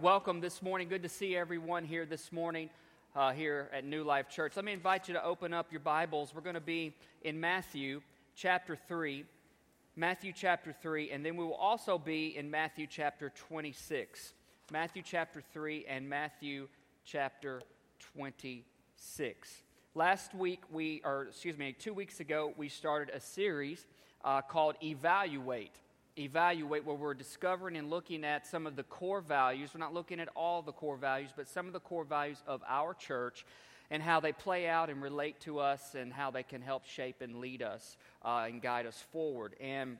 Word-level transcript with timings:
welcome 0.00 0.40
this 0.40 0.62
morning. 0.62 0.88
Good 0.88 1.02
to 1.02 1.10
see 1.10 1.36
everyone 1.36 1.84
here 1.84 2.06
this 2.06 2.32
morning 2.32 2.70
uh, 3.14 3.32
here 3.32 3.68
at 3.70 3.84
New 3.84 4.02
Life 4.02 4.30
Church. 4.30 4.56
Let 4.56 4.64
me 4.64 4.72
invite 4.72 5.08
you 5.08 5.14
to 5.14 5.22
open 5.22 5.52
up 5.52 5.70
your 5.70 5.80
Bibles. 5.80 6.32
We're 6.34 6.40
going 6.40 6.54
to 6.54 6.60
be 6.60 6.94
in 7.20 7.38
Matthew 7.38 8.00
chapter 8.34 8.78
3. 8.88 9.26
Matthew 9.96 10.32
chapter 10.34 10.72
3, 10.72 11.10
and 11.10 11.26
then 11.26 11.36
we 11.36 11.44
will 11.44 11.52
also 11.52 11.98
be 11.98 12.34
in 12.34 12.50
Matthew 12.50 12.86
chapter 12.86 13.30
26. 13.48 14.32
Matthew 14.72 15.02
chapter 15.04 15.42
3 15.52 15.84
and 15.86 16.08
Matthew 16.08 16.68
chapter 17.04 17.60
26. 18.14 19.50
Last 19.94 20.34
week, 20.34 20.62
we, 20.70 21.02
or 21.04 21.26
excuse 21.28 21.58
me, 21.58 21.74
two 21.78 21.92
weeks 21.92 22.20
ago, 22.20 22.54
we 22.56 22.70
started 22.70 23.14
a 23.14 23.20
series 23.20 23.86
uh, 24.24 24.40
called 24.40 24.76
Evaluate 24.82 25.74
evaluate 26.18 26.84
where 26.84 26.96
we're 26.96 27.14
discovering 27.14 27.76
and 27.76 27.90
looking 27.90 28.24
at 28.24 28.46
some 28.46 28.66
of 28.66 28.76
the 28.76 28.82
core 28.82 29.20
values. 29.20 29.70
We're 29.74 29.80
not 29.80 29.94
looking 29.94 30.20
at 30.20 30.28
all 30.34 30.62
the 30.62 30.72
core 30.72 30.96
values, 30.96 31.30
but 31.34 31.48
some 31.48 31.66
of 31.66 31.72
the 31.72 31.80
core 31.80 32.04
values 32.04 32.42
of 32.46 32.62
our 32.68 32.94
church 32.94 33.44
and 33.90 34.02
how 34.02 34.20
they 34.20 34.32
play 34.32 34.68
out 34.68 34.88
and 34.88 35.02
relate 35.02 35.40
to 35.40 35.58
us 35.58 35.94
and 35.94 36.12
how 36.12 36.30
they 36.30 36.42
can 36.42 36.62
help 36.62 36.86
shape 36.86 37.20
and 37.20 37.36
lead 37.36 37.62
us 37.62 37.96
uh, 38.24 38.46
and 38.46 38.62
guide 38.62 38.86
us 38.86 39.04
forward. 39.10 39.56
And 39.60 39.98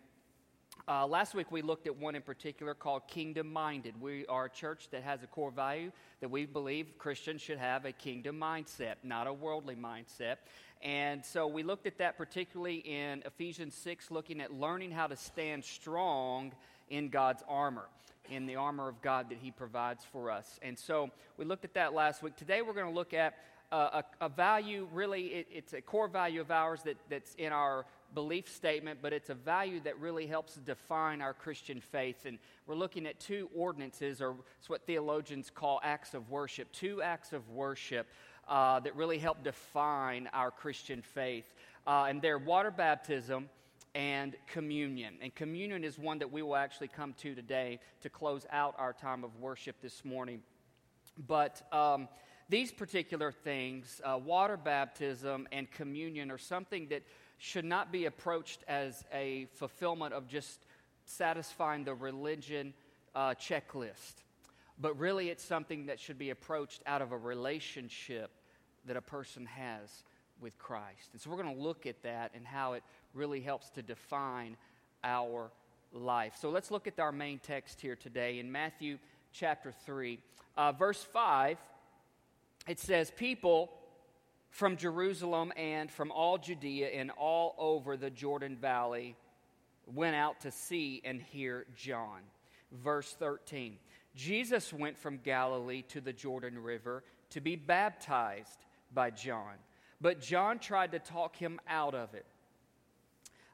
uh, 0.88 1.06
last 1.06 1.34
week 1.34 1.50
we 1.52 1.62
looked 1.62 1.86
at 1.86 1.96
one 1.96 2.14
in 2.14 2.22
particular 2.22 2.74
called 2.74 3.02
Kingdom 3.08 3.52
Minded. 3.52 4.00
We 4.00 4.26
are 4.26 4.46
a 4.46 4.50
church 4.50 4.88
that 4.90 5.02
has 5.02 5.22
a 5.22 5.26
core 5.26 5.50
value 5.50 5.92
that 6.20 6.30
we 6.30 6.46
believe 6.46 6.98
Christians 6.98 7.40
should 7.40 7.58
have 7.58 7.84
a 7.84 7.92
kingdom 7.92 8.38
mindset, 8.38 8.94
not 9.02 9.26
a 9.26 9.32
worldly 9.32 9.76
mindset. 9.76 10.36
And 10.82 11.24
so 11.24 11.46
we 11.46 11.62
looked 11.62 11.86
at 11.86 11.98
that 11.98 12.16
particularly 12.16 12.76
in 12.76 13.22
Ephesians 13.26 13.74
6, 13.74 14.10
looking 14.10 14.40
at 14.40 14.52
learning 14.52 14.90
how 14.90 15.06
to 15.06 15.16
stand 15.16 15.64
strong 15.64 16.52
in 16.88 17.08
God's 17.08 17.42
armor, 17.48 17.88
in 18.30 18.46
the 18.46 18.56
armor 18.56 18.88
of 18.88 19.00
God 19.02 19.28
that 19.30 19.38
He 19.40 19.50
provides 19.50 20.04
for 20.04 20.30
us. 20.30 20.58
And 20.62 20.78
so 20.78 21.10
we 21.36 21.44
looked 21.44 21.64
at 21.64 21.74
that 21.74 21.92
last 21.92 22.22
week. 22.22 22.36
Today 22.36 22.62
we're 22.62 22.72
going 22.74 22.88
to 22.88 22.94
look 22.94 23.12
at 23.12 23.34
uh, 23.70 24.02
a, 24.20 24.24
a, 24.24 24.28
value, 24.28 24.88
really, 24.92 25.26
it, 25.26 25.46
it's 25.52 25.72
a 25.74 25.80
core 25.80 26.08
value 26.08 26.40
of 26.40 26.50
ours 26.50 26.82
that, 26.82 26.96
that's 27.08 27.34
in 27.36 27.52
our 27.52 27.86
belief 28.14 28.48
statement, 28.48 29.00
but 29.02 29.12
it's 29.12 29.30
a 29.30 29.34
value 29.34 29.80
that 29.80 29.98
really 29.98 30.26
helps 30.26 30.54
define 30.56 31.20
our 31.20 31.34
Christian 31.34 31.80
faith. 31.80 32.26
And 32.26 32.38
we're 32.66 32.74
looking 32.74 33.06
at 33.06 33.20
two 33.20 33.48
ordinances, 33.54 34.20
or 34.20 34.36
it's 34.58 34.68
what 34.68 34.86
theologians 34.86 35.50
call 35.50 35.80
acts 35.82 36.14
of 36.14 36.30
worship, 36.30 36.72
two 36.72 37.02
acts 37.02 37.32
of 37.32 37.48
worship 37.48 38.06
uh, 38.48 38.80
that 38.80 38.96
really 38.96 39.18
help 39.18 39.42
define 39.44 40.28
our 40.32 40.50
Christian 40.50 41.02
faith. 41.02 41.52
Uh, 41.86 42.06
and 42.08 42.20
they're 42.20 42.38
water 42.38 42.70
baptism 42.70 43.48
and 43.94 44.36
communion. 44.46 45.14
And 45.20 45.34
communion 45.34 45.84
is 45.84 45.98
one 45.98 46.18
that 46.18 46.30
we 46.30 46.42
will 46.42 46.56
actually 46.56 46.88
come 46.88 47.14
to 47.14 47.34
today 47.34 47.80
to 48.02 48.08
close 48.08 48.46
out 48.50 48.74
our 48.78 48.92
time 48.92 49.24
of 49.24 49.36
worship 49.36 49.76
this 49.80 50.04
morning. 50.04 50.42
But 51.26 51.62
um, 51.72 52.08
these 52.48 52.72
particular 52.72 53.32
things, 53.32 54.00
uh, 54.04 54.18
water 54.18 54.56
baptism 54.56 55.48
and 55.52 55.70
communion, 55.70 56.30
are 56.30 56.38
something 56.38 56.88
that 56.88 57.02
should 57.42 57.64
not 57.64 57.90
be 57.90 58.04
approached 58.04 58.62
as 58.68 59.02
a 59.14 59.46
fulfillment 59.54 60.12
of 60.12 60.28
just 60.28 60.60
satisfying 61.06 61.84
the 61.84 61.94
religion 61.94 62.74
uh, 63.14 63.30
checklist. 63.30 64.22
But 64.78 64.98
really, 64.98 65.30
it's 65.30 65.42
something 65.42 65.86
that 65.86 65.98
should 65.98 66.18
be 66.18 66.28
approached 66.28 66.82
out 66.86 67.00
of 67.00 67.12
a 67.12 67.16
relationship 67.16 68.30
that 68.84 68.98
a 68.98 69.00
person 69.00 69.46
has 69.46 70.04
with 70.38 70.58
Christ. 70.58 71.08
And 71.12 71.20
so 71.20 71.30
we're 71.30 71.42
going 71.42 71.54
to 71.54 71.62
look 71.62 71.86
at 71.86 72.02
that 72.02 72.32
and 72.34 72.46
how 72.46 72.74
it 72.74 72.82
really 73.14 73.40
helps 73.40 73.70
to 73.70 73.82
define 73.82 74.58
our 75.02 75.50
life. 75.94 76.34
So 76.38 76.50
let's 76.50 76.70
look 76.70 76.86
at 76.86 77.00
our 77.00 77.12
main 77.12 77.38
text 77.38 77.80
here 77.80 77.96
today 77.96 78.38
in 78.38 78.52
Matthew 78.52 78.98
chapter 79.32 79.72
3. 79.86 80.18
Uh, 80.58 80.72
verse 80.72 81.02
5, 81.02 81.56
it 82.68 82.78
says, 82.78 83.10
People 83.10 83.70
from 84.50 84.76
Jerusalem 84.76 85.52
and 85.56 85.90
from 85.90 86.12
all 86.12 86.38
Judea 86.38 86.88
and 86.88 87.10
all 87.12 87.54
over 87.58 87.96
the 87.96 88.10
Jordan 88.10 88.56
Valley 88.56 89.16
went 89.86 90.16
out 90.16 90.40
to 90.40 90.50
see 90.50 91.00
and 91.04 91.22
hear 91.22 91.66
John. 91.76 92.20
Verse 92.72 93.14
13 93.18 93.78
Jesus 94.14 94.72
went 94.72 94.98
from 94.98 95.18
Galilee 95.18 95.82
to 95.88 96.00
the 96.00 96.12
Jordan 96.12 96.58
River 96.58 97.04
to 97.30 97.40
be 97.40 97.54
baptized 97.56 98.64
by 98.92 99.10
John. 99.10 99.54
But 100.00 100.20
John 100.20 100.58
tried 100.58 100.92
to 100.92 100.98
talk 100.98 101.36
him 101.36 101.60
out 101.68 101.94
of 101.94 102.14
it. 102.14 102.26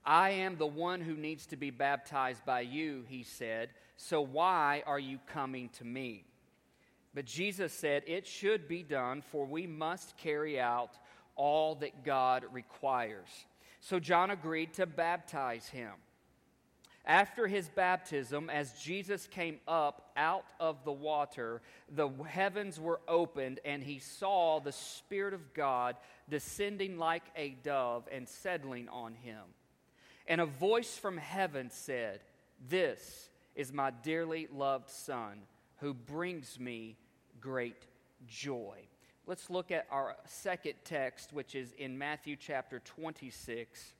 I 0.05 0.31
am 0.31 0.57
the 0.57 0.67
one 0.67 1.01
who 1.01 1.17
needs 1.17 1.47
to 1.47 1.57
be 1.57 1.71
baptized 1.71 2.45
by 2.47 2.61
you, 2.61 3.05
he 3.09 3.25
said. 3.25 3.71
So 3.97 4.21
why 4.21 4.85
are 4.87 5.01
you 5.01 5.19
coming 5.27 5.69
to 5.71 5.85
me? 5.85 6.25
But 7.17 7.25
Jesus 7.25 7.73
said, 7.73 8.03
It 8.07 8.27
should 8.27 8.69
be 8.69 8.83
done, 8.83 9.23
for 9.23 9.47
we 9.47 9.67
must 9.67 10.19
carry 10.19 10.61
out 10.61 10.91
all 11.35 11.77
that 11.77 12.05
God 12.05 12.45
requires. 12.53 13.29
So 13.81 13.99
John 13.99 14.31
agreed 14.31 14.75
to 14.75 14.85
baptize 14.85 15.67
him. 15.67 15.93
After 17.07 17.47
his 17.47 17.71
baptism, 17.71 18.51
as 18.51 18.79
Jesus 18.83 19.27
came 19.29 19.61
up 19.67 20.11
out 20.15 20.45
of 20.61 20.85
the 20.85 20.93
water, 20.93 21.63
the 21.91 22.11
heavens 22.29 22.79
were 22.79 23.01
opened, 23.09 23.61
and 23.65 23.83
he 23.83 23.99
saw 23.99 24.61
the 24.61 24.73
Spirit 24.73 25.33
of 25.33 25.55
God 25.55 25.97
descending 26.29 26.99
like 26.99 27.25
a 27.35 27.57
dove 27.63 28.07
and 28.13 28.29
settling 28.29 28.91
on 28.91 29.15
him. 29.15 29.43
And 30.29 30.43
a 30.43 30.47
voice 30.47 30.99
from 30.99 31.17
heaven 31.17 31.71
said, 31.71 32.21
This 32.69 33.31
is 33.55 33.73
my 33.73 33.91
dearly 33.91 34.49
loved 34.53 34.91
Son, 34.91 35.39
who 35.79 35.95
brings 35.95 36.61
me 36.61 36.99
great 37.47 37.87
joy. 38.27 38.77
Let's 39.27 39.51
look 39.51 39.71
at 39.71 39.87
our 39.91 40.17
second 40.27 40.75
text, 40.85 41.33
which 41.33 41.55
is 41.55 41.73
in 41.79 41.97
Matthew 41.97 42.37
chapter 42.37 42.81
26 42.81 43.95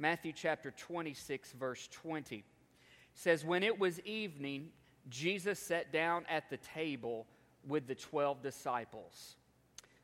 Matthew 0.00 0.32
chapter 0.34 0.70
26, 0.70 1.52
verse 1.52 1.86
20 1.92 2.42
says, 3.12 3.44
When 3.44 3.62
it 3.62 3.78
was 3.78 4.00
evening, 4.00 4.70
Jesus 5.10 5.58
sat 5.58 5.92
down 5.92 6.24
at 6.26 6.48
the 6.48 6.56
table 6.56 7.26
with 7.68 7.86
the 7.86 7.94
12 7.94 8.42
disciples. 8.42 9.36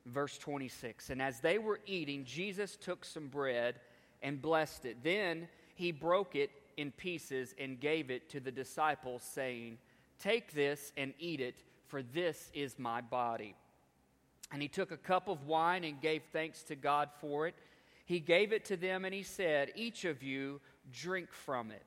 Verse 0.05 0.37
26 0.37 1.09
And 1.09 1.22
as 1.22 1.41
they 1.41 1.56
were 1.56 1.81
eating, 1.87 2.27
Jesus 2.27 2.77
took 2.77 3.06
some 3.06 3.28
bread 3.28 3.81
and 4.22 4.43
blessed 4.43 4.84
it. 4.84 4.99
Then 5.03 5.49
he 5.75 5.93
broke 5.93 6.37
it 6.37 6.50
in 6.77 6.91
pieces 6.91 7.55
and 7.59 7.81
gave 7.81 8.11
it 8.11 8.28
to 8.28 8.41
the 8.41 8.53
disciples, 8.53 9.22
saying, 9.22 9.78
Take 10.19 10.53
this 10.53 10.93
and 10.99 11.15
eat 11.19 11.41
it, 11.41 11.65
for 11.89 12.03
this 12.03 12.51
is 12.55 12.79
my 12.79 13.01
body. 13.01 13.55
And 14.53 14.63
he 14.63 14.69
took 14.69 14.91
a 14.93 14.97
cup 14.97 15.29
of 15.29 15.47
wine 15.47 15.85
and 15.85 16.01
gave 16.01 16.23
thanks 16.33 16.63
to 16.65 16.77
God 16.77 17.11
for 17.21 17.47
it. 17.47 17.55
He 18.05 18.21
gave 18.21 18.53
it 18.53 18.65
to 18.67 18.77
them 18.77 19.05
and 19.05 19.13
he 19.13 19.23
said, 19.23 19.73
Each 19.75 20.05
of 20.05 20.23
you 20.23 20.61
drink 20.93 21.33
from 21.33 21.71
it, 21.71 21.83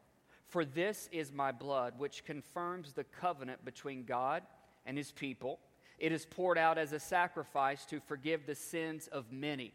for 0.48 0.66
this 0.66 1.08
is 1.12 1.32
my 1.32 1.52
blood, 1.52 1.94
which 1.98 2.26
confirms 2.26 2.92
the 2.92 3.06
covenant 3.06 3.64
between 3.64 4.04
God 4.04 4.44
and 4.86 4.98
his 4.98 5.12
people. 5.12 5.60
It 5.98 6.12
is 6.12 6.26
poured 6.26 6.58
out 6.58 6.78
as 6.78 6.92
a 6.92 7.00
sacrifice 7.00 7.86
to 7.86 8.00
forgive 8.00 8.46
the 8.46 8.56
sins 8.56 9.08
of 9.08 9.32
many. 9.32 9.74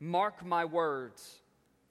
Mark 0.00 0.44
my 0.44 0.64
words. 0.64 1.40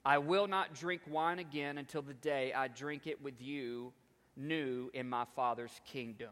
I 0.04 0.18
will 0.18 0.46
not 0.46 0.74
drink 0.74 1.00
wine 1.08 1.38
again 1.38 1.78
until 1.78 2.02
the 2.02 2.14
day 2.14 2.52
I 2.52 2.68
drink 2.68 3.06
it 3.06 3.22
with 3.22 3.40
you 3.40 3.92
new 4.36 4.90
in 4.92 5.08
my 5.08 5.24
Father's 5.34 5.80
kingdom. 5.86 6.30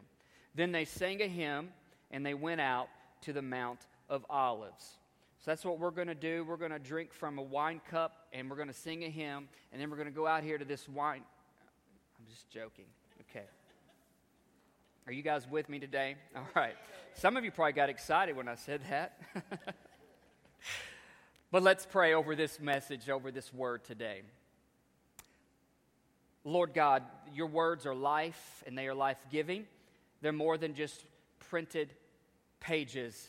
Then 0.54 0.72
they 0.72 0.84
sang 0.84 1.22
a 1.22 1.28
hymn 1.28 1.70
and 2.10 2.24
they 2.24 2.34
went 2.34 2.60
out 2.60 2.88
to 3.22 3.32
the 3.32 3.42
Mount 3.42 3.80
of 4.08 4.24
Olives. 4.28 4.98
So 5.38 5.50
that's 5.50 5.64
what 5.64 5.80
we're 5.80 5.90
going 5.90 6.08
to 6.08 6.14
do. 6.14 6.44
We're 6.44 6.56
going 6.56 6.70
to 6.70 6.78
drink 6.78 7.12
from 7.12 7.38
a 7.38 7.42
wine 7.42 7.80
cup 7.90 8.28
and 8.32 8.48
we're 8.48 8.56
going 8.56 8.68
to 8.68 8.74
sing 8.74 9.02
a 9.02 9.08
hymn, 9.08 9.48
and 9.72 9.80
then 9.80 9.90
we're 9.90 9.96
going 9.96 10.08
to 10.08 10.14
go 10.14 10.26
out 10.26 10.44
here 10.44 10.56
to 10.56 10.64
this 10.64 10.88
wine. 10.88 11.22
I'm 12.18 12.26
just 12.30 12.48
joking. 12.50 12.84
Okay. 13.30 13.44
Are 15.06 15.12
you 15.12 15.22
guys 15.22 15.48
with 15.50 15.68
me 15.68 15.80
today? 15.80 16.14
All 16.36 16.46
right. 16.54 16.76
Some 17.14 17.36
of 17.36 17.44
you 17.44 17.50
probably 17.50 17.72
got 17.72 17.88
excited 17.88 18.36
when 18.36 18.46
I 18.46 18.54
said 18.54 18.82
that. 18.88 19.18
but 21.50 21.62
let's 21.62 21.86
pray 21.86 22.14
over 22.14 22.36
this 22.36 22.60
message, 22.60 23.10
over 23.10 23.32
this 23.32 23.52
word 23.52 23.84
today. 23.84 24.22
Lord 26.44 26.72
God, 26.72 27.02
your 27.34 27.48
words 27.48 27.84
are 27.84 27.94
life 27.94 28.62
and 28.66 28.78
they 28.78 28.86
are 28.86 28.94
life 28.94 29.18
giving. 29.30 29.66
They're 30.22 30.32
more 30.32 30.56
than 30.56 30.74
just 30.74 31.04
printed 31.50 31.92
pages 32.60 33.28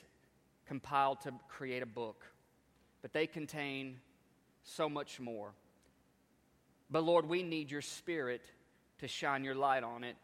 compiled 0.67 1.21
to 1.21 1.33
create 1.49 1.83
a 1.83 1.87
book, 1.87 2.25
but 3.01 3.11
they 3.11 3.27
contain 3.27 3.97
so 4.63 4.87
much 4.87 5.19
more. 5.19 5.51
But 6.89 7.03
Lord, 7.03 7.27
we 7.27 7.43
need 7.43 7.71
your 7.71 7.81
spirit 7.81 8.45
to 8.99 9.07
shine 9.07 9.43
your 9.43 9.55
light 9.55 9.83
on 9.83 10.03
it. 10.03 10.15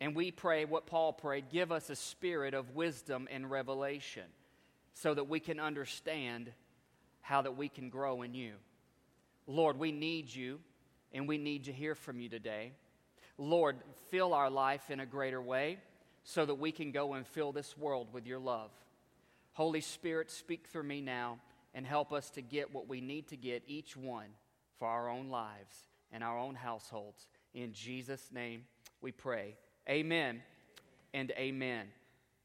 And 0.00 0.14
we 0.14 0.30
pray 0.30 0.64
what 0.64 0.86
Paul 0.86 1.12
prayed 1.12 1.50
give 1.50 1.72
us 1.72 1.88
a 1.88 1.96
spirit 1.96 2.52
of 2.52 2.74
wisdom 2.74 3.28
and 3.30 3.50
revelation 3.50 4.24
so 4.94 5.14
that 5.14 5.28
we 5.28 5.40
can 5.40 5.58
understand 5.58 6.52
how 7.20 7.42
that 7.42 7.56
we 7.56 7.68
can 7.68 7.88
grow 7.88 8.22
in 8.22 8.34
you. 8.34 8.54
Lord, 9.46 9.78
we 9.78 9.92
need 9.92 10.34
you 10.34 10.60
and 11.12 11.26
we 11.28 11.38
need 11.38 11.64
to 11.64 11.72
hear 11.72 11.94
from 11.94 12.20
you 12.20 12.28
today. 12.28 12.72
Lord, 13.38 13.76
fill 14.10 14.34
our 14.34 14.50
life 14.50 14.90
in 14.90 15.00
a 15.00 15.06
greater 15.06 15.40
way 15.40 15.78
so 16.28 16.44
that 16.44 16.56
we 16.56 16.70
can 16.70 16.92
go 16.92 17.14
and 17.14 17.26
fill 17.26 17.52
this 17.52 17.74
world 17.78 18.12
with 18.12 18.26
your 18.26 18.38
love. 18.38 18.70
Holy 19.54 19.80
Spirit, 19.80 20.30
speak 20.30 20.66
through 20.66 20.82
me 20.82 21.00
now 21.00 21.38
and 21.72 21.86
help 21.86 22.12
us 22.12 22.28
to 22.28 22.42
get 22.42 22.74
what 22.74 22.86
we 22.86 23.00
need 23.00 23.28
to 23.28 23.36
get, 23.38 23.62
each 23.66 23.96
one, 23.96 24.26
for 24.78 24.86
our 24.86 25.08
own 25.08 25.30
lives 25.30 25.88
and 26.12 26.22
our 26.22 26.38
own 26.38 26.54
households. 26.54 27.26
In 27.54 27.72
Jesus' 27.72 28.28
name 28.30 28.64
we 29.00 29.10
pray. 29.10 29.56
Amen 29.88 30.42
and 31.14 31.32
amen. 31.38 31.86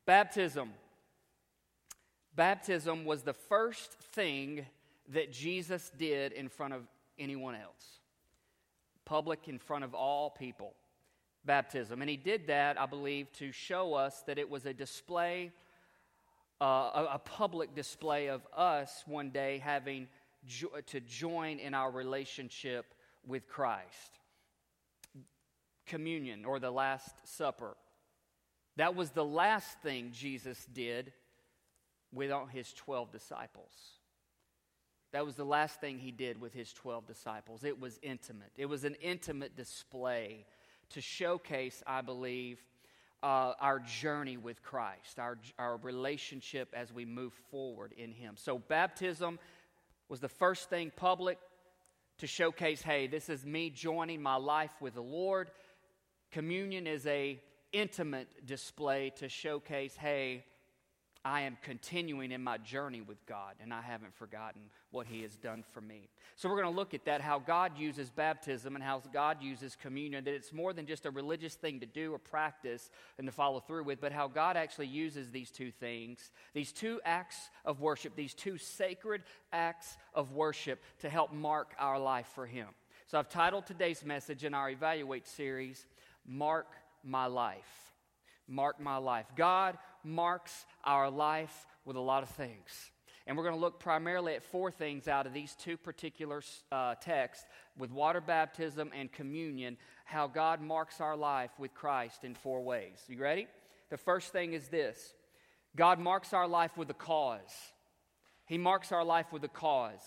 Baptism. 0.06 0.72
Baptism 2.38 3.04
was 3.04 3.24
the 3.24 3.34
first 3.34 3.92
thing 4.14 4.66
that 5.10 5.34
Jesus 5.34 5.92
did 5.98 6.32
in 6.32 6.48
front 6.48 6.74
of 6.74 6.84
anyone 7.20 7.56
else, 7.56 8.00
public 9.04 9.50
in 9.50 9.60
front 9.60 9.84
of 9.84 9.94
all 9.94 10.30
people. 10.30 10.74
Baptism. 11.46 12.02
And 12.02 12.10
he 12.10 12.18
did 12.18 12.48
that, 12.48 12.80
I 12.80 12.86
believe, 12.86 13.32
to 13.34 13.52
show 13.52 13.94
us 13.94 14.24
that 14.28 14.38
it 14.38 14.50
was 14.50 14.66
a 14.66 14.74
display, 14.74 15.52
uh, 16.62 16.66
a, 16.66 17.08
a, 17.14 17.20
public 17.20 17.76
display 17.76 18.28
of 18.28 18.42
us 18.56 19.04
one 19.06 19.30
day 19.30 19.58
having 19.64 20.08
jo- 20.46 20.72
to 20.88 21.00
join 21.02 21.60
in 21.60 21.74
our 21.74 21.92
relationship 21.92 22.94
with 23.28 23.48
Christ. 23.48 24.20
Communion 25.86 26.46
or 26.46 26.60
the 26.60 26.72
Last 26.72 27.14
Supper. 27.26 27.76
That 28.78 28.96
was 28.96 29.12
the 29.12 29.26
last 29.26 29.82
thing 29.82 30.12
Jesus 30.14 30.66
did 30.74 31.12
with 32.14 32.32
his 32.52 32.72
12 32.74 33.12
disciples. 33.12 33.72
That 35.12 35.26
was 35.26 35.36
the 35.36 35.46
last 35.46 35.80
thing 35.80 36.00
he 36.00 36.12
did 36.12 36.42
with 36.42 36.54
his 36.54 36.74
12 36.74 37.06
disciples. 37.06 37.64
It 37.64 37.80
was 37.80 38.00
intimate, 38.02 38.52
it 38.58 38.66
was 38.66 38.84
an 38.84 38.96
intimate 38.96 39.56
display 39.56 40.46
to 40.92 41.02
showcase, 41.02 41.84
I 41.88 42.02
believe, 42.02 42.60
uh, 43.22 43.54
our 43.60 43.80
journey 43.80 44.38
with 44.38 44.62
Christ, 44.62 45.18
our, 45.18 45.38
our 45.58 45.78
relationship 45.78 46.74
as 46.76 46.92
we 46.92 47.06
move 47.06 47.34
forward 47.50 47.94
in 47.98 48.12
Him. 48.12 48.36
So, 48.38 48.60
baptism 48.60 49.40
was 50.10 50.20
the 50.20 50.30
first 50.30 50.70
thing 50.70 50.92
public 50.96 51.40
to 52.20 52.28
showcase 52.28 52.82
hey, 52.82 53.08
this 53.08 53.30
is 53.30 53.46
me 53.46 53.70
joining 53.70 54.22
my 54.22 54.36
life 54.36 54.72
with 54.80 54.96
the 54.96 55.02
Lord. 55.02 55.52
Communion 56.32 56.86
is 56.86 57.08
a 57.08 57.40
intimate 57.72 58.46
display 58.46 59.12
to 59.18 59.30
showcase 59.30 59.96
hey, 59.96 60.44
I 61.26 61.42
am 61.42 61.58
continuing 61.62 62.34
in 62.34 62.44
my 62.44 62.58
journey 62.58 63.00
with 63.00 63.26
God 63.26 63.56
and 63.62 63.74
I 63.74 63.82
haven't 63.82 64.14
forgotten 64.14 64.62
what 64.92 65.08
He 65.08 65.22
has 65.22 65.38
done 65.38 65.64
for 65.72 65.80
me. 65.80 66.10
So, 66.36 66.50
we're 66.50 66.62
going 66.62 66.74
to 66.74 66.78
look 66.78 66.94
at 66.94 67.06
that 67.06 67.22
how 67.22 67.40
God 67.40 67.78
uses 67.78 68.10
baptism 68.10 68.76
and 68.76 68.84
how 68.84 69.02
God 69.14 69.42
uses 69.42 69.78
communion, 69.82 70.26
that 70.26 70.34
it's 70.34 70.52
more 70.52 70.74
than 70.74 70.86
just 70.86 71.06
a 71.06 71.12
religious 71.12 71.56
thing 71.56 71.80
to 71.80 71.86
do 71.86 72.14
or 72.14 72.20
practice 72.20 72.90
and 73.18 73.26
to 73.28 73.32
follow 73.32 73.62
through 73.62 73.86
with, 73.86 74.02
but 74.02 74.12
how 74.12 74.28
God 74.28 74.58
actually 74.58 74.88
uses 74.88 75.32
these 75.32 75.50
two 75.50 75.72
things, 75.72 76.32
these 76.54 76.74
two 76.74 77.00
acts 77.06 77.50
of 77.64 77.80
worship, 77.80 78.16
these 78.16 78.34
two 78.34 78.58
sacred 78.58 79.22
acts 79.54 79.96
of 80.14 80.34
worship 80.34 80.82
to 81.00 81.10
help 81.10 81.32
mark 81.32 81.74
our 81.80 82.00
life 82.00 82.28
for 82.36 82.46
Him. 82.46 82.68
So, 83.08 83.18
I've 83.18 83.30
titled 83.30 83.66
today's 83.66 84.04
message 84.04 84.44
in 84.44 84.54
our 84.54 84.70
Evaluate 84.70 85.28
series, 85.28 85.86
Mark 86.26 86.68
My 87.02 87.28
Life. 87.28 87.94
Mark 88.48 88.80
My 88.82 88.98
Life. 88.98 89.28
God 89.38 89.78
marks 90.04 90.66
our 90.84 91.10
life 91.10 91.66
with 91.86 91.96
a 91.96 92.02
lot 92.02 92.24
of 92.24 92.30
things. 92.30 92.92
And 93.26 93.38
we're 93.38 93.44
going 93.44 93.56
to 93.56 93.62
look 93.62 93.80
primarily 93.80 94.36
at 94.36 94.44
four 94.44 94.70
things 94.70 95.08
out 95.08 95.26
of 95.26 95.34
these 95.34 95.56
two 95.56 95.78
particular 95.78 96.42
uh, 96.72 96.96
texts 96.96 97.46
with 97.78 97.92
water 97.92 98.20
baptism 98.20 98.92
and 98.94 99.12
communion, 99.12 99.78
how 100.04 100.28
God 100.28 100.62
marks 100.62 101.00
our 101.00 101.16
life 101.16 101.52
with 101.58 101.74
Christ 101.74 102.26
in 102.26 102.36
four 102.36 102.62
ways. 102.62 103.02
You 103.08 103.18
ready? 103.20 103.48
The 103.90 103.98
first 103.98 104.34
thing 104.34 104.54
is 104.54 104.68
this 104.68 105.14
God 105.76 106.00
marks 106.00 106.34
our 106.34 106.48
life 106.48 106.78
with 106.78 106.90
a 106.90 106.96
cause. 106.96 107.54
He 108.46 108.58
marks 108.58 108.92
our 108.92 109.06
life 109.06 109.32
with 109.32 109.44
a 109.46 109.50
cause. 109.50 110.02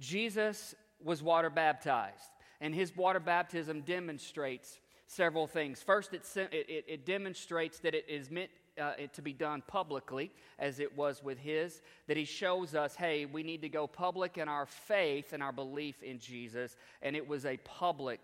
Jesus 0.00 0.74
was 1.02 1.22
water 1.22 1.50
baptized, 1.50 2.30
and 2.60 2.74
his 2.74 2.96
water 2.96 3.20
baptism 3.20 3.82
demonstrates 3.82 4.80
several 5.06 5.46
things. 5.46 5.82
First, 5.82 6.14
it, 6.14 6.24
it, 6.36 6.84
it 6.88 7.06
demonstrates 7.06 7.80
that 7.80 7.94
it 7.94 8.06
is 8.08 8.30
meant 8.30 8.50
uh, 8.80 8.92
it 8.98 9.12
to 9.14 9.22
be 9.22 9.32
done 9.32 9.62
publicly, 9.66 10.30
as 10.58 10.80
it 10.80 10.96
was 10.96 11.22
with 11.22 11.38
his, 11.38 11.80
that 12.06 12.16
he 12.16 12.24
shows 12.24 12.74
us, 12.74 12.94
hey, 12.94 13.24
we 13.26 13.42
need 13.42 13.62
to 13.62 13.68
go 13.68 13.86
public 13.86 14.38
in 14.38 14.48
our 14.48 14.66
faith 14.66 15.32
and 15.32 15.42
our 15.42 15.52
belief 15.52 16.02
in 16.02 16.18
Jesus, 16.18 16.76
and 17.02 17.16
it 17.16 17.26
was 17.26 17.46
a 17.46 17.56
public 17.58 18.20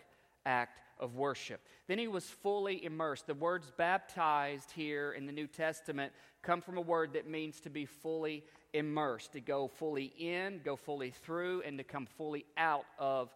act 0.46 0.81
of 1.00 1.16
worship. 1.16 1.60
Then 1.88 1.99
he 1.99 2.08
was 2.08 2.25
fully 2.25 2.84
immersed. 2.84 3.26
The 3.26 3.34
words 3.34 3.72
baptized 3.76 4.70
here 4.70 5.12
in 5.12 5.26
the 5.26 5.32
New 5.32 5.46
Testament 5.46 6.12
come 6.43 6.60
from 6.60 6.78
a 6.78 6.81
word 6.81 7.12
that 7.14 7.28
means 7.28 7.60
to 7.60 7.70
be 7.70 7.87
fully 7.87 8.44
immersed, 8.72 9.32
to 9.32 9.40
go 9.40 9.69
fully 9.69 10.12
in, 10.19 10.60
go 10.64 10.76
fully 10.76 11.10
through, 11.10 11.62
and 11.62 11.76
to 11.78 11.84
come 11.84 12.06
fully 12.06 12.44
out 12.56 12.87
of 12.98 13.31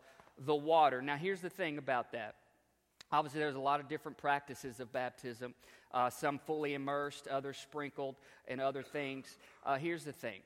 the 0.44 0.54
water. 0.54 1.02
Now, 1.02 1.16
here's 1.16 1.40
the 1.40 1.50
thing 1.50 1.78
about 1.78 2.12
that. 2.12 2.34
Obviously, 3.12 3.40
there's 3.40 3.54
a 3.54 3.60
lot 3.60 3.80
of 3.80 3.88
different 3.88 4.18
practices 4.18 4.80
of 4.80 4.92
baptism 4.92 5.54
uh, 5.92 6.10
some 6.10 6.38
fully 6.38 6.74
immersed, 6.74 7.26
others 7.28 7.56
sprinkled, 7.56 8.16
and 8.48 8.60
other 8.60 8.82
things. 8.82 9.38
Uh, 9.64 9.76
here's 9.76 10.04
the 10.04 10.12
thing 10.12 10.40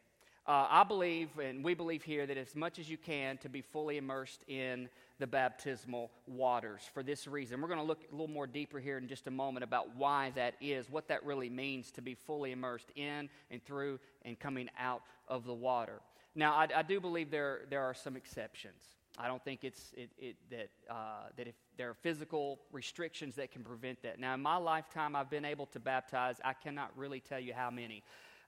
uh, 0.46 0.66
I 0.70 0.84
believe, 0.84 1.28
and 1.38 1.64
we 1.64 1.74
believe 1.74 2.02
here, 2.02 2.26
that 2.26 2.36
as 2.36 2.54
much 2.54 2.78
as 2.78 2.88
you 2.88 2.96
can 2.96 3.36
to 3.38 3.48
be 3.48 3.60
fully 3.60 3.96
immersed 3.96 4.44
in 4.48 4.88
the 5.18 5.26
baptismal 5.26 6.10
waters 6.26 6.80
for 6.94 7.02
this 7.02 7.26
reason. 7.26 7.60
We're 7.60 7.68
going 7.68 7.80
to 7.80 7.84
look 7.84 8.04
a 8.10 8.14
little 8.14 8.28
more 8.28 8.46
deeper 8.46 8.78
here 8.78 8.96
in 8.96 9.06
just 9.06 9.26
a 9.26 9.30
moment 9.30 9.64
about 9.64 9.94
why 9.96 10.32
that 10.34 10.54
is, 10.60 10.88
what 10.90 11.08
that 11.08 11.24
really 11.24 11.50
means 11.50 11.90
to 11.92 12.02
be 12.02 12.14
fully 12.14 12.52
immersed 12.52 12.90
in 12.96 13.28
and 13.50 13.62
through 13.64 14.00
and 14.24 14.38
coming 14.38 14.70
out 14.78 15.02
of 15.28 15.44
the 15.44 15.52
water. 15.52 16.00
Now, 16.34 16.54
I, 16.54 16.68
I 16.74 16.82
do 16.82 17.00
believe 17.00 17.30
there, 17.30 17.62
there 17.68 17.82
are 17.82 17.94
some 17.94 18.16
exceptions. 18.16 18.82
I 19.18 19.26
don't 19.26 19.42
think 19.44 19.64
it's 19.64 19.92
it, 19.96 20.10
it, 20.18 20.36
that 20.50 20.70
uh, 20.88 21.28
that 21.36 21.48
if 21.48 21.54
there 21.76 21.90
are 21.90 21.94
physical 21.94 22.60
restrictions 22.72 23.36
that 23.36 23.50
can 23.50 23.62
prevent 23.62 24.02
that. 24.02 24.18
Now, 24.18 24.34
in 24.34 24.40
my 24.40 24.56
lifetime, 24.56 25.16
I've 25.16 25.30
been 25.30 25.44
able 25.44 25.66
to 25.66 25.80
baptize. 25.80 26.36
I 26.44 26.52
cannot 26.52 26.90
really 26.96 27.20
tell 27.20 27.40
you 27.40 27.54
how 27.54 27.70
many. 27.70 28.02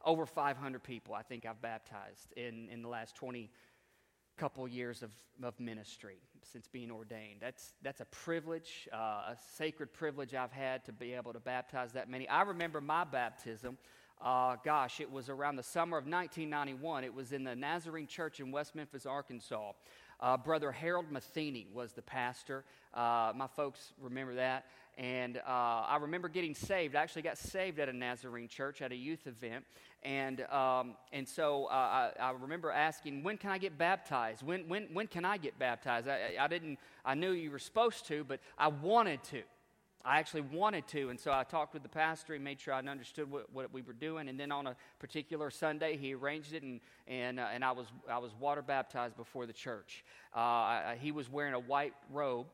Over 0.04 0.26
500 0.26 0.82
people, 0.82 1.14
I 1.14 1.22
think 1.22 1.46
I've 1.46 1.62
baptized 1.62 2.32
in 2.36 2.68
in 2.70 2.82
the 2.82 2.88
last 2.88 3.14
20 3.16 3.50
couple 4.36 4.66
years 4.66 5.02
of, 5.02 5.12
of 5.42 5.58
ministry 5.60 6.16
since 6.42 6.66
being 6.66 6.90
ordained. 6.90 7.38
That's 7.40 7.74
that's 7.82 8.00
a 8.00 8.04
privilege, 8.06 8.88
uh, 8.92 8.96
a 8.96 9.36
sacred 9.56 9.92
privilege 9.92 10.34
I've 10.34 10.52
had 10.52 10.84
to 10.86 10.92
be 10.92 11.12
able 11.12 11.32
to 11.32 11.40
baptize 11.40 11.92
that 11.92 12.08
many. 12.08 12.28
I 12.28 12.42
remember 12.42 12.80
my 12.80 13.04
baptism. 13.04 13.78
Uh, 14.20 14.56
gosh, 14.64 15.00
it 15.00 15.10
was 15.10 15.28
around 15.28 15.56
the 15.56 15.62
summer 15.64 15.98
of 15.98 16.04
1991. 16.04 17.02
It 17.02 17.12
was 17.12 17.32
in 17.32 17.42
the 17.42 17.56
Nazarene 17.56 18.06
Church 18.06 18.38
in 18.38 18.52
West 18.52 18.74
Memphis, 18.76 19.04
Arkansas. 19.04 19.72
Uh, 20.22 20.36
Brother 20.36 20.70
Harold 20.70 21.10
Matheny 21.10 21.66
was 21.74 21.92
the 21.92 22.02
pastor. 22.02 22.64
Uh, 22.94 23.32
my 23.34 23.48
folks 23.48 23.92
remember 24.00 24.36
that. 24.36 24.66
And 24.96 25.38
uh, 25.38 25.40
I 25.46 25.98
remember 26.00 26.28
getting 26.28 26.54
saved. 26.54 26.94
I 26.94 27.02
actually 27.02 27.22
got 27.22 27.38
saved 27.38 27.80
at 27.80 27.88
a 27.88 27.92
Nazarene 27.92 28.46
church 28.46 28.82
at 28.82 28.92
a 28.92 28.94
youth 28.94 29.26
event. 29.26 29.64
And, 30.04 30.42
um, 30.42 30.94
and 31.12 31.28
so 31.28 31.66
uh, 31.66 31.72
I, 31.72 32.10
I, 32.20 32.30
remember 32.32 32.70
asking, 32.70 33.22
when 33.24 33.36
can 33.36 33.50
I 33.50 33.58
get 33.58 33.78
baptized? 33.78 34.42
When, 34.42 34.68
when, 34.68 34.88
when 34.92 35.06
can 35.06 35.24
I 35.24 35.38
get 35.38 35.58
baptized? 35.58 36.08
I, 36.08 36.34
I, 36.38 36.46
didn't, 36.46 36.78
I 37.04 37.14
knew 37.14 37.32
you 37.32 37.50
were 37.50 37.58
supposed 37.58 38.06
to, 38.06 38.22
but 38.22 38.38
I 38.58 38.68
wanted 38.68 39.24
to. 39.24 39.42
I 40.04 40.18
actually 40.18 40.40
wanted 40.42 40.86
to, 40.88 41.10
and 41.10 41.20
so 41.20 41.32
I 41.32 41.44
talked 41.44 41.74
with 41.74 41.82
the 41.82 41.88
pastor. 41.88 42.32
He 42.32 42.38
made 42.40 42.60
sure 42.60 42.74
I 42.74 42.78
understood 42.80 43.30
what, 43.30 43.52
what 43.52 43.72
we 43.72 43.82
were 43.82 43.92
doing, 43.92 44.28
and 44.28 44.38
then 44.38 44.50
on 44.50 44.66
a 44.66 44.76
particular 44.98 45.50
Sunday, 45.50 45.96
he 45.96 46.14
arranged 46.14 46.52
it, 46.54 46.62
and 46.62 46.80
and 47.06 47.38
uh, 47.38 47.48
and 47.52 47.64
I 47.64 47.72
was 47.72 47.86
I 48.10 48.18
was 48.18 48.32
water 48.38 48.62
baptized 48.62 49.16
before 49.16 49.46
the 49.46 49.52
church. 49.52 50.04
Uh, 50.34 50.94
he 51.00 51.12
was 51.12 51.30
wearing 51.30 51.54
a 51.54 51.60
white 51.60 51.94
robe. 52.10 52.46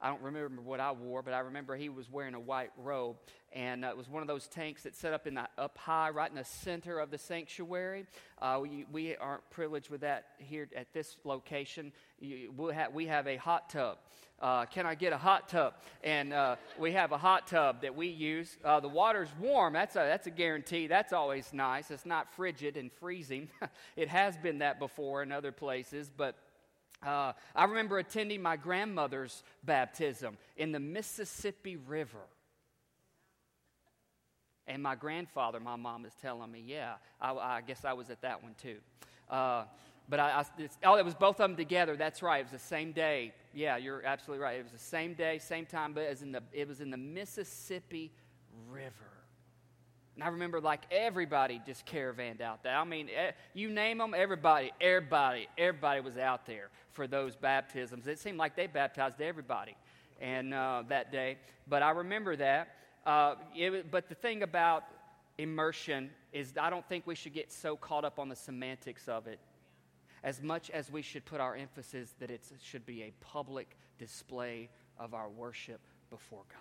I 0.00 0.08
don't 0.08 0.22
remember 0.22 0.62
what 0.62 0.80
I 0.80 0.92
wore, 0.92 1.22
but 1.22 1.34
I 1.34 1.40
remember 1.40 1.76
he 1.76 1.88
was 1.88 2.10
wearing 2.10 2.34
a 2.34 2.40
white 2.40 2.70
robe, 2.76 3.16
and 3.52 3.84
uh, 3.84 3.88
it 3.88 3.96
was 3.96 4.08
one 4.08 4.22
of 4.22 4.28
those 4.28 4.46
tanks 4.46 4.84
that 4.84 4.94
set 4.94 5.12
up 5.12 5.26
in 5.26 5.34
the 5.34 5.48
up 5.56 5.76
high, 5.76 6.10
right 6.10 6.30
in 6.30 6.36
the 6.36 6.44
center 6.44 7.00
of 7.00 7.10
the 7.10 7.18
sanctuary. 7.18 8.06
Uh, 8.40 8.58
we, 8.62 8.86
we 8.92 9.16
aren't 9.16 9.48
privileged 9.50 9.90
with 9.90 10.00
that 10.02 10.26
here 10.38 10.68
at 10.76 10.92
this 10.92 11.16
location. 11.24 11.92
You, 12.20 12.52
we'll 12.56 12.72
have, 12.72 12.92
we 12.92 13.06
have 13.06 13.26
a 13.26 13.36
hot 13.36 13.70
tub 13.70 13.98
uh, 14.40 14.66
can 14.66 14.86
I 14.86 14.94
get 14.94 15.12
a 15.12 15.18
hot 15.18 15.48
tub? 15.48 15.74
And 16.04 16.32
uh, 16.32 16.56
we 16.78 16.92
have 16.92 17.12
a 17.12 17.18
hot 17.18 17.48
tub 17.48 17.82
that 17.82 17.96
we 17.96 18.08
use. 18.08 18.56
Uh, 18.64 18.80
the 18.80 18.88
water's 18.88 19.28
warm. 19.40 19.72
That's 19.72 19.96
a, 19.96 20.00
that's 20.00 20.26
a 20.26 20.30
guarantee. 20.30 20.86
That's 20.86 21.12
always 21.12 21.52
nice. 21.52 21.90
It's 21.90 22.06
not 22.06 22.32
frigid 22.34 22.76
and 22.76 22.92
freezing. 22.92 23.48
it 23.96 24.08
has 24.08 24.36
been 24.36 24.58
that 24.58 24.78
before 24.78 25.22
in 25.22 25.32
other 25.32 25.52
places, 25.52 26.10
but 26.16 26.36
uh, 27.04 27.32
I 27.54 27.64
remember 27.64 27.98
attending 27.98 28.42
my 28.42 28.56
grandmother's 28.56 29.42
baptism 29.64 30.36
in 30.56 30.72
the 30.72 30.80
Mississippi 30.80 31.76
River. 31.76 32.18
And 34.66 34.82
my 34.82 34.94
grandfather, 34.94 35.60
my 35.60 35.76
mom 35.76 36.04
is 36.04 36.12
telling 36.20 36.50
me, 36.50 36.62
yeah, 36.66 36.94
I, 37.20 37.32
I 37.32 37.60
guess 37.62 37.84
I 37.84 37.94
was 37.94 38.10
at 38.10 38.20
that 38.22 38.42
one 38.42 38.54
too. 38.60 38.76
But 40.08 40.20
I, 40.20 40.40
I 40.40 40.68
oh, 40.84 40.96
it 40.96 41.04
was 41.04 41.14
both 41.14 41.40
of 41.40 41.48
them 41.50 41.56
together. 41.56 41.96
That's 41.96 42.22
right. 42.22 42.40
It 42.40 42.44
was 42.44 42.52
the 42.52 42.66
same 42.66 42.92
day. 42.92 43.34
Yeah, 43.52 43.76
you're 43.76 44.04
absolutely 44.04 44.42
right. 44.42 44.58
It 44.58 44.62
was 44.62 44.72
the 44.72 44.78
same 44.78 45.14
day, 45.14 45.38
same 45.38 45.66
time, 45.66 45.92
but 45.92 46.04
it 46.04 46.10
was 46.10 46.22
in 46.22 46.32
the, 46.32 46.42
it 46.52 46.66
was 46.66 46.80
in 46.80 46.90
the 46.90 46.96
Mississippi 46.96 48.10
River. 48.70 48.94
And 50.14 50.24
I 50.24 50.28
remember 50.28 50.60
like 50.60 50.82
everybody 50.90 51.60
just 51.64 51.84
caravanned 51.86 52.40
out 52.40 52.62
there. 52.62 52.76
I 52.76 52.84
mean, 52.84 53.08
you 53.54 53.70
name 53.70 53.98
them, 53.98 54.14
everybody, 54.16 54.72
everybody, 54.80 55.46
everybody 55.56 56.00
was 56.00 56.16
out 56.16 56.46
there 56.46 56.70
for 56.90 57.06
those 57.06 57.36
baptisms. 57.36 58.06
It 58.06 58.18
seemed 58.18 58.38
like 58.38 58.56
they 58.56 58.66
baptized 58.66 59.20
everybody 59.20 59.76
and 60.20 60.52
uh, 60.52 60.82
that 60.88 61.12
day. 61.12 61.36
But 61.68 61.82
I 61.82 61.90
remember 61.90 62.34
that. 62.36 62.68
Uh, 63.06 63.36
it, 63.54 63.90
but 63.90 64.08
the 64.08 64.16
thing 64.16 64.42
about 64.42 64.84
immersion 65.38 66.10
is 66.32 66.52
I 66.60 66.68
don't 66.68 66.86
think 66.88 67.06
we 67.06 67.14
should 67.14 67.32
get 67.32 67.52
so 67.52 67.76
caught 67.76 68.04
up 68.04 68.18
on 68.18 68.28
the 68.28 68.36
semantics 68.36 69.06
of 69.06 69.28
it 69.28 69.38
as 70.22 70.42
much 70.42 70.70
as 70.70 70.90
we 70.90 71.02
should 71.02 71.24
put 71.24 71.40
our 71.40 71.56
emphasis 71.56 72.14
that 72.20 72.30
it 72.30 72.42
should 72.62 72.86
be 72.86 73.02
a 73.02 73.12
public 73.20 73.76
display 73.98 74.68
of 74.98 75.14
our 75.14 75.28
worship 75.28 75.80
before 76.10 76.44
God. 76.48 76.58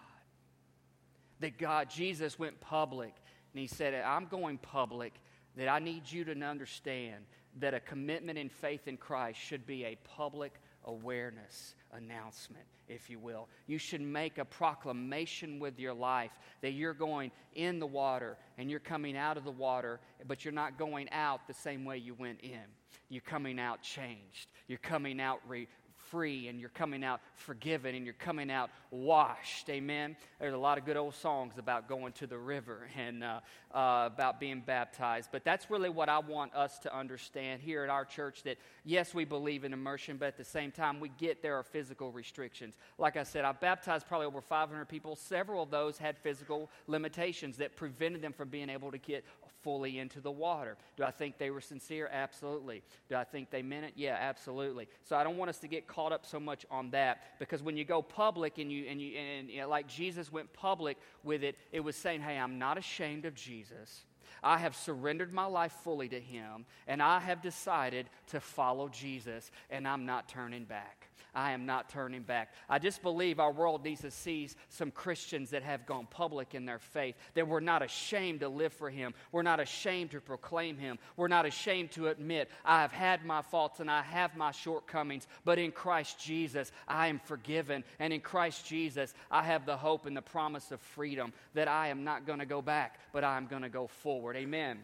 That 1.40 1.58
God, 1.58 1.90
Jesus 1.90 2.40
went 2.40 2.60
public 2.60 3.14
and 3.54 3.62
he 3.62 3.68
said, 3.68 3.94
I'm 3.94 4.26
going 4.26 4.58
public, 4.58 5.14
that 5.56 5.68
I 5.68 5.80
need 5.80 6.12
you 6.12 6.24
to 6.26 6.40
understand 6.42 7.26
that 7.60 7.74
a 7.74 7.80
commitment 7.80 8.38
in 8.38 8.50
faith 8.50 8.88
in 8.88 8.98
Christ 8.98 9.40
should 9.40 9.66
be 9.66 9.86
a 9.86 9.98
public 10.04 10.54
awareness 10.86 11.76
announcement, 11.94 12.66
if 12.88 13.10
you 13.10 13.20
will. 13.20 13.48
You 13.68 13.78
should 13.78 14.02
make 14.02 14.38
a 14.38 14.46
proclamation 14.46 15.60
with 15.60 15.80
your 15.80 15.94
life 15.94 16.32
that 16.62 16.72
you're 16.72 16.94
going 16.94 17.32
in 17.56 17.80
the 17.80 17.88
water 17.88 18.38
and 18.58 18.70
you're 18.70 18.80
coming 18.80 19.18
out 19.18 19.38
of 19.38 19.44
the 19.44 19.52
water, 19.52 20.00
but 20.28 20.46
you're 20.46 20.54
not 20.54 20.78
going 20.78 21.10
out 21.12 21.48
the 21.48 21.54
same 21.54 21.86
way 21.86 21.98
you 21.98 22.14
went 22.14 22.42
in. 22.42 22.62
You're 23.10 23.22
coming 23.22 23.60
out 23.60 23.82
changed. 23.82 24.48
You're 24.68 24.80
coming 24.80 25.22
out 25.22 25.39
re- 25.48 25.68
free 26.10 26.48
and 26.48 26.60
you're 26.60 26.70
coming 26.70 27.04
out 27.04 27.22
forgiven 27.36 27.96
and 27.96 28.06
you're 28.06 28.13
coming 28.13 28.50
out 28.50 28.70
washed. 28.92 29.70
Amen. 29.70 30.16
There's 30.39 30.54
a 30.54 30.58
lot 30.58 30.77
of 30.77 30.86
good 30.86 30.98
old 30.98 31.16
songs 31.16 31.58
about 31.58 31.88
going 31.89 32.13
to 32.13 32.27
the 32.27 32.38
river 32.38 32.88
and 32.98 33.24
uh, 33.24 33.39
uh, 33.74 34.10
about 34.12 34.39
being 34.39 34.62
baptized. 34.66 35.30
But 35.32 35.44
that's 35.44 35.70
really 35.70 35.89
what 35.89 36.10
I 36.10 36.20
want 36.20 36.54
us 36.56 36.80
to 36.80 36.96
understand 36.96 37.62
here 37.62 37.84
at 37.84 37.89
our 37.89 38.06
church 38.06 38.44
that 38.44 38.58
yes, 38.86 39.13
we 39.13 39.25
believe 39.25 39.63
in 39.63 39.74
immersion, 39.74 40.18
but 40.18 40.27
at 40.27 40.38
the 40.38 40.46
same 40.46 40.72
time, 40.72 41.00
we 41.00 41.10
get 41.10 41.42
there 41.42 41.56
are 41.56 41.63
physical 41.63 42.12
restrictions. 42.12 42.75
Like 42.98 43.18
I 43.18 43.24
said, 43.24 43.44
I've 43.46 43.60
baptized 43.60 44.08
probably 44.08 44.27
over 44.27 44.42
500 44.42 44.86
people. 44.86 45.16
Several 45.16 45.63
of 45.63 45.70
those 45.70 45.98
had 45.98 46.18
physical 46.18 46.70
limitations 46.88 47.58
that 47.58 47.75
prevented 47.75 48.22
them 48.22 48.34
from 48.34 48.50
being 48.50 48.70
able 48.70 48.92
to 48.92 48.98
get 48.98 49.25
fully 49.67 50.00
into 50.00 50.21
the 50.21 50.31
water. 50.31 50.77
Do 50.95 51.03
I 51.03 51.12
think 51.12 51.38
they 51.38 51.50
were 51.50 51.59
sincere? 51.59 52.09
Absolutely. 52.09 52.83
Do 53.09 53.17
I 53.17 53.25
think 53.25 53.50
they 53.50 53.62
meant 53.62 53.83
it? 53.83 53.91
Yeah, 53.97 54.15
absolutely. 54.17 54.88
So 55.03 55.17
I 55.17 55.25
don't 55.25 55.36
want 55.36 55.50
us 55.50 55.57
to 55.57 55.67
get 55.67 55.88
caught 55.88 56.13
up 56.13 56.25
so 56.25 56.39
much 56.39 56.65
on 56.71 56.89
that 56.91 57.38
because 57.38 57.62
when 57.62 57.75
you 57.75 57.83
go 57.83 58.01
public 58.01 58.59
and 58.59 58.71
you 58.71 58.86
and 58.86 59.01
you 59.01 59.17
and 59.17 59.50
you 59.50 59.59
know, 59.59 59.67
like 59.67 59.86
Jesus 59.86 60.31
went 60.31 60.53
public 60.53 60.97
with 61.25 61.43
it, 61.43 61.57
it 61.74 61.81
was 61.81 61.97
saying, 61.97 62.21
"Hey, 62.21 62.38
I'm 62.38 62.57
not 62.57 62.77
ashamed 62.77 63.25
of 63.25 63.36
Jesus." 63.36 64.05
I 64.41 64.57
have 64.57 64.74
surrendered 64.74 65.33
my 65.33 65.47
life 65.47 65.74
fully 65.83 66.07
to 66.07 66.19
Him, 66.21 66.65
and 66.88 67.03
I 67.03 67.19
have 67.19 67.41
decided 67.41 68.09
to 68.27 68.39
follow 68.39 68.88
Jesus, 68.88 69.51
and 69.69 69.86
I'm 69.86 70.05
not 70.05 70.29
turning 70.29 70.63
back. 70.63 71.07
I 71.38 71.51
am 71.51 71.67
not 71.67 71.89
turning 71.89 72.24
back. 72.24 72.51
I 72.67 72.79
just 72.79 73.03
believe 73.03 73.39
our 73.39 73.51
world 73.51 73.84
needs 73.84 74.01
to 74.01 74.10
see 74.10 74.50
some 74.70 74.89
Christians 74.89 75.51
that 75.51 75.62
have 75.62 75.86
gone 75.86 76.08
public 76.10 76.56
in 76.56 76.65
their 76.65 76.79
faith, 76.79 77.15
that 77.36 77.48
we're 77.48 77.60
not 77.60 77.84
ashamed 77.84 78.39
to 78.39 78.50
live 78.50 78.74
for 78.74 78.89
Him. 78.89 79.13
We're 79.32 79.44
not 79.44 79.60
ashamed 79.60 80.12
to 80.12 80.20
proclaim 80.20 80.79
Him. 80.79 80.98
We're 81.15 81.27
not 81.27 81.46
ashamed 81.46 81.91
to 81.91 82.08
admit, 82.08 82.50
I 82.65 82.82
have 82.82 82.91
had 82.91 83.24
my 83.24 83.44
faults 83.44 83.79
and 83.79 83.89
I 83.89 84.01
have 84.01 84.36
my 84.36 84.50
shortcomings, 84.50 85.27
but 85.46 85.60
in 85.60 85.72
Christ 85.72 86.20
Jesus, 86.20 86.72
I 86.88 87.06
am 87.08 87.20
forgiven. 87.20 87.84
And 88.00 88.12
in 88.12 88.22
Christ 88.22 88.65
Jesus, 88.65 89.13
I 89.29 89.44
have 89.44 89.67
the 89.67 89.77
hope 89.77 90.08
and 90.08 90.17
the 90.17 90.24
promise 90.24 90.72
of 90.72 90.82
freedom 90.82 91.34
that 91.53 91.67
I 91.67 91.89
am 91.89 92.03
not 92.03 92.25
going 92.25 92.39
to 92.39 92.48
go 92.48 92.63
back, 92.63 93.00
but 93.13 93.24
I 93.24 93.38
am 93.38 93.46
going 93.46 93.62
to 93.62 93.70
go 93.70 93.86
forward. 93.86 94.38
Amen. 94.38 94.79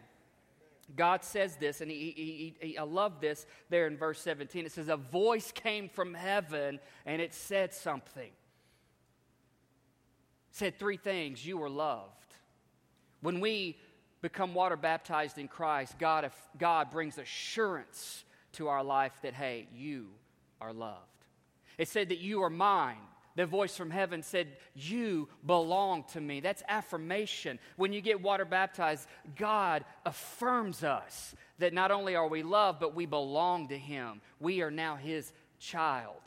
God 0.96 1.24
says 1.24 1.56
this, 1.56 1.80
and 1.80 1.90
he, 1.90 2.12
he, 2.16 2.54
he, 2.60 2.78
I 2.78 2.82
love 2.82 3.20
this 3.20 3.46
there 3.70 3.86
in 3.86 3.96
verse 3.96 4.20
17. 4.20 4.66
It 4.66 4.72
says, 4.72 4.88
A 4.88 4.96
voice 4.96 5.52
came 5.52 5.88
from 5.88 6.14
heaven 6.14 6.80
and 7.06 7.22
it 7.22 7.32
said 7.34 7.72
something. 7.72 8.22
It 8.22 8.32
said 10.50 10.78
three 10.78 10.96
things 10.96 11.44
you 11.46 11.58
were 11.58 11.70
loved. 11.70 12.10
When 13.20 13.40
we 13.40 13.78
become 14.20 14.54
water 14.54 14.76
baptized 14.76 15.38
in 15.38 15.48
Christ, 15.48 15.98
God, 15.98 16.30
God 16.58 16.90
brings 16.90 17.18
assurance 17.18 18.24
to 18.52 18.68
our 18.68 18.84
life 18.84 19.12
that, 19.22 19.34
hey, 19.34 19.68
you 19.74 20.08
are 20.60 20.72
loved. 20.72 21.00
It 21.78 21.88
said 21.88 22.10
that 22.10 22.18
you 22.18 22.42
are 22.42 22.50
mine 22.50 22.96
the 23.36 23.46
voice 23.46 23.76
from 23.76 23.90
heaven 23.90 24.22
said, 24.22 24.48
You 24.74 25.28
belong 25.44 26.04
to 26.12 26.20
me. 26.20 26.40
That's 26.40 26.62
affirmation. 26.68 27.58
When 27.76 27.92
you 27.92 28.00
get 28.00 28.22
water 28.22 28.44
baptized, 28.44 29.08
God 29.36 29.84
affirms 30.06 30.84
us 30.84 31.34
that 31.58 31.72
not 31.72 31.90
only 31.90 32.14
are 32.14 32.28
we 32.28 32.42
loved, 32.42 32.80
but 32.80 32.94
we 32.94 33.06
belong 33.06 33.68
to 33.68 33.78
Him. 33.78 34.20
We 34.38 34.62
are 34.62 34.70
now 34.70 34.96
His 34.96 35.32
child. 35.58 36.22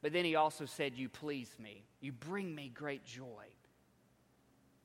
But 0.00 0.12
then 0.12 0.24
He 0.24 0.36
also 0.36 0.64
said, 0.64 0.94
You 0.94 1.08
please 1.08 1.50
me. 1.58 1.84
You 2.00 2.12
bring 2.12 2.54
me 2.54 2.70
great 2.72 3.04
joy. 3.04 3.44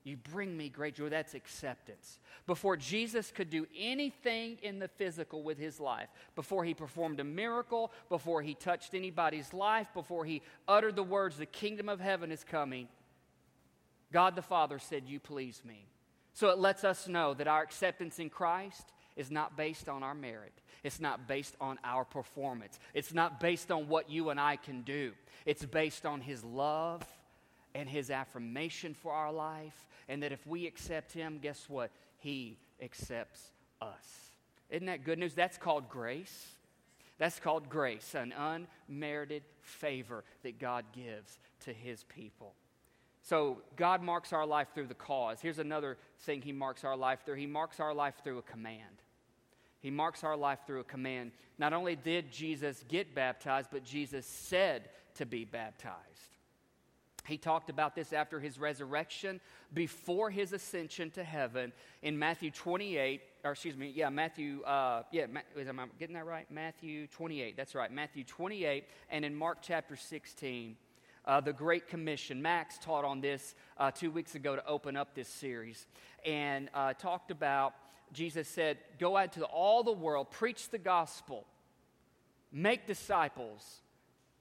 You 0.03 0.17
bring 0.17 0.58
me 0.58 0.70
great 0.70 0.96
joy. 0.96 1.10
That's 1.10 1.36
acceptance. 1.36 2.20
Before 2.48 2.75
Jesus 2.75 3.31
could 3.31 3.50
do 3.50 3.67
anything 3.77 4.58
in 4.63 4.79
the 4.79 4.88
physical 4.88 5.43
with 5.43 5.60
his 5.60 5.79
life, 5.79 6.10
before 6.36 6.65
he 6.65 6.74
performed 6.74 7.20
a 7.20 7.24
miracle, 7.24 7.91
before 8.10 8.41
he 8.41 8.55
touched 8.55 8.96
anybody's 8.96 9.53
life, 9.53 9.88
before 9.93 10.25
he 10.25 10.41
uttered 10.67 10.96
the 10.96 11.03
words, 11.03 11.38
The 11.38 11.46
kingdom 11.46 11.88
of 11.88 12.00
heaven 12.00 12.31
is 12.31 12.43
coming, 12.43 12.88
God 14.12 14.36
the 14.36 14.41
Father 14.41 14.79
said, 14.79 15.03
You 15.05 15.20
please 15.20 15.62
me. 15.63 15.86
So 16.34 16.50
it 16.50 16.58
lets 16.58 16.84
us 16.84 17.08
know 17.08 17.34
that 17.36 17.48
our 17.48 17.62
acceptance 17.62 18.17
in 18.17 18.29
Christ 18.29 18.93
is 19.15 19.29
not 19.29 19.55
based 19.55 19.88
on 19.88 20.01
our 20.01 20.15
merit. 20.15 20.53
It's 20.84 21.00
not 21.00 21.27
based 21.27 21.55
on 21.62 21.77
our 21.84 22.05
performance. 22.05 22.79
It's 22.93 23.13
not 23.13 23.39
based 23.39 23.72
on 23.72 23.88
what 23.88 24.10
you 24.10 24.29
and 24.29 24.39
I 24.39 24.55
can 24.55 24.81
do. 24.81 25.12
It's 25.46 25.65
based 25.65 26.05
on 26.05 26.22
His 26.22 26.43
love 26.43 27.03
and 27.75 27.89
His 27.89 28.09
affirmation 28.09 28.93
for 28.93 29.11
our 29.11 29.31
life 29.31 29.87
and 30.07 30.23
that 30.23 30.31
if 30.31 30.45
we 30.45 30.67
accept 30.67 31.13
Him, 31.13 31.39
guess 31.41 31.65
what? 31.69 31.91
He 32.17 32.57
accepts 32.81 33.51
us. 33.81 34.31
Isn't 34.69 34.87
that 34.87 35.03
good 35.03 35.19
news? 35.19 35.33
That's 35.33 35.57
called 35.57 35.89
grace. 35.89 36.47
That's 37.17 37.39
called 37.39 37.69
grace, 37.69 38.15
an 38.15 38.33
unmerited 38.89 39.43
favor 39.61 40.23
that 40.43 40.59
God 40.59 40.85
gives 40.93 41.37
to 41.61 41.73
His 41.73 42.03
people. 42.03 42.55
So 43.21 43.61
God 43.75 44.01
marks 44.01 44.33
our 44.33 44.45
life 44.45 44.69
through 44.73 44.87
the 44.87 44.95
cause. 44.95 45.39
Here's 45.39 45.59
another 45.59 45.97
thing 46.21 46.41
He 46.41 46.51
marks 46.51 46.83
our 46.83 46.97
life 46.97 47.19
through 47.25 47.35
He 47.35 47.47
marks 47.47 47.79
our 47.79 47.93
life 47.93 48.15
through 48.23 48.39
a 48.39 48.43
command. 48.43 49.03
He 49.81 49.89
marks 49.89 50.23
our 50.23 50.37
life 50.37 50.59
through 50.67 50.81
a 50.81 50.85
command. 50.85 51.31
Not 51.57 51.73
only 51.73 51.95
did 51.95 52.31
Jesus 52.31 52.83
get 52.87 53.15
baptized, 53.15 53.69
but 53.71 53.83
Jesus 53.83 54.25
said 54.25 54.89
to 55.15 55.25
be 55.25 55.43
baptized. 55.43 56.37
He 57.27 57.37
talked 57.37 57.69
about 57.69 57.95
this 57.95 58.13
after 58.13 58.39
his 58.39 58.57
resurrection, 58.57 59.39
before 59.73 60.29
his 60.29 60.53
ascension 60.53 61.11
to 61.11 61.23
heaven 61.23 61.71
in 62.01 62.17
Matthew 62.17 62.51
28, 62.51 63.21
or 63.43 63.51
excuse 63.51 63.77
me, 63.77 63.91
yeah, 63.95 64.09
Matthew, 64.09 64.63
uh, 64.63 65.03
yeah, 65.11 65.23
am 65.23 65.79
I 65.79 65.85
getting 65.99 66.15
that 66.15 66.25
right? 66.25 66.49
Matthew 66.49 67.07
28, 67.07 67.55
that's 67.55 67.75
right, 67.75 67.91
Matthew 67.91 68.23
28, 68.23 68.85
and 69.09 69.23
in 69.23 69.35
Mark 69.35 69.59
chapter 69.61 69.95
16, 69.95 70.75
uh, 71.25 71.41
the 71.41 71.53
Great 71.53 71.87
Commission. 71.87 72.41
Max 72.41 72.79
taught 72.79 73.05
on 73.05 73.21
this 73.21 73.53
uh, 73.77 73.91
two 73.91 74.09
weeks 74.09 74.33
ago 74.33 74.55
to 74.55 74.65
open 74.65 74.97
up 74.97 75.13
this 75.13 75.27
series 75.27 75.85
and 76.25 76.69
uh, 76.73 76.93
talked 76.93 77.29
about, 77.29 77.73
Jesus 78.11 78.47
said, 78.47 78.77
Go 78.99 79.15
out 79.15 79.33
to 79.33 79.45
all 79.45 79.83
the 79.83 79.91
world, 79.91 80.31
preach 80.31 80.69
the 80.69 80.79
gospel, 80.79 81.45
make 82.51 82.87
disciples, 82.87 83.81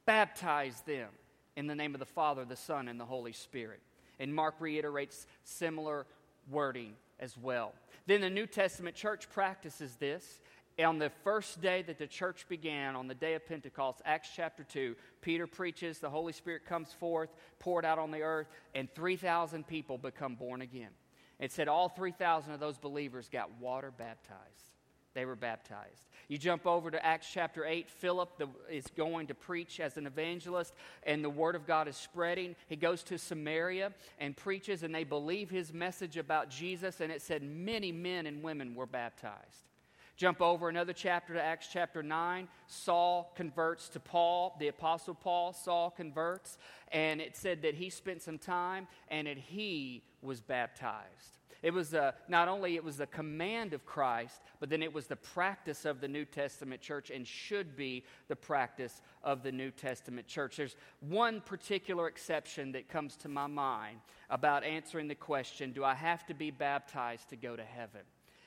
baptize 0.06 0.80
them 0.86 1.10
in 1.56 1.66
the 1.66 1.74
name 1.74 1.94
of 1.94 2.00
the 2.00 2.06
Father, 2.06 2.44
the 2.44 2.56
Son, 2.56 2.88
and 2.88 2.98
the 2.98 3.04
Holy 3.04 3.32
Spirit. 3.32 3.80
And 4.18 4.34
Mark 4.34 4.56
reiterates 4.60 5.26
similar 5.44 6.06
wording 6.50 6.94
as 7.18 7.36
well. 7.36 7.74
Then 8.06 8.20
the 8.20 8.30
New 8.30 8.46
Testament 8.46 8.96
church 8.96 9.28
practices 9.30 9.96
this. 9.96 10.40
On 10.78 10.98
the 10.98 11.10
first 11.24 11.60
day 11.60 11.82
that 11.82 11.98
the 11.98 12.06
church 12.06 12.46
began, 12.48 12.96
on 12.96 13.06
the 13.06 13.14
day 13.14 13.34
of 13.34 13.46
Pentecost, 13.46 14.00
Acts 14.04 14.30
chapter 14.34 14.64
2, 14.64 14.96
Peter 15.20 15.46
preaches, 15.46 15.98
the 15.98 16.08
Holy 16.08 16.32
Spirit 16.32 16.64
comes 16.64 16.92
forth, 16.92 17.30
poured 17.58 17.84
out 17.84 17.98
on 17.98 18.10
the 18.10 18.22
earth, 18.22 18.48
and 18.74 18.88
3,000 18.94 19.66
people 19.66 19.98
become 19.98 20.36
born 20.36 20.62
again. 20.62 20.90
It 21.38 21.52
said 21.52 21.68
all 21.68 21.88
3,000 21.88 22.52
of 22.52 22.60
those 22.60 22.78
believers 22.78 23.28
got 23.30 23.50
water 23.60 23.90
baptized. 23.90 24.79
They 25.14 25.24
were 25.24 25.36
baptized. 25.36 26.08
You 26.28 26.38
jump 26.38 26.66
over 26.66 26.90
to 26.90 27.04
Acts 27.04 27.28
chapter 27.32 27.64
8. 27.64 27.90
Philip 27.90 28.38
the, 28.38 28.48
is 28.70 28.86
going 28.96 29.26
to 29.26 29.34
preach 29.34 29.80
as 29.80 29.96
an 29.96 30.06
evangelist, 30.06 30.74
and 31.02 31.24
the 31.24 31.30
word 31.30 31.56
of 31.56 31.66
God 31.66 31.88
is 31.88 31.96
spreading. 31.96 32.54
He 32.68 32.76
goes 32.76 33.02
to 33.04 33.18
Samaria 33.18 33.92
and 34.20 34.36
preaches, 34.36 34.84
and 34.84 34.94
they 34.94 35.02
believe 35.02 35.50
his 35.50 35.72
message 35.72 36.16
about 36.16 36.48
Jesus, 36.48 37.00
and 37.00 37.10
it 37.10 37.22
said 37.22 37.42
many 37.42 37.90
men 37.90 38.26
and 38.26 38.42
women 38.42 38.74
were 38.74 38.86
baptized. 38.86 39.70
Jump 40.16 40.42
over 40.42 40.68
another 40.68 40.92
chapter 40.92 41.32
to 41.32 41.42
Acts 41.42 41.68
chapter 41.72 42.02
9. 42.02 42.46
Saul 42.66 43.32
converts 43.34 43.88
to 43.88 44.00
Paul, 44.00 44.54
the 44.60 44.68
Apostle 44.68 45.14
Paul. 45.14 45.54
Saul 45.54 45.90
converts, 45.90 46.58
and 46.92 47.20
it 47.20 47.36
said 47.36 47.62
that 47.62 47.74
he 47.74 47.88
spent 47.88 48.22
some 48.22 48.38
time 48.38 48.86
and 49.08 49.26
that 49.26 49.38
he 49.38 50.04
was 50.20 50.42
baptized. 50.42 51.39
It 51.62 51.74
was 51.74 51.92
uh, 51.92 52.12
not 52.26 52.48
only 52.48 52.76
it 52.76 52.84
was 52.84 52.96
the 52.96 53.06
command 53.06 53.74
of 53.74 53.84
Christ, 53.84 54.40
but 54.60 54.70
then 54.70 54.82
it 54.82 54.92
was 54.92 55.06
the 55.06 55.16
practice 55.16 55.84
of 55.84 56.00
the 56.00 56.08
New 56.08 56.24
Testament 56.24 56.80
church 56.80 57.10
and 57.10 57.26
should 57.26 57.76
be 57.76 58.04
the 58.28 58.36
practice 58.36 59.02
of 59.22 59.42
the 59.42 59.52
New 59.52 59.70
Testament 59.70 60.26
church. 60.26 60.56
There's 60.56 60.76
one 61.00 61.42
particular 61.42 62.08
exception 62.08 62.72
that 62.72 62.88
comes 62.88 63.16
to 63.16 63.28
my 63.28 63.46
mind 63.46 63.98
about 64.30 64.64
answering 64.64 65.08
the 65.08 65.14
question, 65.14 65.72
do 65.72 65.84
I 65.84 65.94
have 65.94 66.24
to 66.26 66.34
be 66.34 66.50
baptized 66.50 67.28
to 67.30 67.36
go 67.36 67.56
to 67.56 67.64
heaven? 67.64 68.02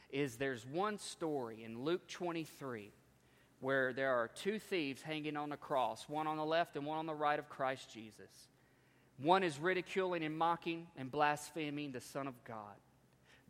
Is 0.09 0.37
there's 0.37 0.65
one 0.65 0.97
story 0.97 1.63
in 1.63 1.83
Luke 1.83 2.07
23 2.07 2.91
where 3.59 3.93
there 3.93 4.13
are 4.13 4.27
two 4.27 4.59
thieves 4.59 5.01
hanging 5.01 5.37
on 5.37 5.51
a 5.53 5.57
cross, 5.57 6.09
one 6.09 6.27
on 6.27 6.37
the 6.37 6.45
left 6.45 6.75
and 6.75 6.85
one 6.85 6.97
on 6.97 7.05
the 7.05 7.13
right 7.13 7.39
of 7.39 7.47
Christ 7.47 7.93
Jesus. 7.93 8.49
One 9.17 9.41
is 9.41 9.57
ridiculing 9.57 10.23
and 10.23 10.37
mocking 10.37 10.87
and 10.97 11.09
blaspheming 11.09 11.91
the 11.91 12.01
Son 12.01 12.27
of 12.27 12.43
God. 12.43 12.75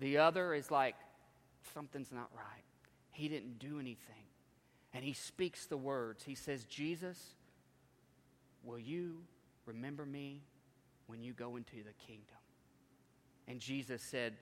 The 0.04 0.18
other 0.18 0.54
is 0.54 0.70
like, 0.70 0.96
something's 1.74 2.12
not 2.12 2.28
right. 2.36 2.66
He 3.12 3.30
didn't 3.30 3.58
do 3.58 3.80
anything. 3.80 4.26
And 4.94 5.02
he 5.02 5.14
speaks 5.14 5.66
the 5.66 5.78
words. 5.78 6.26
He 6.26 6.36
says, 6.36 6.66
Jesus, 6.66 7.18
will 8.66 8.78
you 8.78 9.20
remember 9.66 10.06
me 10.06 10.42
when 11.08 11.24
you 11.24 11.32
go 11.32 11.56
into 11.56 11.78
the 11.78 11.94
kingdom? 12.06 12.36
And 13.48 13.62
Jesus 13.62 14.02
said, 14.02 14.34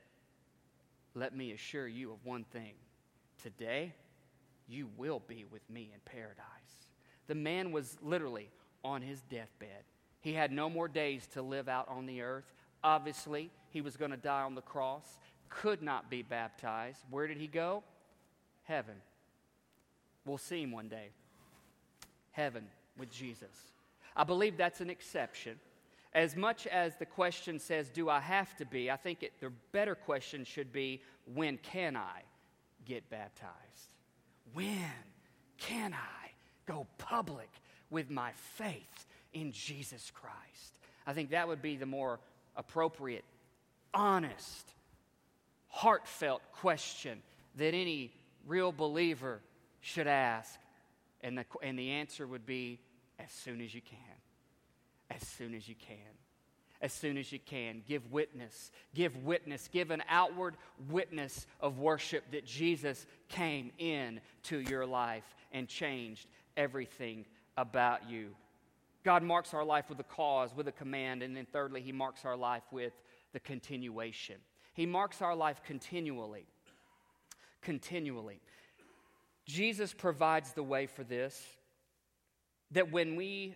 Let 1.13 1.37
me 1.37 1.51
assure 1.51 1.87
you 1.87 2.11
of 2.11 2.25
one 2.25 2.43
thing. 2.45 2.73
Today, 3.43 3.93
you 4.67 4.89
will 4.97 5.21
be 5.27 5.45
with 5.51 5.69
me 5.69 5.91
in 5.93 5.99
paradise. 6.05 6.39
The 7.27 7.35
man 7.35 7.71
was 7.71 7.99
literally 8.01 8.49
on 8.83 9.03
his 9.03 9.21
deathbed. 9.29 9.83
He 10.21 10.33
had 10.33 10.51
no 10.51 10.71
more 10.71 10.87
days 10.87 11.27
to 11.33 11.43
live 11.43 11.69
out 11.69 11.87
on 11.87 12.07
the 12.07 12.21
earth. 12.23 12.51
Obviously, 12.83 13.51
he 13.69 13.81
was 13.81 13.95
going 13.95 14.11
to 14.11 14.17
die 14.17 14.41
on 14.41 14.55
the 14.55 14.61
cross, 14.61 15.17
could 15.51 15.83
not 15.83 16.09
be 16.09 16.23
baptized. 16.23 16.99
Where 17.11 17.27
did 17.27 17.37
he 17.37 17.47
go? 17.47 17.83
Heaven. 18.63 18.95
We'll 20.25 20.39
see 20.39 20.63
him 20.63 20.71
one 20.71 20.87
day. 20.87 21.09
Heaven 22.31 22.63
with 22.97 23.11
Jesus. 23.11 23.71
I 24.15 24.23
believe 24.23 24.57
that's 24.57 24.81
an 24.81 24.89
exception. 24.89 25.59
As 26.13 26.35
much 26.35 26.67
as 26.67 26.95
the 26.97 27.05
question 27.05 27.59
says, 27.59 27.89
Do 27.89 28.09
I 28.09 28.19
have 28.19 28.55
to 28.57 28.65
be? 28.65 28.89
I 28.89 28.95
think 28.95 29.23
it, 29.23 29.33
the 29.39 29.51
better 29.71 29.95
question 29.95 30.43
should 30.43 30.71
be, 30.71 31.01
When 31.33 31.57
can 31.57 31.95
I 31.95 32.23
get 32.85 33.09
baptized? 33.09 33.51
When 34.53 34.91
can 35.57 35.93
I 35.93 36.31
go 36.65 36.87
public 36.97 37.49
with 37.89 38.09
my 38.09 38.31
faith 38.33 39.05
in 39.33 39.51
Jesus 39.51 40.11
Christ? 40.13 40.79
I 41.05 41.13
think 41.13 41.31
that 41.31 41.47
would 41.47 41.61
be 41.61 41.75
the 41.75 41.85
more 41.85 42.19
appropriate, 42.55 43.23
honest, 43.93 44.70
heartfelt 45.71 46.41
question 46.53 47.21
that 47.55 47.73
any 47.73 48.13
real 48.45 48.71
believer 48.71 49.41
should 49.79 50.07
ask. 50.07 50.59
And 51.21 51.37
the, 51.37 51.45
and 51.61 51.77
the 51.77 51.91
answer 51.91 52.25
would 52.27 52.45
be 52.45 52.79
as 53.19 53.31
soon 53.31 53.61
as 53.61 53.73
you 53.73 53.81
can. 53.81 53.97
As 55.09 55.27
soon 55.27 55.53
as 55.53 55.67
you 55.67 55.75
can 55.75 55.97
as 56.81 56.91
soon 56.91 57.17
as 57.17 57.31
you 57.31 57.39
can. 57.39 57.83
Give 57.87 58.11
witness. 58.11 58.71
Give 58.93 59.15
witness. 59.23 59.69
Give 59.71 59.91
an 59.91 60.03
outward 60.09 60.55
witness 60.89 61.45
of 61.59 61.79
worship 61.79 62.23
that 62.31 62.45
Jesus 62.45 63.05
came 63.29 63.71
in 63.77 64.19
to 64.43 64.59
your 64.59 64.85
life 64.85 65.23
and 65.51 65.67
changed 65.67 66.27
everything 66.57 67.25
about 67.55 68.09
you. 68.09 68.31
God 69.03 69.23
marks 69.23 69.53
our 69.53 69.63
life 69.63 69.89
with 69.89 69.99
a 69.99 70.03
cause, 70.03 70.55
with 70.55 70.67
a 70.67 70.71
command, 70.71 71.23
and 71.23 71.35
then 71.35 71.47
thirdly, 71.51 71.81
He 71.81 71.91
marks 71.91 72.25
our 72.25 72.37
life 72.37 72.63
with 72.71 72.93
the 73.33 73.39
continuation. 73.39 74.35
He 74.73 74.85
marks 74.85 75.21
our 75.21 75.35
life 75.35 75.61
continually. 75.63 76.45
Continually. 77.61 78.41
Jesus 79.45 79.93
provides 79.93 80.53
the 80.53 80.63
way 80.63 80.85
for 80.85 81.03
this 81.03 81.45
that 82.71 82.91
when 82.91 83.15
we 83.15 83.55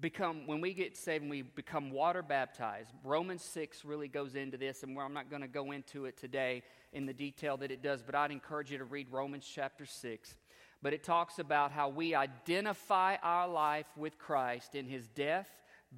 become, 0.00 0.46
when 0.46 0.60
we 0.60 0.74
get 0.74 0.96
saved 0.96 1.22
and 1.22 1.30
we 1.30 1.42
become 1.42 1.90
water 1.90 2.22
baptized, 2.22 2.90
Romans 3.04 3.42
6 3.42 3.84
really 3.84 4.08
goes 4.08 4.34
into 4.34 4.56
this, 4.56 4.82
and 4.82 4.98
I'm 4.98 5.14
not 5.14 5.30
going 5.30 5.42
to 5.42 5.48
go 5.48 5.70
into 5.70 6.06
it 6.06 6.16
today 6.16 6.62
in 6.92 7.06
the 7.06 7.12
detail 7.12 7.56
that 7.58 7.70
it 7.70 7.82
does, 7.82 8.02
but 8.02 8.14
I'd 8.14 8.30
encourage 8.30 8.70
you 8.70 8.78
to 8.78 8.84
read 8.84 9.08
Romans 9.10 9.48
chapter 9.52 9.86
6. 9.86 10.36
But 10.82 10.92
it 10.92 11.02
talks 11.02 11.38
about 11.38 11.72
how 11.72 11.88
we 11.88 12.14
identify 12.14 13.16
our 13.22 13.48
life 13.48 13.86
with 13.96 14.18
Christ 14.18 14.74
in 14.74 14.86
his 14.86 15.08
death, 15.08 15.48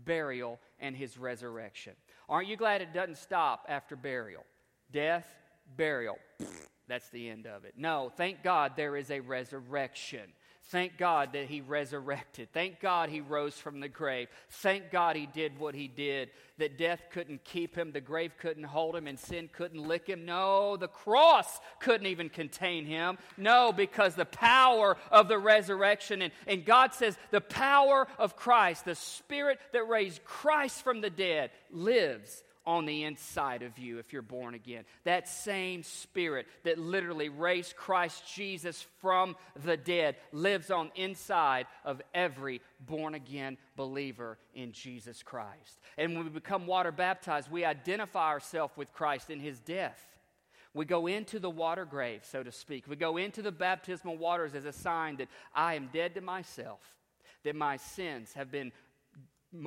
burial, 0.05 0.61
and 0.79 0.97
his 0.97 1.19
resurrection. 1.19 1.95
Aren't 2.29 2.49
you 2.49 2.57
glad 2.57 2.83
it 2.83 2.93
doesn't 2.93 3.19
stop 3.19 3.67
after 3.69 3.95
burial? 3.97 4.45
Death, 4.91 5.27
burial. 5.77 6.19
That's 6.89 7.09
the 7.11 7.29
end 7.29 7.47
of 7.47 7.65
it. 7.65 7.75
No, 7.77 8.13
thank 8.17 8.43
God 8.43 8.73
there 8.77 8.97
is 8.97 9.11
a 9.11 9.21
resurrection. 9.21 10.33
Thank 10.71 10.99
God 10.99 11.35
that 11.35 11.47
he 11.47 11.61
resurrected. 11.61 12.49
Thank 12.53 12.81
God 12.81 13.09
he 13.09 13.21
rose 13.21 13.55
from 13.55 13.79
the 13.79 13.89
grave. 13.89 14.27
Thank 14.51 14.91
God 14.91 15.15
he 15.15 15.27
did 15.27 15.61
what 15.61 15.77
he 15.77 15.87
did, 15.87 16.31
that 16.59 16.77
death 16.77 17.03
couldn't 17.13 17.45
keep 17.45 17.77
him, 17.77 17.93
the 17.93 18.01
grave 18.01 18.33
couldn't 18.41 18.65
hold 18.65 18.97
him, 18.97 19.07
and 19.07 19.17
sin 19.17 19.49
couldn't 19.53 19.87
lick 19.87 20.09
him. 20.09 20.25
No, 20.25 20.77
the 20.77 20.89
cross 20.89 21.61
couldn't 21.79 22.09
even 22.09 22.29
contain 22.29 22.85
him. 22.85 23.17
No, 23.37 23.73
because 23.73 24.17
the 24.17 24.25
power 24.25 24.97
of 25.13 25.29
the 25.29 25.39
resurrection, 25.39 26.21
and, 26.21 26.33
and 26.49 26.65
God 26.65 26.95
says 26.95 27.17
the 27.31 27.41
power 27.41 28.09
of 28.19 28.35
Christ, 28.35 28.85
the 28.85 28.97
spirit 28.97 29.61
that 29.73 29.87
raised 29.87 30.25
Christ 30.25 30.83
from 30.83 31.01
the 31.01 31.11
dead, 31.11 31.53
lives 31.71 32.43
on 32.67 32.85
the 32.85 33.05
inside 33.05 33.63
of 33.63 33.79
you 33.79 33.99
if 33.99 34.13
you're 34.13 34.23
born 34.23 34.55
again. 34.55 34.85
That 35.05 35.29
same 35.29 35.83
spirit 35.83 36.47
that 36.65 36.79
literally 36.79 37.29
raised 37.29 37.77
Christ 37.77 38.25
Jesus 38.35 38.85
from 39.01 39.37
the 39.65 39.77
dead 39.77 40.17
lives 40.33 40.71
on 40.71 40.91
inside 40.97 41.67
of 41.85 42.03
every 42.13 42.61
born 42.81 43.15
again 43.15 43.57
believer 43.77 44.39
in 44.55 44.73
Jesus 44.73 45.23
Christ. 45.23 45.79
And 45.97 46.15
when 46.15 46.25
we 46.25 46.31
become 46.31 46.67
water 46.67 46.93
baptized, 46.93 47.51
we 47.51 47.65
identify 47.65 48.29
ourselves 48.29 48.77
with 48.77 48.93
Christ 48.93 49.31
in 49.31 49.39
his 49.39 49.61
death. 49.61 50.01
We 50.75 50.85
go 50.85 51.07
into 51.07 51.39
the 51.39 51.49
water 51.49 51.87
grave, 51.87 52.21
so 52.25 52.43
to 52.43 52.53
speak. 52.53 52.87
We 52.87 52.97
go 52.97 53.17
into 53.17 53.41
the 53.41 53.53
baptismal 53.53 54.19
waters 54.19 54.55
as 54.55 54.67
a 54.67 54.73
sign 54.73 55.17
that 55.17 55.29
I 55.55 55.75
am 55.75 55.89
dead 55.91 56.15
to 56.17 56.21
myself, 56.21 56.81
that 57.45 57.57
my 57.57 57.79
sins 57.79 58.35
have 58.35 58.51
been 58.51 58.73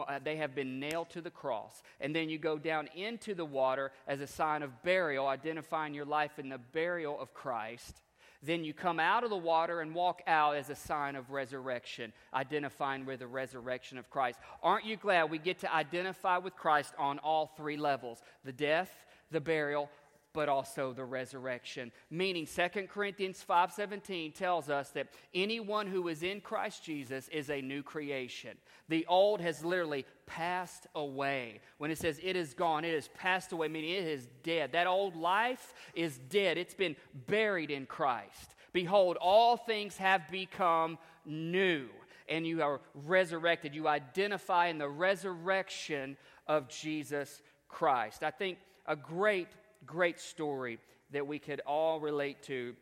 Uh, 0.08 0.20
they 0.24 0.38
have 0.38 0.56
been 0.56 0.80
nailed 0.80 1.10
to 1.12 1.22
the 1.22 1.30
cross. 1.30 1.82
And 2.00 2.16
then 2.16 2.30
you 2.30 2.38
go 2.38 2.58
down 2.58 2.88
into 2.96 3.34
the 3.34 3.46
water 3.46 3.92
as 4.08 4.22
a 4.22 4.28
sign 4.28 4.64
of 4.64 4.84
burial, 4.84 5.28
identifying 5.28 5.94
your 5.94 6.06
life 6.06 6.40
in 6.40 6.50
the 6.50 6.58
burial 6.58 7.20
of 7.20 7.34
Christ. 7.34 8.02
Then 8.42 8.64
you 8.64 8.74
come 8.74 9.00
out 9.02 9.26
of 9.26 9.30
the 9.30 9.38
water 9.38 9.82
and 9.82 9.94
walk 9.94 10.22
out 10.26 10.56
as 10.56 10.70
a 10.70 10.76
sign 10.76 11.18
of 11.18 11.30
resurrection, 11.30 12.14
identifying 12.34 13.06
with 13.06 13.20
the 13.20 13.28
resurrection 13.28 13.98
of 13.98 14.10
Christ. 14.10 14.40
Aren't 14.64 14.86
you 14.86 14.96
glad 14.96 15.30
we 15.30 15.40
get 15.40 15.60
to 15.60 15.74
identify 15.74 16.38
with 16.38 16.56
Christ 16.56 16.94
on 16.98 17.20
all 17.20 17.48
three 17.58 17.76
levels 17.76 18.22
the 18.46 18.54
death, 18.54 18.92
the 19.32 19.42
burial, 19.42 19.90
but 20.34 20.50
also 20.50 20.94
the 20.94 21.04
resurrection. 21.04 21.92
Meaning 22.10 22.46
2 22.46 22.88
Corinthians 22.88 23.44
5:17 23.44 24.32
tells 24.32 24.70
us 24.70 24.92
that 24.92 25.08
anyone 25.34 25.88
who 25.88 26.08
is 26.08 26.24
in 26.24 26.42
Christ 26.42 26.84
Jesus 26.84 27.28
is 27.30 27.50
a 27.50 27.62
new 27.62 27.82
creation. 27.84 28.58
The 28.88 29.06
old 29.08 29.42
has 29.42 29.64
literally 29.64 30.06
passed 30.26 30.88
away. 30.96 31.62
When 31.78 31.92
it 31.92 31.98
says 31.98 32.20
it 32.22 32.36
is 32.36 32.54
gone, 32.54 32.86
it 32.86 32.94
has 32.94 33.08
passed 33.10 33.52
away, 33.52 33.68
meaning 33.68 33.92
it 33.92 34.04
is 34.04 34.28
dead. 34.44 34.72
That 34.72 34.88
old 34.88 35.16
life 35.16 35.74
is 35.94 36.18
dead. 36.18 36.58
It's 36.58 36.74
been 36.74 36.96
buried 37.28 37.72
in 37.72 37.86
Christ. 37.86 38.56
Behold, 38.72 39.18
all 39.20 39.58
things 39.58 39.98
have 39.98 40.30
become 40.30 40.98
new 41.26 41.90
and 42.30 42.46
you 42.46 42.62
are 42.62 42.80
resurrected. 42.94 43.74
You 43.74 43.88
identify 43.88 44.68
in 44.68 44.78
the 44.78 44.88
resurrection 44.88 46.16
of 46.48 46.70
Jesus 46.70 47.42
Christ. 47.68 48.24
I 48.24 48.32
think 48.32 48.60
a 48.86 48.96
great 48.96 49.48
great 49.86 50.20
story 50.20 50.80
that 51.12 51.26
we 51.26 51.40
could 51.40 51.62
all 51.66 52.00
relate 52.00 52.44
to 52.44 52.76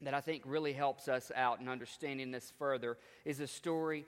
that 0.00 0.14
I 0.14 0.20
think 0.20 0.42
really 0.46 0.72
helps 0.72 1.08
us 1.08 1.32
out 1.34 1.60
in 1.60 1.68
understanding 1.68 2.30
this 2.30 2.52
further 2.58 2.98
is 3.24 3.40
a 3.40 3.46
story 3.46 4.06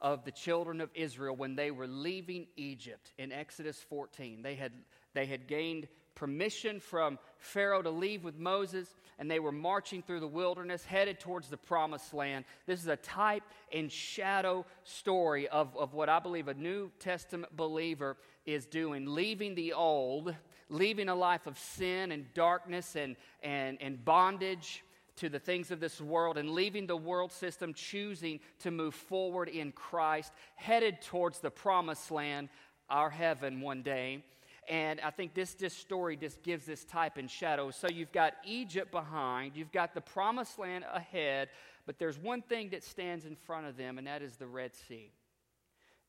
of 0.00 0.24
the 0.24 0.30
children 0.30 0.80
of 0.80 0.90
Israel 0.94 1.36
when 1.36 1.56
they 1.56 1.70
were 1.70 1.86
leaving 1.86 2.46
Egypt 2.56 3.12
in 3.18 3.32
Exodus 3.32 3.78
14. 3.88 4.42
They 4.42 4.54
had, 4.54 4.72
they 5.14 5.26
had 5.26 5.46
gained 5.46 5.88
permission 6.14 6.80
from 6.80 7.18
Pharaoh 7.38 7.82
to 7.82 7.90
leave 7.90 8.24
with 8.24 8.38
Moses, 8.38 8.94
and 9.18 9.30
they 9.30 9.38
were 9.38 9.52
marching 9.52 10.02
through 10.02 10.20
the 10.20 10.26
wilderness, 10.26 10.84
headed 10.84 11.20
towards 11.20 11.48
the 11.48 11.56
promised 11.56 12.12
land. 12.14 12.44
This 12.66 12.80
is 12.80 12.88
a 12.88 12.96
type 12.96 13.42
and 13.72 13.92
shadow 13.92 14.64
story 14.84 15.48
of, 15.48 15.76
of 15.76 15.94
what 15.94 16.08
I 16.08 16.18
believe 16.18 16.48
a 16.48 16.54
New 16.54 16.90
Testament 16.98 17.54
believer 17.54 18.16
is 18.46 18.66
doing, 18.66 19.14
leaving 19.14 19.54
the 19.54 19.74
old 19.74 20.34
leaving 20.68 21.08
a 21.08 21.14
life 21.14 21.46
of 21.46 21.58
sin 21.58 22.12
and 22.12 22.32
darkness 22.34 22.96
and, 22.96 23.16
and, 23.42 23.78
and 23.80 24.04
bondage 24.04 24.82
to 25.16 25.28
the 25.28 25.38
things 25.38 25.70
of 25.70 25.80
this 25.80 26.00
world 26.00 26.36
and 26.36 26.50
leaving 26.50 26.86
the 26.86 26.96
world 26.96 27.32
system, 27.32 27.72
choosing 27.72 28.40
to 28.60 28.70
move 28.70 28.94
forward 28.94 29.48
in 29.48 29.72
Christ, 29.72 30.32
headed 30.56 31.00
towards 31.00 31.40
the 31.40 31.50
promised 31.50 32.10
land, 32.10 32.48
our 32.90 33.10
heaven 33.10 33.60
one 33.60 33.82
day. 33.82 34.22
And 34.68 35.00
I 35.00 35.10
think 35.10 35.34
this, 35.34 35.54
this 35.54 35.74
story 35.74 36.16
just 36.16 36.42
gives 36.42 36.66
this 36.66 36.84
type 36.84 37.16
and 37.16 37.30
shadow. 37.30 37.70
So 37.70 37.88
you've 37.88 38.12
got 38.12 38.34
Egypt 38.44 38.90
behind, 38.90 39.52
you've 39.54 39.72
got 39.72 39.94
the 39.94 40.00
promised 40.00 40.58
land 40.58 40.84
ahead, 40.92 41.48
but 41.86 41.98
there's 41.98 42.18
one 42.18 42.42
thing 42.42 42.70
that 42.70 42.82
stands 42.82 43.26
in 43.26 43.36
front 43.36 43.66
of 43.66 43.76
them, 43.76 43.96
and 43.96 44.06
that 44.06 44.22
is 44.22 44.36
the 44.36 44.46
Red 44.46 44.74
Sea. 44.74 45.12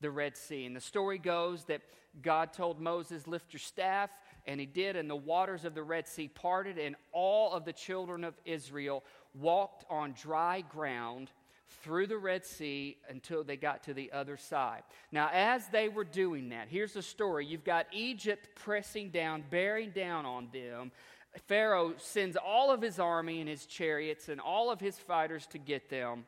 The 0.00 0.10
Red 0.10 0.36
Sea. 0.36 0.66
And 0.66 0.74
the 0.74 0.80
story 0.80 1.18
goes 1.18 1.64
that 1.64 1.82
God 2.20 2.52
told 2.52 2.80
Moses, 2.80 3.26
Lift 3.28 3.52
your 3.52 3.60
staff, 3.60 4.10
and 4.48 4.58
he 4.58 4.66
did, 4.66 4.96
and 4.96 5.08
the 5.08 5.14
waters 5.14 5.66
of 5.66 5.74
the 5.74 5.82
Red 5.82 6.08
Sea 6.08 6.26
parted, 6.26 6.78
and 6.78 6.96
all 7.12 7.52
of 7.52 7.66
the 7.66 7.72
children 7.72 8.24
of 8.24 8.34
Israel 8.46 9.04
walked 9.34 9.84
on 9.90 10.14
dry 10.20 10.62
ground 10.62 11.30
through 11.82 12.06
the 12.06 12.16
Red 12.16 12.46
Sea 12.46 12.96
until 13.10 13.44
they 13.44 13.58
got 13.58 13.82
to 13.84 13.94
the 13.94 14.10
other 14.10 14.38
side. 14.38 14.84
Now, 15.12 15.28
as 15.34 15.68
they 15.68 15.90
were 15.90 16.02
doing 16.02 16.48
that, 16.48 16.68
here's 16.68 16.94
the 16.94 17.02
story 17.02 17.44
you've 17.44 17.62
got 17.62 17.86
Egypt 17.92 18.48
pressing 18.54 19.10
down, 19.10 19.44
bearing 19.50 19.90
down 19.90 20.24
on 20.24 20.48
them. 20.50 20.92
Pharaoh 21.46 21.92
sends 21.98 22.38
all 22.38 22.70
of 22.70 22.80
his 22.80 22.98
army 22.98 23.40
and 23.40 23.48
his 23.50 23.66
chariots 23.66 24.30
and 24.30 24.40
all 24.40 24.70
of 24.70 24.80
his 24.80 24.98
fighters 24.98 25.46
to 25.48 25.58
get 25.58 25.90
them, 25.90 26.24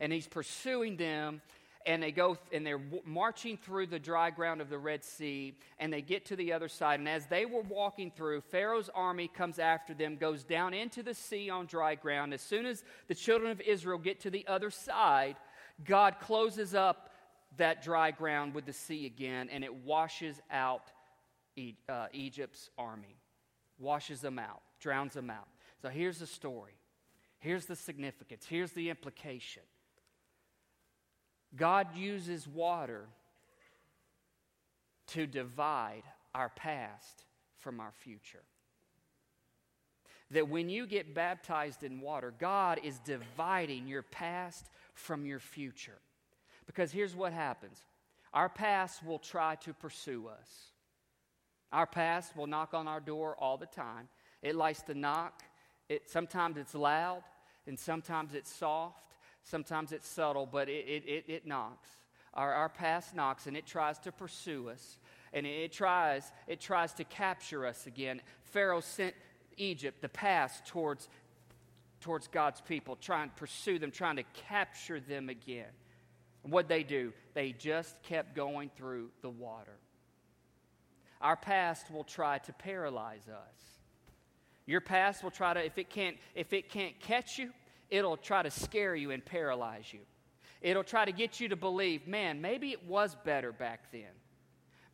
and 0.00 0.12
he's 0.12 0.26
pursuing 0.26 0.96
them 0.96 1.42
and 1.86 2.02
they 2.02 2.12
go 2.12 2.38
and 2.52 2.66
they're 2.66 2.80
marching 3.04 3.56
through 3.56 3.86
the 3.86 3.98
dry 3.98 4.30
ground 4.30 4.60
of 4.60 4.70
the 4.70 4.78
Red 4.78 5.04
Sea, 5.04 5.56
and 5.78 5.92
they 5.92 6.00
get 6.00 6.24
to 6.26 6.36
the 6.36 6.52
other 6.52 6.68
side. 6.68 6.98
And 6.98 7.08
as 7.08 7.26
they 7.26 7.44
were 7.44 7.62
walking 7.62 8.10
through, 8.10 8.40
Pharaoh's 8.40 8.90
army 8.94 9.28
comes 9.28 9.58
after 9.58 9.92
them, 9.92 10.16
goes 10.16 10.44
down 10.44 10.72
into 10.72 11.02
the 11.02 11.14
sea 11.14 11.50
on 11.50 11.66
dry 11.66 11.94
ground. 11.94 12.32
As 12.32 12.40
soon 12.40 12.64
as 12.66 12.84
the 13.08 13.14
children 13.14 13.50
of 13.50 13.60
Israel 13.60 13.98
get 13.98 14.20
to 14.20 14.30
the 14.30 14.46
other 14.46 14.70
side, 14.70 15.36
God 15.84 16.16
closes 16.20 16.74
up 16.74 17.10
that 17.56 17.82
dry 17.82 18.10
ground 18.10 18.54
with 18.54 18.64
the 18.64 18.72
sea 18.72 19.06
again, 19.06 19.48
and 19.50 19.62
it 19.62 19.74
washes 19.74 20.40
out 20.50 20.90
uh, 21.88 22.06
Egypt's 22.12 22.70
army, 22.78 23.16
washes 23.78 24.20
them 24.20 24.38
out, 24.38 24.62
drowns 24.80 25.14
them 25.14 25.30
out. 25.30 25.48
So 25.82 25.88
here's 25.88 26.18
the 26.18 26.26
story. 26.26 26.78
Here's 27.38 27.66
the 27.66 27.76
significance. 27.76 28.46
Here's 28.48 28.72
the 28.72 28.88
implication. 28.88 29.62
God 31.56 31.96
uses 31.96 32.48
water 32.48 33.06
to 35.08 35.26
divide 35.26 36.02
our 36.34 36.48
past 36.48 37.24
from 37.58 37.80
our 37.80 37.92
future. 37.92 38.42
That 40.30 40.48
when 40.48 40.68
you 40.68 40.86
get 40.86 41.14
baptized 41.14 41.82
in 41.82 42.00
water, 42.00 42.32
God 42.38 42.80
is 42.82 42.98
dividing 43.00 43.86
your 43.86 44.02
past 44.02 44.68
from 44.94 45.24
your 45.26 45.38
future. 45.38 45.98
Because 46.66 46.90
here's 46.90 47.14
what 47.14 47.32
happens 47.32 47.78
our 48.32 48.48
past 48.48 49.04
will 49.04 49.20
try 49.20 49.54
to 49.56 49.72
pursue 49.72 50.26
us. 50.28 50.48
Our 51.72 51.86
past 51.86 52.36
will 52.36 52.46
knock 52.46 52.74
on 52.74 52.88
our 52.88 53.00
door 53.00 53.36
all 53.38 53.56
the 53.56 53.66
time. 53.66 54.08
It 54.42 54.56
likes 54.56 54.82
to 54.82 54.94
knock. 54.94 55.42
It, 55.88 56.10
sometimes 56.10 56.56
it's 56.56 56.74
loud, 56.74 57.22
and 57.66 57.78
sometimes 57.78 58.34
it's 58.34 58.52
soft. 58.52 59.13
Sometimes 59.44 59.92
it's 59.92 60.08
subtle, 60.08 60.48
but 60.50 60.68
it, 60.68 60.86
it, 60.86 61.04
it, 61.06 61.24
it 61.28 61.46
knocks. 61.46 61.88
Our, 62.32 62.52
our 62.52 62.68
past 62.68 63.14
knocks 63.14 63.46
and 63.46 63.56
it 63.56 63.66
tries 63.66 63.98
to 64.00 64.12
pursue 64.12 64.70
us. 64.70 64.98
And 65.32 65.46
it, 65.46 65.72
tries, 65.72 66.30
it 66.46 66.60
tries 66.60 66.92
to 66.94 67.04
capture 67.04 67.66
us 67.66 67.86
again. 67.86 68.22
Pharaoh 68.44 68.80
sent 68.80 69.14
Egypt, 69.56 70.00
the 70.00 70.08
past, 70.08 70.66
towards, 70.66 71.08
towards 72.00 72.26
God's 72.28 72.60
people, 72.60 72.96
trying 72.96 73.28
to 73.28 73.34
pursue 73.34 73.78
them, 73.78 73.90
trying 73.90 74.16
to 74.16 74.24
capture 74.48 74.98
them 74.98 75.28
again. 75.28 75.70
what 76.42 76.68
they 76.68 76.82
do? 76.82 77.12
They 77.34 77.52
just 77.52 78.02
kept 78.02 78.34
going 78.34 78.70
through 78.76 79.10
the 79.22 79.30
water. 79.30 79.76
Our 81.20 81.36
past 81.36 81.90
will 81.90 82.04
try 82.04 82.38
to 82.38 82.52
paralyze 82.52 83.28
us. 83.28 83.78
Your 84.66 84.80
past 84.80 85.22
will 85.22 85.30
try 85.30 85.54
to, 85.54 85.64
if 85.64 85.78
it 85.78 85.90
can't, 85.90 86.16
if 86.34 86.52
it 86.52 86.68
can't 86.70 86.98
catch 87.00 87.38
you, 87.38 87.50
it'll 87.90 88.16
try 88.16 88.42
to 88.42 88.50
scare 88.50 88.94
you 88.94 89.10
and 89.10 89.24
paralyze 89.24 89.92
you. 89.92 90.00
It'll 90.60 90.84
try 90.84 91.04
to 91.04 91.12
get 91.12 91.40
you 91.40 91.48
to 91.48 91.56
believe, 91.56 92.06
man, 92.06 92.40
maybe 92.40 92.72
it 92.72 92.86
was 92.86 93.16
better 93.24 93.52
back 93.52 93.92
then. 93.92 94.10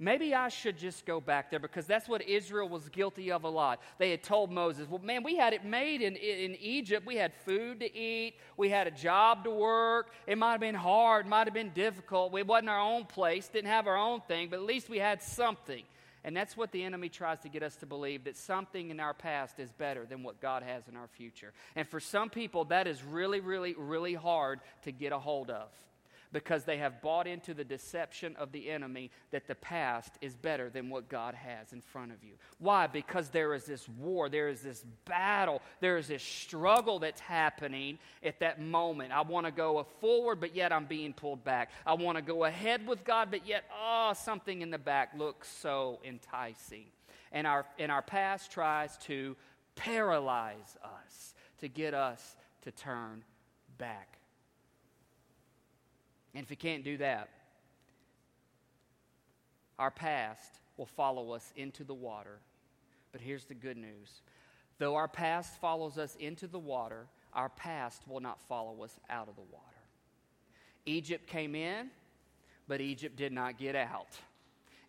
Maybe 0.02 0.34
I 0.34 0.48
should 0.48 0.78
just 0.78 1.04
go 1.04 1.20
back 1.20 1.50
there 1.50 1.60
because 1.60 1.86
that's 1.86 2.08
what 2.08 2.22
Israel 2.22 2.70
was 2.70 2.88
guilty 2.88 3.30
of 3.30 3.44
a 3.44 3.48
lot. 3.50 3.82
They 3.98 4.10
had 4.10 4.22
told 4.22 4.50
Moses, 4.50 4.88
well, 4.88 4.98
man, 4.98 5.22
we 5.22 5.36
had 5.36 5.52
it 5.52 5.62
made 5.62 6.00
in, 6.00 6.16
in 6.16 6.56
Egypt. 6.56 7.06
We 7.06 7.16
had 7.16 7.34
food 7.44 7.80
to 7.80 7.94
eat, 7.94 8.36
we 8.56 8.70
had 8.70 8.86
a 8.86 8.90
job 8.90 9.44
to 9.44 9.50
work. 9.50 10.12
It 10.26 10.38
might 10.38 10.52
have 10.52 10.60
been 10.60 10.74
hard, 10.74 11.26
might 11.26 11.46
have 11.46 11.52
been 11.52 11.70
difficult. 11.74 12.32
We 12.32 12.42
wasn't 12.42 12.70
our 12.70 12.80
own 12.80 13.04
place, 13.04 13.48
didn't 13.48 13.68
have 13.68 13.86
our 13.86 13.96
own 13.98 14.22
thing, 14.22 14.48
but 14.48 14.56
at 14.56 14.64
least 14.64 14.88
we 14.88 14.98
had 14.98 15.22
something. 15.22 15.82
And 16.22 16.36
that's 16.36 16.56
what 16.56 16.72
the 16.72 16.84
enemy 16.84 17.08
tries 17.08 17.40
to 17.40 17.48
get 17.48 17.62
us 17.62 17.76
to 17.76 17.86
believe 17.86 18.24
that 18.24 18.36
something 18.36 18.90
in 18.90 19.00
our 19.00 19.14
past 19.14 19.58
is 19.58 19.72
better 19.72 20.04
than 20.04 20.22
what 20.22 20.40
God 20.40 20.62
has 20.62 20.86
in 20.88 20.96
our 20.96 21.08
future. 21.08 21.52
And 21.74 21.88
for 21.88 22.00
some 22.00 22.28
people, 22.28 22.64
that 22.66 22.86
is 22.86 23.02
really, 23.02 23.40
really, 23.40 23.74
really 23.76 24.14
hard 24.14 24.60
to 24.82 24.92
get 24.92 25.12
a 25.12 25.18
hold 25.18 25.50
of 25.50 25.68
because 26.32 26.64
they 26.64 26.78
have 26.78 27.02
bought 27.02 27.26
into 27.26 27.54
the 27.54 27.64
deception 27.64 28.36
of 28.36 28.52
the 28.52 28.70
enemy 28.70 29.10
that 29.30 29.46
the 29.46 29.54
past 29.54 30.14
is 30.20 30.36
better 30.36 30.70
than 30.70 30.88
what 30.88 31.08
God 31.08 31.34
has 31.34 31.72
in 31.72 31.80
front 31.80 32.12
of 32.12 32.22
you. 32.22 32.34
Why? 32.58 32.86
Because 32.86 33.28
there 33.30 33.54
is 33.54 33.64
this 33.64 33.88
war, 33.88 34.28
there 34.28 34.48
is 34.48 34.60
this 34.60 34.84
battle, 35.04 35.60
there 35.80 35.96
is 35.96 36.08
this 36.08 36.22
struggle 36.22 36.98
that's 36.98 37.20
happening 37.20 37.98
at 38.22 38.40
that 38.40 38.60
moment. 38.60 39.12
I 39.12 39.22
want 39.22 39.46
to 39.46 39.52
go 39.52 39.86
forward, 40.00 40.40
but 40.40 40.54
yet 40.54 40.72
I'm 40.72 40.86
being 40.86 41.12
pulled 41.12 41.44
back. 41.44 41.70
I 41.84 41.94
want 41.94 42.16
to 42.16 42.22
go 42.22 42.44
ahead 42.44 42.86
with 42.86 43.04
God, 43.04 43.28
but 43.30 43.46
yet, 43.46 43.64
oh, 43.76 44.12
something 44.14 44.62
in 44.62 44.70
the 44.70 44.78
back 44.78 45.12
looks 45.16 45.48
so 45.48 46.00
enticing. 46.04 46.86
And 47.32 47.46
our, 47.46 47.66
and 47.78 47.90
our 47.92 48.02
past 48.02 48.50
tries 48.50 48.96
to 48.98 49.36
paralyze 49.76 50.76
us, 50.84 51.34
to 51.58 51.68
get 51.68 51.94
us 51.94 52.36
to 52.62 52.70
turn 52.70 53.24
back. 53.78 54.19
And 56.34 56.44
if 56.44 56.50
we 56.50 56.56
can't 56.56 56.84
do 56.84 56.96
that, 56.98 57.28
our 59.78 59.90
past 59.90 60.60
will 60.76 60.86
follow 60.86 61.32
us 61.32 61.52
into 61.56 61.84
the 61.84 61.94
water. 61.94 62.38
But 63.12 63.20
here's 63.20 63.44
the 63.44 63.54
good 63.54 63.76
news 63.76 64.22
though 64.78 64.96
our 64.96 65.08
past 65.08 65.60
follows 65.60 65.98
us 65.98 66.16
into 66.16 66.46
the 66.46 66.58
water, 66.58 67.06
our 67.34 67.50
past 67.50 68.02
will 68.08 68.20
not 68.20 68.40
follow 68.48 68.82
us 68.82 68.98
out 69.10 69.28
of 69.28 69.36
the 69.36 69.42
water. 69.42 69.64
Egypt 70.86 71.26
came 71.26 71.54
in, 71.54 71.90
but 72.66 72.80
Egypt 72.80 73.16
did 73.16 73.32
not 73.32 73.58
get 73.58 73.76
out. 73.76 74.08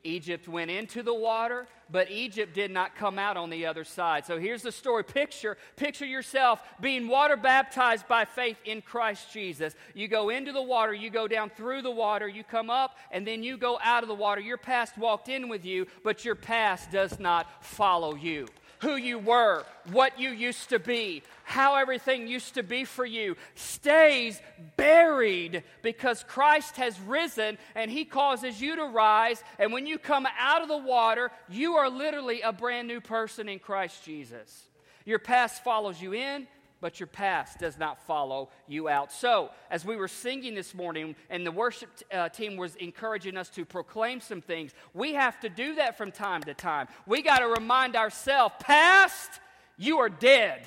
Egypt 0.04 0.48
went 0.48 0.72
into 0.72 1.04
the 1.04 1.14
water, 1.14 1.68
but 1.90 2.10
Egypt 2.10 2.54
did 2.54 2.72
not 2.72 2.96
come 2.96 3.20
out 3.20 3.38
on 3.38 3.50
the 3.50 3.66
other 3.66 3.84
side. 3.84 4.26
So 4.26 4.40
here's 4.40 4.62
the 4.62 4.72
story. 4.72 5.04
Picture, 5.04 5.58
picture 5.76 6.06
yourself 6.06 6.62
being 6.80 7.08
water 7.08 7.36
baptized 7.36 8.08
by 8.08 8.26
faith 8.26 8.58
in 8.66 8.82
Christ 8.82 9.32
Jesus. 9.34 9.76
You 9.94 10.08
go 10.08 10.30
into 10.30 10.52
the 10.52 10.62
water, 10.62 10.94
you 10.94 11.10
go 11.10 11.28
down 11.28 11.50
through 11.50 11.82
the 11.82 11.92
water, 11.92 12.28
you 12.28 12.44
come 12.44 12.70
up, 12.70 12.98
and 13.12 13.28
then 13.28 13.44
you 13.44 13.58
go 13.58 13.80
out 13.84 14.04
of 14.04 14.10
the 14.10 14.16
water. 14.16 14.42
Your 14.42 14.58
past 14.58 14.98
walked 14.98 15.30
in 15.30 15.50
with 15.50 15.66
you, 15.66 15.88
but 16.04 16.24
your 16.24 16.36
past 16.36 16.92
does 16.92 17.20
not 17.20 17.64
follow 17.64 18.16
you 18.16 18.48
who 18.82 18.96
you 18.96 19.20
were, 19.20 19.64
what 19.92 20.20
you 20.20 20.30
used 20.30 20.70
to 20.70 20.80
be, 20.80 21.24
how 21.44 21.76
everything 21.76 22.28
used 22.28 22.56
to 22.56 22.64
be 22.64 22.84
for 22.84 23.06
you, 23.06 23.38
stays 23.56 24.42
buried 24.76 25.64
because 25.82 26.24
Christ 26.28 26.78
has 26.78 27.00
risen 27.02 27.58
and 27.76 27.92
he 27.92 28.06
causes 28.06 28.60
you 28.60 28.76
to 28.76 28.86
rise. 28.86 29.44
And 29.60 29.72
when 29.72 29.86
you 29.86 29.98
come 29.98 30.28
out 30.40 30.62
of 30.62 30.68
the 30.68 30.78
water, 30.78 31.32
you 31.50 31.76
are 31.76 31.90
literally 31.90 32.42
a 32.42 32.52
brand 32.52 32.88
new 32.88 33.02
person 33.02 33.48
in 33.48 33.60
Christ 33.60 34.04
Jesus. 34.04 34.68
Your 35.06 35.20
past 35.20 35.64
follows 35.64 36.02
you 36.02 36.14
in, 36.14 36.48
but 36.82 37.00
your 37.00 37.08
past 37.08 37.60
does 37.60 37.78
not 37.78 38.06
follow 38.06 38.50
you 38.68 38.90
out. 38.90 39.12
So, 39.12 39.52
as 39.70 39.86
we 39.86 39.96
were 39.96 40.08
singing 40.08 40.56
this 40.56 40.74
morning 40.74 41.16
and 41.30 41.46
the 41.46 41.52
worship 41.52 41.90
uh, 42.12 42.30
team 42.30 42.58
was 42.58 42.76
encouraging 42.76 43.38
us 43.38 43.50
to 43.50 43.64
proclaim 43.64 44.20
some 44.20 44.42
things, 44.42 44.74
we 44.94 45.14
have 45.14 45.40
to 45.42 45.50
do 45.50 45.76
that 45.76 45.98
from 45.98 46.12
time 46.12 46.42
to 46.44 46.54
time. 46.54 46.88
We 47.06 47.22
got 47.22 47.40
to 47.40 47.48
remind 47.48 47.96
ourselves 47.96 48.56
past, 48.60 49.30
you 49.78 50.00
are 50.00 50.10
dead. 50.10 50.64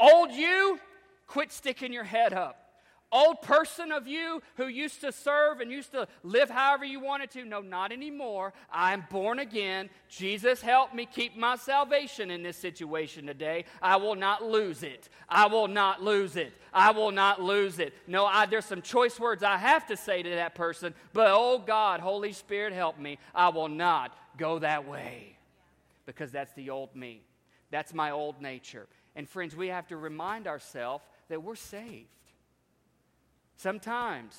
Old 0.00 0.32
you, 0.32 0.80
quit 1.26 1.52
sticking 1.52 1.92
your 1.92 2.04
head 2.04 2.32
up 2.32 2.63
old 3.14 3.40
person 3.40 3.92
of 3.92 4.08
you 4.08 4.42
who 4.56 4.66
used 4.66 5.00
to 5.02 5.12
serve 5.12 5.60
and 5.60 5.70
used 5.70 5.92
to 5.92 6.08
live 6.24 6.50
however 6.50 6.84
you 6.84 6.98
wanted 6.98 7.30
to. 7.30 7.44
No, 7.44 7.60
not 7.60 7.92
anymore. 7.92 8.52
I'm 8.70 9.04
born 9.08 9.38
again. 9.38 9.88
Jesus 10.08 10.60
helped 10.60 10.94
me 10.94 11.06
keep 11.06 11.36
my 11.36 11.56
salvation 11.56 12.30
in 12.30 12.42
this 12.42 12.56
situation 12.56 13.26
today. 13.26 13.64
I 13.80 13.96
will 13.96 14.16
not 14.16 14.44
lose 14.44 14.82
it. 14.82 15.08
I 15.28 15.46
will 15.46 15.68
not 15.68 16.02
lose 16.02 16.36
it. 16.36 16.52
I 16.72 16.90
will 16.90 17.12
not 17.12 17.40
lose 17.40 17.78
it. 17.78 17.94
No, 18.08 18.26
I, 18.26 18.46
there's 18.46 18.64
some 18.64 18.82
choice 18.82 19.18
words 19.20 19.44
I 19.44 19.56
have 19.56 19.86
to 19.86 19.96
say 19.96 20.22
to 20.22 20.30
that 20.30 20.56
person, 20.56 20.92
but 21.12 21.28
oh 21.30 21.62
God, 21.64 22.00
Holy 22.00 22.32
Spirit, 22.32 22.72
help 22.72 22.98
me. 22.98 23.18
I 23.34 23.50
will 23.50 23.68
not 23.68 24.16
go 24.36 24.58
that 24.58 24.88
way 24.88 25.36
because 26.04 26.32
that's 26.32 26.52
the 26.54 26.70
old 26.70 26.96
me. 26.96 27.22
That's 27.70 27.94
my 27.94 28.10
old 28.10 28.42
nature. 28.42 28.88
And 29.16 29.28
friends, 29.28 29.54
we 29.54 29.68
have 29.68 29.86
to 29.88 29.96
remind 29.96 30.48
ourselves 30.48 31.04
that 31.28 31.42
we're 31.42 31.54
saved. 31.54 32.08
Sometimes 33.56 34.36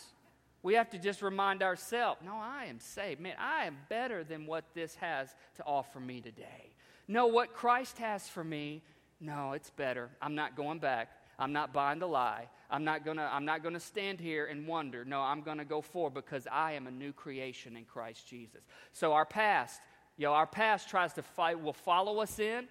We 0.66 0.74
have 0.74 0.90
to 0.90 0.98
just 0.98 1.22
remind 1.22 1.62
ourselves 1.62 2.22
no, 2.26 2.34
I 2.34 2.66
am 2.66 2.80
saved. 2.80 3.22
Man, 3.22 3.36
I 3.38 3.66
am 3.66 3.78
better 3.88 4.24
than 4.24 4.48
what 4.48 4.66
this 4.74 4.96
has 4.96 5.30
to 5.58 5.64
offer 5.64 6.00
me 6.00 6.22
today. 6.22 6.74
No, 7.08 7.28
what 7.28 7.54
Christ 7.54 8.00
has 8.00 8.28
for 8.28 8.44
me, 8.44 8.82
no, 9.22 9.52
it's 9.52 9.70
better. 9.70 10.10
I'm 10.24 10.34
not 10.34 10.56
going 10.56 10.80
back. 10.80 11.10
I'm 11.38 11.54
not 11.54 11.72
buying 11.72 12.00
the 12.00 12.08
lie. 12.08 12.48
I'm 12.72 12.84
not 12.84 13.06
gonna, 13.06 13.30
I'm 13.32 13.46
not 13.46 13.62
gonna 13.62 13.80
stand 13.80 14.20
here 14.20 14.48
and 14.48 14.66
wonder. 14.66 15.06
No, 15.06 15.22
I'm 15.22 15.42
gonna 15.42 15.66
go 15.66 15.82
forward 15.82 16.16
because 16.16 16.48
I 16.52 16.72
am 16.72 16.88
a 16.88 16.92
new 16.92 17.14
creation 17.14 17.78
in 17.78 17.86
Christ 17.86 18.28
Jesus. 18.28 18.64
So 18.92 19.14
our 19.14 19.26
past, 19.26 19.82
you 20.18 20.26
know, 20.26 20.34
our 20.34 20.48
past 20.48 20.90
tries 20.90 21.14
to 21.14 21.22
fight, 21.22 21.62
will 21.62 21.74
follow 21.74 22.22
us 22.22 22.40
in, 22.40 22.68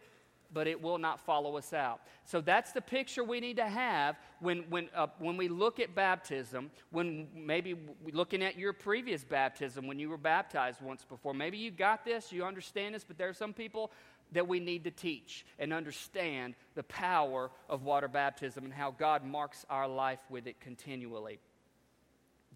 but 0.55 0.67
it 0.67 0.81
will 0.81 0.99
not 0.99 1.21
follow 1.21 1.57
us 1.57 1.73
out. 1.73 2.01
So 2.25 2.40
that's 2.40 2.73
the 2.73 2.81
picture 2.81 3.25
we 3.25 3.40
need 3.40 3.57
to 3.57 3.67
have 3.67 4.17
when, 4.40 4.59
when, 4.71 4.88
uh, 4.95 5.09
when 5.19 5.37
we 5.37 5.49
look 5.49 5.81
at 5.81 5.95
baptism, 5.95 6.71
when 6.90 7.29
maybe 7.35 7.77
looking 8.12 8.43
at 8.43 8.57
your 8.57 8.73
previous 8.73 9.25
baptism 9.25 9.87
when 9.87 9.99
you 9.99 10.09
were 10.09 10.17
baptized 10.17 10.81
once 10.81 11.05
before. 11.05 11.35
Maybe 11.35 11.59
you 11.59 11.71
got 11.71 12.05
this, 12.05 12.33
you 12.33 12.45
understand 12.45 12.95
this, 12.95 13.05
but 13.05 13.19
there 13.19 13.29
are 13.29 13.35
some 13.35 13.53
people 13.53 13.90
that 14.33 14.47
we 14.47 14.61
need 14.61 14.85
to 14.85 14.90
teach 14.90 15.45
and 15.59 15.73
understand 15.73 16.55
the 16.75 16.83
power 16.85 17.51
of 17.69 17.83
water 17.83 18.09
baptism 18.09 18.64
and 18.64 18.73
how 18.73 18.90
God 18.93 19.25
marks 19.25 19.67
our 19.69 19.88
life 19.88 20.21
with 20.31 20.47
it 20.47 20.61
continually. 20.61 21.38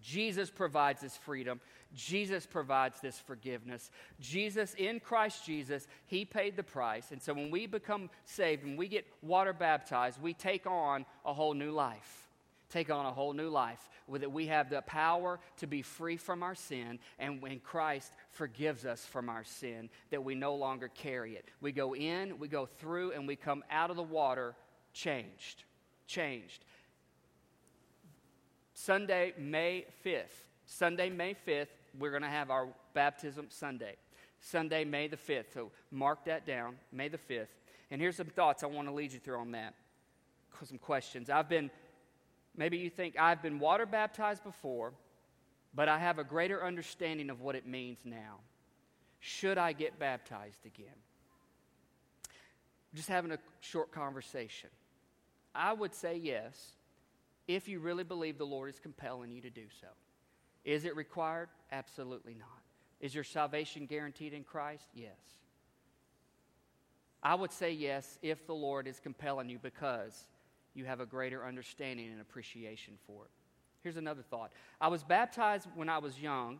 Jesus 0.01 0.49
provides 0.49 1.01
this 1.01 1.17
freedom. 1.17 1.59
Jesus 1.93 2.45
provides 2.45 3.01
this 3.01 3.19
forgiveness. 3.19 3.89
Jesus, 4.19 4.75
in 4.75 4.99
Christ 4.99 5.45
Jesus, 5.45 5.87
He 6.05 6.25
paid 6.25 6.55
the 6.55 6.63
price. 6.63 7.11
And 7.11 7.21
so 7.21 7.33
when 7.33 7.51
we 7.51 7.65
become 7.65 8.09
saved, 8.25 8.63
when 8.63 8.77
we 8.77 8.87
get 8.87 9.05
water 9.21 9.53
baptized, 9.53 10.21
we 10.21 10.33
take 10.33 10.67
on 10.67 11.05
a 11.25 11.33
whole 11.33 11.53
new 11.53 11.71
life. 11.71 12.27
Take 12.69 12.91
on 12.91 13.07
a 13.07 13.11
whole 13.11 13.33
new 13.33 13.49
life 13.49 13.89
with 14.07 14.21
it. 14.21 14.31
We 14.31 14.45
have 14.47 14.69
the 14.69 14.81
power 14.83 15.39
to 15.57 15.67
be 15.67 15.81
free 15.81 16.17
from 16.17 16.43
our 16.43 16.53
sin, 16.53 16.99
and 17.17 17.41
when 17.41 17.59
Christ 17.59 18.13
forgives 18.29 18.85
us 18.85 19.03
from 19.05 19.27
our 19.27 19.43
sin, 19.43 19.89
that 20.11 20.23
we 20.23 20.35
no 20.35 20.53
longer 20.53 20.87
carry 20.87 21.35
it. 21.35 21.45
We 21.61 21.71
go 21.71 21.95
in, 21.95 22.37
we 22.37 22.47
go 22.47 22.67
through, 22.67 23.13
and 23.13 23.27
we 23.27 23.35
come 23.35 23.63
out 23.71 23.89
of 23.89 23.95
the 23.95 24.03
water 24.03 24.55
changed. 24.93 25.63
Changed. 26.05 26.63
Sunday, 28.85 29.33
May 29.37 29.85
5th. 30.05 30.47
Sunday, 30.65 31.09
May 31.09 31.35
5th, 31.45 31.67
we're 31.99 32.11
going 32.11 32.21
to 32.21 32.29
have 32.29 32.49
our 32.49 32.69
baptism 32.93 33.47
Sunday. 33.49 33.95
Sunday, 34.39 34.85
May 34.85 35.09
the 35.09 35.17
5th. 35.17 35.53
So 35.53 35.71
mark 35.91 36.23
that 36.25 36.47
down, 36.47 36.77
May 36.93 37.09
the 37.09 37.17
5th. 37.17 37.47
And 37.91 37.99
here's 37.99 38.15
some 38.15 38.27
thoughts 38.27 38.63
I 38.63 38.67
want 38.67 38.87
to 38.87 38.93
lead 38.93 39.11
you 39.11 39.19
through 39.19 39.37
on 39.37 39.51
that. 39.51 39.73
Some 40.63 40.77
questions. 40.77 41.29
I've 41.29 41.49
been, 41.49 41.69
maybe 42.55 42.77
you 42.77 42.89
think 42.89 43.19
I've 43.19 43.41
been 43.41 43.59
water 43.59 43.85
baptized 43.85 44.45
before, 44.45 44.93
but 45.75 45.89
I 45.89 45.99
have 45.99 46.17
a 46.17 46.23
greater 46.23 46.63
understanding 46.63 47.29
of 47.29 47.41
what 47.41 47.55
it 47.55 47.67
means 47.67 47.99
now. 48.05 48.37
Should 49.19 49.57
I 49.57 49.73
get 49.73 49.99
baptized 49.99 50.65
again? 50.65 50.87
Just 52.95 53.09
having 53.09 53.31
a 53.31 53.39
short 53.59 53.91
conversation. 53.91 54.69
I 55.53 55.73
would 55.73 55.93
say 55.93 56.15
yes 56.15 56.77
if 57.49 57.67
you 57.67 57.79
really 57.79 58.03
believe 58.03 58.37
the 58.37 58.45
Lord 58.45 58.69
is 58.69 58.79
compelling 58.79 59.31
you 59.31 59.41
to 59.41 59.49
do 59.49 59.65
so. 59.81 59.87
Is 60.63 60.85
it 60.85 60.95
required? 60.95 61.49
Absolutely 61.71 62.35
not. 62.35 62.61
Is 63.01 63.15
your 63.15 63.23
salvation 63.23 63.87
guaranteed 63.87 64.33
in 64.33 64.43
Christ? 64.43 64.85
Yes. 64.93 65.17
I 67.23 67.33
would 67.33 67.51
say 67.51 67.71
yes 67.71 68.19
if 68.21 68.45
the 68.45 68.53
Lord 68.53 68.87
is 68.87 68.99
compelling 68.99 69.49
you 69.49 69.57
because 69.57 70.27
you 70.75 70.85
have 70.85 70.99
a 70.99 71.07
greater 71.07 71.43
understanding 71.43 72.11
and 72.11 72.21
appreciation 72.21 72.93
for 73.07 73.25
it. 73.25 73.31
Here's 73.81 73.97
another 73.97 74.21
thought 74.21 74.51
I 74.79 74.89
was 74.89 75.03
baptized 75.03 75.67
when 75.73 75.89
I 75.89 75.97
was 75.97 76.19
young, 76.19 76.59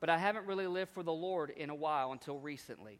but 0.00 0.10
I 0.10 0.18
haven't 0.18 0.46
really 0.46 0.66
lived 0.66 0.90
for 0.90 1.04
the 1.04 1.12
Lord 1.12 1.50
in 1.50 1.70
a 1.70 1.74
while 1.76 2.10
until 2.10 2.40
recently. 2.40 2.98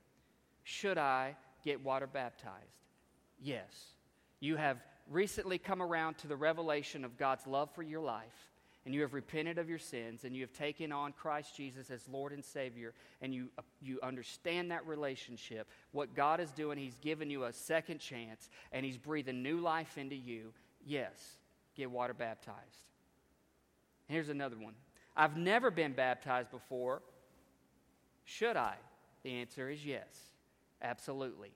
Should 0.62 0.98
I 0.98 1.34
get 1.64 1.82
water 1.82 2.06
baptized? 2.06 2.84
Yes. 3.42 3.86
You 4.38 4.54
have 4.54 4.78
recently 5.10 5.58
come 5.58 5.82
around 5.82 6.18
to 6.18 6.26
the 6.26 6.36
revelation 6.36 7.04
of 7.04 7.16
God's 7.16 7.46
love 7.46 7.70
for 7.74 7.82
your 7.82 8.00
life, 8.00 8.50
and 8.84 8.94
you 8.94 9.00
have 9.02 9.14
repented 9.14 9.58
of 9.58 9.68
your 9.68 9.78
sins, 9.78 10.24
and 10.24 10.34
you 10.34 10.42
have 10.42 10.52
taken 10.52 10.92
on 10.92 11.12
Christ 11.12 11.56
Jesus 11.56 11.90
as 11.90 12.06
Lord 12.08 12.32
and 12.32 12.44
Savior, 12.44 12.92
and 13.22 13.34
you, 13.34 13.48
uh, 13.58 13.62
you 13.80 13.98
understand 14.02 14.70
that 14.70 14.86
relationship, 14.86 15.68
what 15.92 16.14
God 16.14 16.40
is 16.40 16.50
doing, 16.50 16.78
He's 16.78 16.96
given 16.96 17.30
you 17.30 17.44
a 17.44 17.52
second 17.52 17.98
chance, 17.98 18.50
and 18.72 18.84
He's 18.84 18.98
breathing 18.98 19.42
new 19.42 19.58
life 19.58 19.96
into 19.96 20.16
you, 20.16 20.52
yes, 20.86 21.36
get 21.76 21.90
water 21.90 22.14
baptized. 22.14 22.58
Here's 24.08 24.28
another 24.28 24.56
one 24.56 24.74
I've 25.16 25.36
never 25.36 25.70
been 25.70 25.92
baptized 25.92 26.50
before. 26.50 27.02
Should 28.24 28.56
I? 28.56 28.74
The 29.22 29.30
answer 29.30 29.70
is 29.70 29.84
yes, 29.84 30.06
absolutely. 30.82 31.52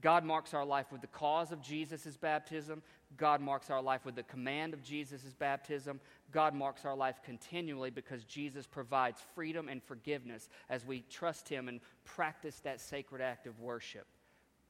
God 0.00 0.24
marks 0.24 0.54
our 0.54 0.64
life 0.64 0.92
with 0.92 1.00
the 1.00 1.06
cause 1.08 1.52
of 1.52 1.60
Jesus' 1.60 2.16
baptism. 2.16 2.82
God 3.16 3.40
marks 3.40 3.70
our 3.70 3.82
life 3.82 4.04
with 4.04 4.14
the 4.14 4.22
command 4.22 4.72
of 4.72 4.82
Jesus' 4.82 5.34
baptism. 5.38 6.00
God 6.32 6.54
marks 6.54 6.84
our 6.84 6.94
life 6.94 7.20
continually 7.24 7.90
because 7.90 8.24
Jesus 8.24 8.66
provides 8.66 9.20
freedom 9.34 9.68
and 9.68 9.82
forgiveness 9.82 10.48
as 10.68 10.86
we 10.86 11.04
trust 11.10 11.48
Him 11.48 11.68
and 11.68 11.80
practice 12.04 12.60
that 12.60 12.80
sacred 12.80 13.20
act 13.20 13.46
of 13.46 13.58
worship 13.60 14.06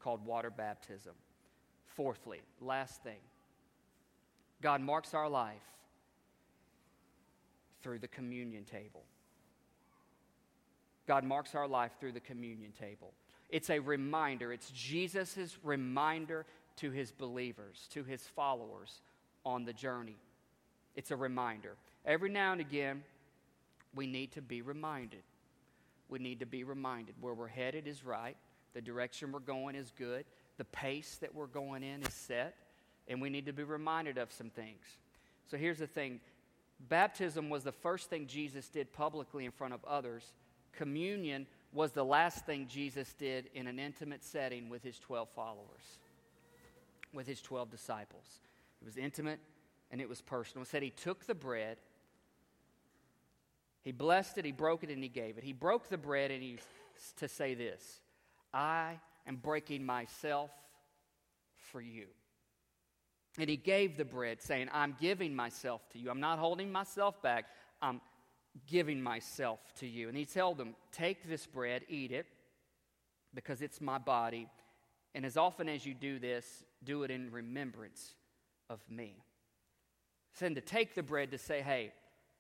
called 0.01 0.25
water 0.25 0.51
baptism. 0.51 1.15
Fourthly, 1.87 2.41
last 2.61 3.03
thing, 3.03 3.21
God 4.63 4.81
marks 4.81 5.15
our 5.15 5.29
life 5.29 5.57
through 7.83 7.99
the 7.99 8.09
communion 8.09 8.65
table. 8.65 9.05
God 11.07 11.25
marks 11.25 11.55
our 11.55 11.69
life 11.69 11.93
through 11.99 12.13
the 12.13 12.21
communion 12.21 12.73
table. 12.73 13.13
It's 13.51 13.71
a 13.71 13.79
reminder. 13.79 14.53
It's 14.53 14.71
Jesus' 14.71 15.59
reminder 15.63 16.47
to 16.77 16.91
his 16.91 17.11
believers, 17.11 17.89
to 17.93 18.05
his 18.05 18.23
followers 18.23 19.01
on 19.45 19.65
the 19.65 19.73
journey. 19.73 20.17
It's 20.95 21.11
a 21.11 21.17
reminder. 21.17 21.77
Every 22.05 22.31
now 22.31 22.53
and 22.53 22.61
again, 22.61 23.03
we 23.95 24.07
need 24.07 24.33
to 24.33 24.43
be 24.43 24.63
reminded. 24.63 25.23
We 26.09 26.19
need 26.19 26.41
to 26.41 26.47
be 26.47 26.65
reminded 26.65 27.15
where 27.21 27.35
we're 27.35 27.49
headed 27.49 27.87
is 27.87 28.05
right, 28.05 28.37
the 28.75 28.81
direction 28.81 29.33
we're 29.33 29.41
going 29.41 29.75
is 29.75 29.93
good, 29.97 30.25
the 30.59 30.65
pace 30.65 31.19
that 31.21 31.35
we're 31.35 31.47
going 31.47 31.83
in 31.83 32.03
is 32.03 32.15
set, 32.15 32.55
and 33.09 33.21
we 33.21 33.31
need 33.31 33.47
to 33.47 33.53
be 33.53 33.63
reminded 33.63 34.19
of 34.19 34.33
some 34.33 34.51
things. 34.51 34.85
So 35.51 35.57
here's 35.57 35.79
the 35.79 35.87
thing 35.87 36.21
baptism 36.89 37.51
was 37.51 37.65
the 37.65 37.73
first 37.73 38.09
thing 38.09 38.27
Jesus 38.27 38.69
did 38.69 38.93
publicly 38.93 39.45
in 39.45 39.51
front 39.51 39.75
of 39.75 39.85
others, 39.85 40.33
communion 40.73 41.47
was 41.73 41.93
the 41.93 42.05
last 42.05 42.45
thing 42.47 42.67
Jesus 42.69 43.13
did 43.15 43.49
in 43.55 43.67
an 43.67 43.79
intimate 43.79 44.25
setting 44.25 44.69
with 44.69 44.83
his 44.83 44.99
12 44.99 45.29
followers, 45.31 45.99
with 47.13 47.27
his 47.27 47.41
12 47.41 47.71
disciples. 47.71 48.41
It 48.81 48.85
was 48.85 48.97
intimate 48.97 49.39
and 49.91 50.01
it 50.01 50.09
was 50.09 50.21
personal. 50.21 50.63
It 50.63 50.69
said 50.69 50.83
he 50.83 50.91
took 50.91 51.27
the 51.27 51.35
bread, 51.35 51.79
he 53.83 53.93
blessed 53.93 54.39
it, 54.39 54.45
he 54.45 54.53
broke 54.53 54.85
it, 54.85 54.91
and 54.91 55.03
he 55.03 55.09
gave 55.09 55.39
it. 55.39 55.45
He 55.45 55.53
broke 55.53 55.89
the 55.89 55.99
bread 55.99 56.31
and 56.31 56.43
he 56.43 56.59
to 57.19 57.29
say 57.29 57.55
this 57.55 58.01
I 58.53 58.99
am 59.27 59.37
breaking 59.37 59.85
myself 59.85 60.51
for 61.55 61.81
you. 61.81 62.07
And 63.39 63.49
he 63.49 63.57
gave 63.57 63.97
the 63.97 64.05
bread, 64.05 64.43
saying, 64.43 64.69
I'm 64.73 64.97
giving 65.01 65.35
myself 65.35 65.89
to 65.93 65.99
you. 65.99 66.11
I'm 66.11 66.21
not 66.21 66.39
holding 66.39 66.71
myself 66.73 67.23
back. 67.23 67.47
I'm 67.81 68.01
giving 68.67 69.03
myself 69.03 69.61
to 69.79 69.87
you. 69.87 70.09
And 70.09 70.17
he 70.17 70.25
told 70.25 70.59
them, 70.59 70.75
Take 70.93 71.29
this 71.29 71.47
bread, 71.47 71.83
eat 71.89 72.13
it, 72.13 72.27
because 73.35 73.63
it's 73.63 73.81
my 73.81 73.99
body. 73.99 74.49
And 75.15 75.25
as 75.25 75.37
often 75.37 75.69
as 75.69 75.85
you 75.85 75.95
do 75.95 76.19
this, 76.19 76.65
do 76.85 77.03
it 77.03 77.11
in 77.11 77.31
remembrance 77.31 78.15
of 78.69 78.81
me. 78.89 79.23
Send 80.33 80.55
to 80.57 80.61
take 80.61 80.95
the 80.95 81.03
bread 81.03 81.31
to 81.33 81.39
say, 81.39 81.61
Hey, 81.61 81.93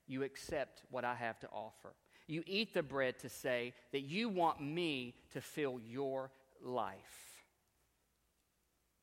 you 0.06 0.22
accept 0.22 0.82
what 0.90 1.04
I 1.04 1.14
have 1.14 1.38
to 1.40 1.48
offer. 1.48 1.94
You 2.26 2.42
eat 2.46 2.74
the 2.74 2.82
bread 2.82 3.18
to 3.20 3.28
say 3.28 3.74
that 3.92 4.02
you 4.02 4.28
want 4.28 4.60
me 4.60 5.14
to 5.32 5.40
fill 5.40 5.80
your 5.84 6.30
life. 6.62 6.96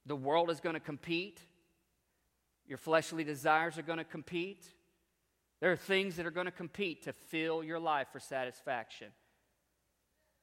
The 0.05 0.15
world 0.15 0.49
is 0.49 0.61
going 0.61 0.75
to 0.75 0.79
compete. 0.79 1.41
Your 2.65 2.77
fleshly 2.77 3.23
desires 3.23 3.77
are 3.77 3.81
going 3.81 3.97
to 3.97 4.05
compete. 4.05 4.69
There 5.59 5.71
are 5.71 5.77
things 5.77 6.15
that 6.15 6.25
are 6.25 6.31
going 6.31 6.45
to 6.45 6.51
compete 6.51 7.03
to 7.03 7.13
fill 7.13 7.63
your 7.63 7.79
life 7.79 8.07
for 8.11 8.19
satisfaction. 8.19 9.07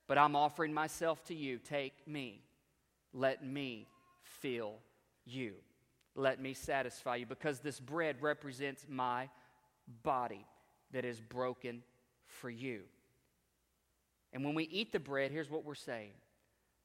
But 0.07 0.19
I'm 0.19 0.37
offering 0.37 0.75
myself 0.75 1.25
to 1.27 1.35
you. 1.35 1.59
Take 1.59 2.07
me. 2.07 2.43
Let 3.13 3.45
me 3.45 3.87
fill 4.23 4.75
you. 5.25 5.55
Let 6.17 6.41
me 6.41 6.53
satisfy 6.53 7.17
you 7.17 7.27
because 7.27 7.61
this 7.61 7.81
bread 7.81 8.17
represents 8.21 8.87
my 8.89 9.29
body 10.03 10.45
that 10.93 11.05
is 11.05 11.21
broken 11.21 11.83
for 12.27 12.51
you. 12.51 12.83
And 14.33 14.45
when 14.45 14.55
we 14.55 14.65
eat 14.65 14.93
the 14.93 15.01
bread, 15.01 15.31
here's 15.31 15.51
what 15.51 15.65
we're 15.65 15.75
saying 15.75 16.13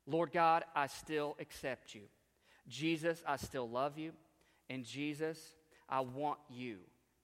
Lord 0.05 0.31
God, 0.31 0.63
I 0.75 0.87
still 0.87 1.35
accept 1.39 1.93
you. 1.93 2.01
Jesus, 2.67 3.23
I 3.27 3.37
still 3.37 3.69
love 3.69 3.97
you. 3.97 4.11
And 4.69 4.85
Jesus, 4.85 5.39
I 5.87 6.01
want 6.01 6.39
you 6.49 6.77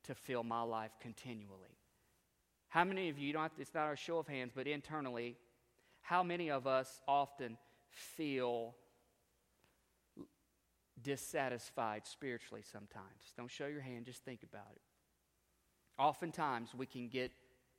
to 0.06 0.16
fill 0.16 0.44
my 0.44 0.62
life 0.62 0.92
continually. 1.00 1.78
How 2.70 2.84
many 2.84 3.10
of 3.10 3.18
you, 3.18 3.34
don't 3.34 3.44
have 3.44 3.56
to, 3.56 3.62
it's 3.62 3.74
not 3.74 3.92
a 3.92 3.96
show 3.96 4.18
of 4.18 4.28
hands, 4.28 4.52
but 4.56 4.68
internally, 4.68 5.38
how 6.02 6.24
many 6.24 6.52
of 6.52 6.68
us 6.68 7.02
often 7.08 7.58
feel 7.90 8.76
dissatisfied 11.02 12.06
spiritually 12.06 12.64
sometimes? 12.70 13.34
Don't 13.38 13.50
show 13.50 13.68
your 13.68 13.82
hand, 13.82 14.06
just 14.06 14.24
think 14.24 14.44
about 14.44 14.72
it. 14.76 14.82
Oftentimes, 15.98 16.76
we 16.76 16.86
can 16.86 17.08
get 17.08 17.32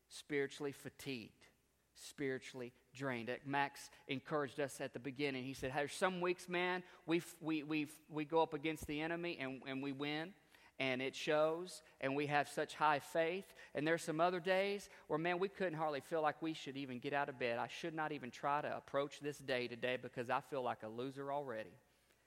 spiritually 0.09 0.73
fatigued, 0.73 1.47
spiritually 1.95 2.73
drained. 2.95 3.31
Max 3.45 3.91
encouraged 4.09 4.59
us 4.61 4.81
at 4.81 4.93
the 4.95 4.99
beginning. 4.99 5.45
He 5.45 5.53
said, 5.53 5.73
There's 5.75 5.93
some 5.93 6.21
weeks, 6.21 6.49
man, 6.49 6.83
we, 7.05 7.23
we, 7.41 7.63
we, 7.63 7.89
we 8.11 8.25
go 8.25 8.41
up 8.41 8.55
against 8.55 8.87
the 8.87 9.01
enemy 9.01 9.39
and, 9.41 9.61
and 9.67 9.83
we 9.83 9.93
win 9.93 10.33
and 10.79 11.01
it 11.01 11.15
shows, 11.15 11.83
and 12.01 12.15
we 12.15 12.27
have 12.27 12.49
such 12.49 12.75
high 12.75 12.99
faith. 12.99 13.47
And 13.75 13.87
there's 13.87 14.03
some 14.03 14.21
other 14.21 14.41
days 14.41 14.89
where, 15.09 15.19
man, 15.19 15.39
we 15.39 15.49
couldn't 15.49 15.79
hardly 15.79 16.01
feel 16.01 16.23
like 16.23 16.41
we 16.43 16.53
should 16.53 16.77
even 16.77 16.99
get 16.99 17.13
out 17.13 17.29
of 17.29 17.39
bed. 17.39 17.59
I 17.59 17.69
should 17.69 17.95
not 17.95 18.13
even 18.13 18.31
try 18.31 18.61
to 18.61 18.77
approach 18.77 19.21
this 19.21 19.39
day 19.39 19.69
today 19.69 19.97
because 20.01 20.29
I 20.29 20.41
feel 20.41 20.63
like 20.63 20.83
a 20.83 20.89
loser 20.89 21.33
already. 21.33 21.73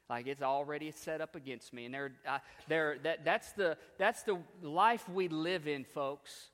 Like 0.10 0.26
it's 0.26 0.42
already 0.42 0.92
set 0.92 1.22
up 1.22 1.36
against 1.36 1.74
me. 1.74 1.86
And 1.86 1.94
there, 1.94 2.12
there, 2.68 2.98
that, 3.04 3.24
that's, 3.24 3.52
the, 3.52 3.78
that's 4.00 4.24
the 4.24 4.40
life 4.64 5.08
we 5.08 5.28
live 5.28 5.68
in, 5.68 5.84
folks, 5.84 6.50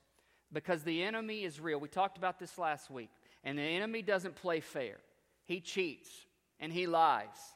because 0.52 0.82
the 0.82 1.02
enemy 1.02 1.44
is 1.44 1.58
real. 1.58 1.80
We 1.80 1.88
talked 1.88 2.18
about 2.18 2.38
this 2.38 2.58
last 2.58 2.90
week. 2.90 3.10
And 3.42 3.58
the 3.58 3.62
enemy 3.62 4.02
doesn't 4.02 4.34
play 4.34 4.60
fair, 4.60 4.96
he 5.44 5.60
cheats 5.60 6.10
and 6.60 6.72
he 6.72 6.86
lies. 6.86 7.54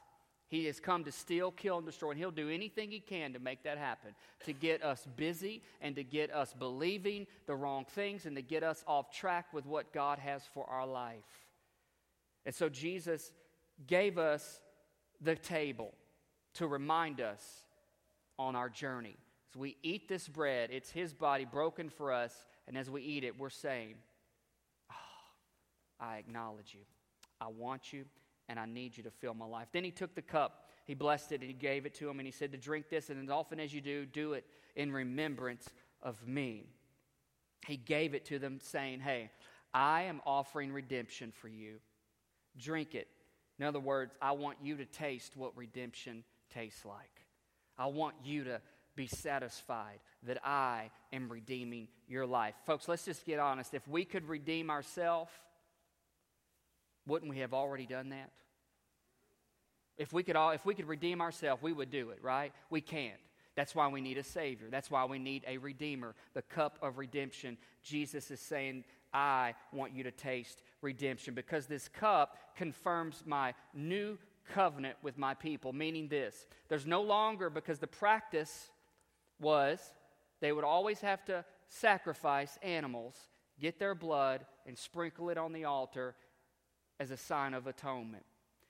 He 0.51 0.65
has 0.65 0.81
come 0.81 1.05
to 1.05 1.13
steal, 1.13 1.49
kill, 1.49 1.77
and 1.77 1.85
destroy, 1.85 2.09
and 2.09 2.19
he'll 2.19 2.29
do 2.29 2.49
anything 2.49 2.91
he 2.91 2.99
can 2.99 3.31
to 3.31 3.39
make 3.39 3.63
that 3.63 3.77
happen, 3.77 4.13
to 4.43 4.51
get 4.51 4.83
us 4.83 5.07
busy 5.15 5.63
and 5.79 5.95
to 5.95 6.03
get 6.03 6.29
us 6.29 6.53
believing 6.53 7.25
the 7.47 7.55
wrong 7.55 7.85
things 7.85 8.25
and 8.25 8.35
to 8.35 8.41
get 8.41 8.61
us 8.61 8.83
off 8.85 9.15
track 9.15 9.53
with 9.53 9.65
what 9.65 9.93
God 9.93 10.19
has 10.19 10.43
for 10.53 10.65
our 10.65 10.85
life. 10.85 11.23
And 12.45 12.53
so 12.53 12.67
Jesus 12.67 13.31
gave 13.87 14.17
us 14.17 14.59
the 15.21 15.37
table 15.37 15.93
to 16.55 16.67
remind 16.67 17.21
us 17.21 17.41
on 18.37 18.57
our 18.57 18.67
journey. 18.67 19.15
As 19.53 19.55
we 19.57 19.77
eat 19.83 20.09
this 20.09 20.27
bread, 20.27 20.69
it's 20.73 20.91
his 20.91 21.13
body 21.13 21.45
broken 21.45 21.89
for 21.89 22.11
us, 22.11 22.45
and 22.67 22.77
as 22.77 22.89
we 22.89 23.01
eat 23.03 23.23
it, 23.23 23.39
we're 23.39 23.49
saying, 23.49 23.93
oh, 24.91 26.03
I 26.05 26.17
acknowledge 26.17 26.73
you. 26.73 26.81
I 27.39 27.47
want 27.47 27.93
you 27.93 28.03
and 28.51 28.59
I 28.59 28.65
need 28.65 28.97
you 28.97 29.03
to 29.03 29.11
fill 29.11 29.33
my 29.33 29.45
life. 29.45 29.69
Then 29.71 29.85
he 29.85 29.91
took 29.91 30.13
the 30.13 30.21
cup, 30.21 30.65
he 30.85 30.93
blessed 30.93 31.31
it, 31.31 31.39
and 31.39 31.49
he 31.49 31.53
gave 31.53 31.85
it 31.85 31.95
to 31.95 32.09
him, 32.09 32.19
and 32.19 32.27
he 32.27 32.33
said 32.33 32.51
to 32.51 32.57
drink 32.57 32.89
this, 32.89 33.09
and 33.09 33.23
as 33.23 33.29
often 33.29 33.61
as 33.61 33.73
you 33.73 33.79
do, 33.79 34.05
do 34.05 34.33
it 34.33 34.45
in 34.75 34.91
remembrance 34.91 35.69
of 36.03 36.27
me. 36.27 36.65
He 37.65 37.77
gave 37.77 38.13
it 38.13 38.25
to 38.25 38.39
them, 38.39 38.59
saying, 38.61 38.99
Hey, 38.99 39.31
I 39.73 40.03
am 40.03 40.19
offering 40.25 40.73
redemption 40.73 41.31
for 41.31 41.47
you. 41.47 41.75
Drink 42.57 42.93
it. 42.93 43.07
In 43.57 43.65
other 43.65 43.79
words, 43.79 44.13
I 44.21 44.33
want 44.33 44.57
you 44.61 44.75
to 44.77 44.85
taste 44.85 45.37
what 45.37 45.55
redemption 45.55 46.25
tastes 46.53 46.83
like. 46.83 47.25
I 47.77 47.85
want 47.85 48.15
you 48.21 48.43
to 48.43 48.59
be 48.97 49.07
satisfied 49.07 49.99
that 50.23 50.45
I 50.45 50.89
am 51.13 51.31
redeeming 51.31 51.87
your 52.09 52.25
life. 52.25 52.55
Folks, 52.65 52.89
let's 52.89 53.05
just 53.05 53.25
get 53.25 53.39
honest. 53.39 53.73
If 53.73 53.87
we 53.87 54.03
could 54.03 54.27
redeem 54.27 54.69
ourselves, 54.69 55.31
wouldn't 57.07 57.29
we 57.29 57.39
have 57.39 57.53
already 57.53 57.85
done 57.85 58.09
that? 58.09 58.31
If 59.97 60.13
we 60.13 60.23
could 60.23 60.35
all, 60.35 60.51
if 60.51 60.65
we 60.65 60.73
could 60.73 60.87
redeem 60.87 61.21
ourselves, 61.21 61.61
we 61.61 61.73
would 61.73 61.91
do 61.91 62.09
it, 62.09 62.19
right? 62.21 62.53
We 62.69 62.81
can't. 62.81 63.19
That's 63.55 63.75
why 63.75 63.87
we 63.89 64.01
need 64.01 64.17
a 64.17 64.23
Savior. 64.23 64.67
That's 64.71 64.89
why 64.89 65.05
we 65.05 65.19
need 65.19 65.43
a 65.47 65.57
Redeemer, 65.57 66.15
the 66.33 66.41
cup 66.41 66.79
of 66.81 66.97
redemption. 66.97 67.57
Jesus 67.83 68.31
is 68.31 68.39
saying, 68.39 68.85
I 69.13 69.55
want 69.73 69.93
you 69.93 70.03
to 70.03 70.11
taste 70.11 70.63
redemption 70.81 71.33
because 71.33 71.67
this 71.67 71.87
cup 71.87 72.37
confirms 72.55 73.23
my 73.25 73.53
new 73.73 74.17
covenant 74.53 74.95
with 75.01 75.17
my 75.17 75.33
people, 75.33 75.73
meaning 75.73 76.07
this 76.07 76.45
there's 76.69 76.85
no 76.85 77.01
longer, 77.01 77.49
because 77.49 77.79
the 77.79 77.87
practice 77.87 78.69
was 79.39 79.79
they 80.39 80.51
would 80.51 80.63
always 80.63 81.01
have 81.01 81.23
to 81.25 81.45
sacrifice 81.67 82.57
animals, 82.63 83.15
get 83.59 83.79
their 83.79 83.95
blood, 83.95 84.45
and 84.65 84.77
sprinkle 84.77 85.29
it 85.29 85.37
on 85.37 85.53
the 85.53 85.65
altar 85.65 86.15
as 87.01 87.09
a 87.09 87.17
sign 87.17 87.55
of 87.55 87.65
atonement. 87.65 88.23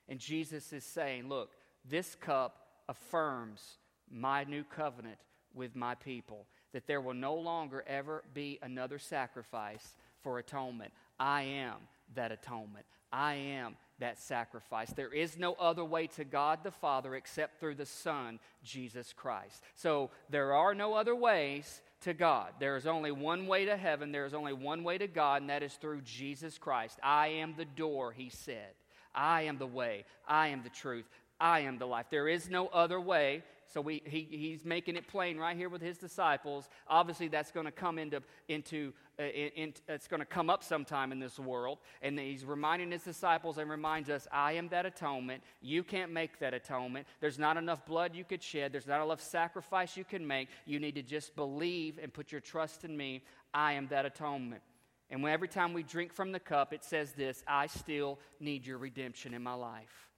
And 0.08 0.18
Jesus 0.18 0.72
is 0.72 0.84
saying, 0.84 1.28
Look, 1.28 1.50
this 1.88 2.14
cup 2.14 2.66
affirms 2.88 3.76
my 4.10 4.44
new 4.44 4.64
covenant 4.64 5.18
with 5.54 5.76
my 5.76 5.94
people, 5.94 6.46
that 6.72 6.86
there 6.86 7.02
will 7.02 7.14
no 7.14 7.34
longer 7.34 7.84
ever 7.86 8.24
be 8.32 8.58
another 8.62 8.98
sacrifice 8.98 9.94
for 10.22 10.38
atonement. 10.38 10.92
I 11.20 11.42
am 11.42 11.74
that 12.14 12.32
atonement. 12.32 12.86
I 13.12 13.34
am 13.34 13.76
that 13.98 14.18
sacrifice. 14.18 14.90
There 14.90 15.12
is 15.12 15.38
no 15.38 15.52
other 15.54 15.84
way 15.84 16.06
to 16.08 16.24
God 16.24 16.60
the 16.62 16.70
Father 16.70 17.14
except 17.14 17.60
through 17.60 17.74
the 17.74 17.86
Son, 17.86 18.40
Jesus 18.64 19.12
Christ. 19.12 19.62
So 19.74 20.10
there 20.30 20.54
are 20.54 20.74
no 20.74 20.94
other 20.94 21.14
ways 21.14 21.82
to 22.02 22.14
God. 22.14 22.52
There 22.60 22.76
is 22.76 22.86
only 22.86 23.10
one 23.10 23.46
way 23.46 23.64
to 23.64 23.76
heaven. 23.76 24.12
There 24.12 24.26
is 24.26 24.34
only 24.34 24.52
one 24.52 24.84
way 24.84 24.98
to 24.98 25.06
God, 25.06 25.42
and 25.42 25.50
that 25.50 25.62
is 25.62 25.74
through 25.74 26.02
Jesus 26.02 26.58
Christ. 26.58 26.98
I 27.02 27.28
am 27.28 27.54
the 27.56 27.64
door, 27.64 28.12
he 28.12 28.28
said. 28.28 28.74
I 29.14 29.42
am 29.42 29.58
the 29.58 29.66
way. 29.66 30.04
I 30.26 30.48
am 30.48 30.62
the 30.62 30.70
truth. 30.70 31.04
I 31.40 31.60
am 31.60 31.78
the 31.78 31.86
life. 31.86 32.06
There 32.10 32.28
is 32.28 32.48
no 32.48 32.68
other 32.68 33.00
way. 33.00 33.42
So 33.72 33.80
we, 33.80 34.02
he, 34.04 34.28
he's 34.30 34.64
making 34.64 34.96
it 34.96 35.08
plain 35.08 35.38
right 35.38 35.56
here 35.56 35.68
with 35.68 35.82
his 35.82 35.98
disciples. 35.98 36.68
Obviously, 36.86 37.28
that's 37.28 37.50
going 37.50 37.66
to 37.66 37.72
come 37.72 37.98
into, 37.98 38.22
into 38.48 38.92
uh, 39.24 39.92
it's 39.94 40.08
going 40.08 40.20
to 40.20 40.26
come 40.26 40.50
up 40.50 40.64
sometime 40.64 41.12
in 41.12 41.18
this 41.18 41.38
world. 41.38 41.78
And 42.00 42.18
he's 42.18 42.44
reminding 42.44 42.90
his 42.90 43.02
disciples 43.02 43.58
and 43.58 43.70
reminds 43.70 44.10
us, 44.10 44.26
I 44.32 44.52
am 44.52 44.68
that 44.68 44.86
atonement. 44.86 45.42
You 45.60 45.82
can't 45.82 46.12
make 46.12 46.38
that 46.40 46.54
atonement. 46.54 47.06
There's 47.20 47.38
not 47.38 47.56
enough 47.56 47.84
blood 47.86 48.14
you 48.14 48.24
could 48.24 48.42
shed. 48.42 48.72
There's 48.72 48.86
not 48.86 49.02
enough 49.04 49.20
sacrifice 49.20 49.96
you 49.96 50.04
can 50.04 50.26
make. 50.26 50.48
You 50.66 50.80
need 50.80 50.94
to 50.96 51.02
just 51.02 51.36
believe 51.36 51.98
and 52.02 52.12
put 52.12 52.32
your 52.32 52.40
trust 52.40 52.84
in 52.84 52.96
me. 52.96 53.24
I 53.54 53.74
am 53.74 53.88
that 53.88 54.06
atonement. 54.06 54.62
And 55.10 55.26
every 55.26 55.48
time 55.48 55.74
we 55.74 55.82
drink 55.82 56.12
from 56.12 56.32
the 56.32 56.40
cup, 56.40 56.72
it 56.72 56.82
says 56.82 57.12
this 57.12 57.44
I 57.46 57.66
still 57.66 58.18
need 58.40 58.66
your 58.66 58.78
redemption 58.78 59.34
in 59.34 59.42
my 59.42 59.54
life. 59.54 60.08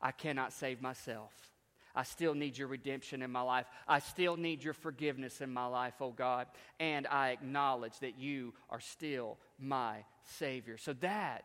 I 0.00 0.10
cannot 0.10 0.52
save 0.52 0.82
myself. 0.82 1.51
I 1.94 2.04
still 2.04 2.34
need 2.34 2.56
your 2.56 2.68
redemption 2.68 3.22
in 3.22 3.30
my 3.30 3.42
life. 3.42 3.66
I 3.86 3.98
still 3.98 4.36
need 4.36 4.64
your 4.64 4.72
forgiveness 4.72 5.40
in 5.40 5.52
my 5.52 5.66
life, 5.66 5.94
oh 6.00 6.10
God. 6.10 6.46
And 6.80 7.06
I 7.06 7.30
acknowledge 7.30 7.98
that 8.00 8.18
you 8.18 8.54
are 8.70 8.80
still 8.80 9.38
my 9.58 10.04
Savior. 10.24 10.78
So, 10.78 10.94
that, 10.94 11.44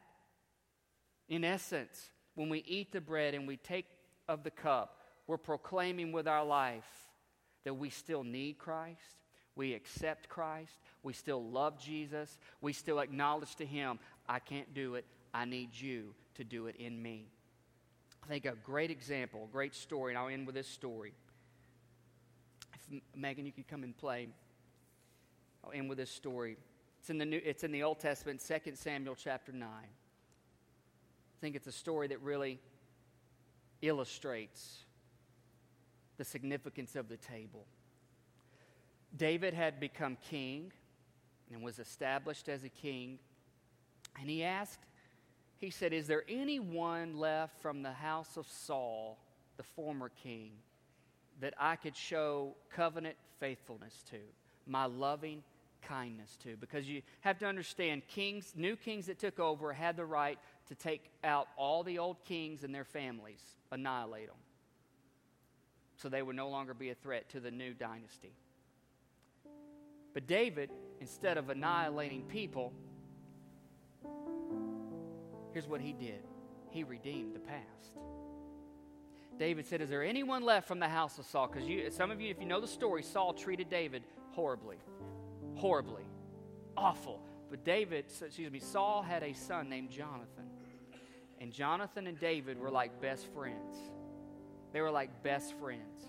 in 1.27 1.43
essence, 1.43 2.11
when 2.35 2.49
we 2.49 2.63
eat 2.67 2.91
the 2.91 3.01
bread 3.01 3.33
and 3.33 3.47
we 3.47 3.57
take 3.57 3.85
of 4.29 4.43
the 4.43 4.51
cup, 4.51 5.01
we're 5.25 5.37
proclaiming 5.37 6.11
with 6.11 6.27
our 6.27 6.45
life 6.45 6.87
that 7.65 7.73
we 7.73 7.89
still 7.89 8.23
need 8.23 8.57
Christ, 8.57 9.01
we 9.55 9.73
accept 9.73 10.29
Christ, 10.29 10.79
we 11.03 11.13
still 11.13 11.43
love 11.43 11.77
Jesus, 11.77 12.37
we 12.61 12.71
still 12.71 12.99
acknowledge 12.99 13.55
to 13.55 13.65
Him, 13.65 13.99
I 14.29 14.39
can't 14.39 14.73
do 14.73 14.95
it, 14.95 15.05
I 15.33 15.45
need 15.45 15.69
you 15.73 16.13
to 16.35 16.43
do 16.43 16.67
it 16.67 16.77
in 16.77 17.01
me. 17.01 17.27
I 18.27 18.29
think 18.29 18.45
a 18.45 18.55
great 18.61 18.91
example, 18.91 19.47
a 19.49 19.53
great 19.53 19.73
story, 19.73 20.11
and 20.11 20.19
I'll 20.19 20.27
end 20.27 20.45
with 20.45 20.55
this 20.55 20.67
story. 20.67 21.13
If, 22.73 23.01
Megan, 23.15 23.45
you 23.45 23.53
could 23.53 23.69
come 23.69 23.83
and 23.83 23.97
play. 23.97 24.27
I'll 25.63 25.71
end 25.71 25.87
with 25.87 25.97
this 25.97 26.11
story. 26.11 26.57
It's 26.99 27.09
in 27.09 27.19
the, 27.19 27.25
New, 27.25 27.39
it's 27.41 27.63
in 27.63 27.71
the 27.71 27.83
Old 27.83 27.99
Testament, 27.99 28.43
2 28.45 28.73
Samuel 28.75 29.15
chapter 29.15 29.53
9. 29.53 29.69
I 29.69 29.85
think 31.39 31.55
it's 31.55 31.67
a 31.67 31.71
story 31.71 32.09
that 32.09 32.21
really 32.21 32.59
illustrates 33.81 34.79
the 36.17 36.25
significance 36.25 36.97
of 36.97 37.07
the 37.07 37.17
table. 37.17 37.65
David 39.15 39.53
had 39.53 39.79
become 39.79 40.17
king 40.29 40.73
and 41.53 41.63
was 41.63 41.79
established 41.79 42.49
as 42.49 42.65
a 42.65 42.69
king. 42.69 43.19
And 44.19 44.29
he 44.29 44.43
asked, 44.43 44.81
he 45.57 45.69
said, 45.69 45.93
Is 45.93 46.07
there 46.07 46.23
anyone 46.29 47.17
left 47.17 47.61
from 47.61 47.81
the 47.81 47.91
house 47.91 48.37
of 48.37 48.47
Saul, 48.47 49.17
the 49.57 49.63
former 49.63 50.11
king, 50.23 50.51
that 51.39 51.53
I 51.59 51.75
could 51.75 51.95
show 51.95 52.55
covenant 52.69 53.15
faithfulness 53.39 54.03
to, 54.11 54.19
my 54.65 54.85
loving 54.85 55.43
kindness 55.81 56.37
to? 56.43 56.55
Because 56.57 56.87
you 56.87 57.01
have 57.21 57.39
to 57.39 57.47
understand, 57.47 58.03
kings, 58.07 58.53
new 58.55 58.75
kings 58.75 59.07
that 59.07 59.19
took 59.19 59.39
over 59.39 59.73
had 59.73 59.97
the 59.97 60.05
right 60.05 60.37
to 60.67 60.75
take 60.75 61.09
out 61.23 61.47
all 61.57 61.83
the 61.83 61.97
old 61.97 62.23
kings 62.23 62.63
and 62.63 62.73
their 62.73 62.85
families, 62.85 63.41
annihilate 63.71 64.27
them. 64.27 64.35
So 65.95 66.09
they 66.09 66.21
would 66.21 66.35
no 66.35 66.49
longer 66.49 66.75
be 66.75 66.91
a 66.91 66.95
threat 66.95 67.29
to 67.29 67.39
the 67.39 67.49
new 67.49 67.73
dynasty. 67.73 68.33
But 70.13 70.27
David, 70.27 70.69
instead 70.99 71.37
of 71.37 71.49
annihilating 71.49 72.23
people, 72.23 72.73
here's 75.57 75.67
what 75.67 75.81
he 75.81 75.91
did 75.91 76.21
he 76.69 76.83
redeemed 76.83 77.33
the 77.33 77.39
past. 77.39 77.97
David 79.39 79.65
said, 79.65 79.81
Is 79.81 79.89
there 79.89 80.03
anyone 80.03 80.43
left 80.43 80.67
from 80.67 80.79
the 80.79 80.87
house 80.87 81.17
of 81.17 81.25
Saul? 81.25 81.47
Because 81.47 81.95
some 81.95 82.11
of 82.11 82.21
you, 82.21 82.29
if 82.29 82.39
you 82.39 82.45
know 82.45 82.61
the 82.61 82.67
story, 82.67 83.01
Saul 83.01 83.33
treated 83.33 83.67
David 83.67 84.03
horribly, 84.33 84.77
horribly, 85.55 86.03
awful, 86.75 87.21
But 87.49 87.63
David, 87.63 88.05
excuse 88.21 88.51
me, 88.51 88.59
Saul 88.59 89.01
had 89.01 89.23
a 89.23 89.33
son 89.33 89.67
named 89.67 89.89
Jonathan. 89.89 90.45
And 91.41 91.51
Jonathan 91.51 92.05
and 92.05 92.19
David 92.19 92.59
were 92.59 92.69
like 92.69 93.01
best 93.01 93.25
friends. 93.33 93.77
They 94.73 94.81
were 94.81 94.91
like 94.91 95.23
best 95.23 95.55
friends. 95.59 96.03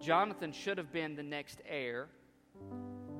Jonathan 0.00 0.50
should 0.50 0.78
have 0.78 0.92
been 0.92 1.14
the 1.14 1.22
next 1.22 1.60
heir, 1.68 2.08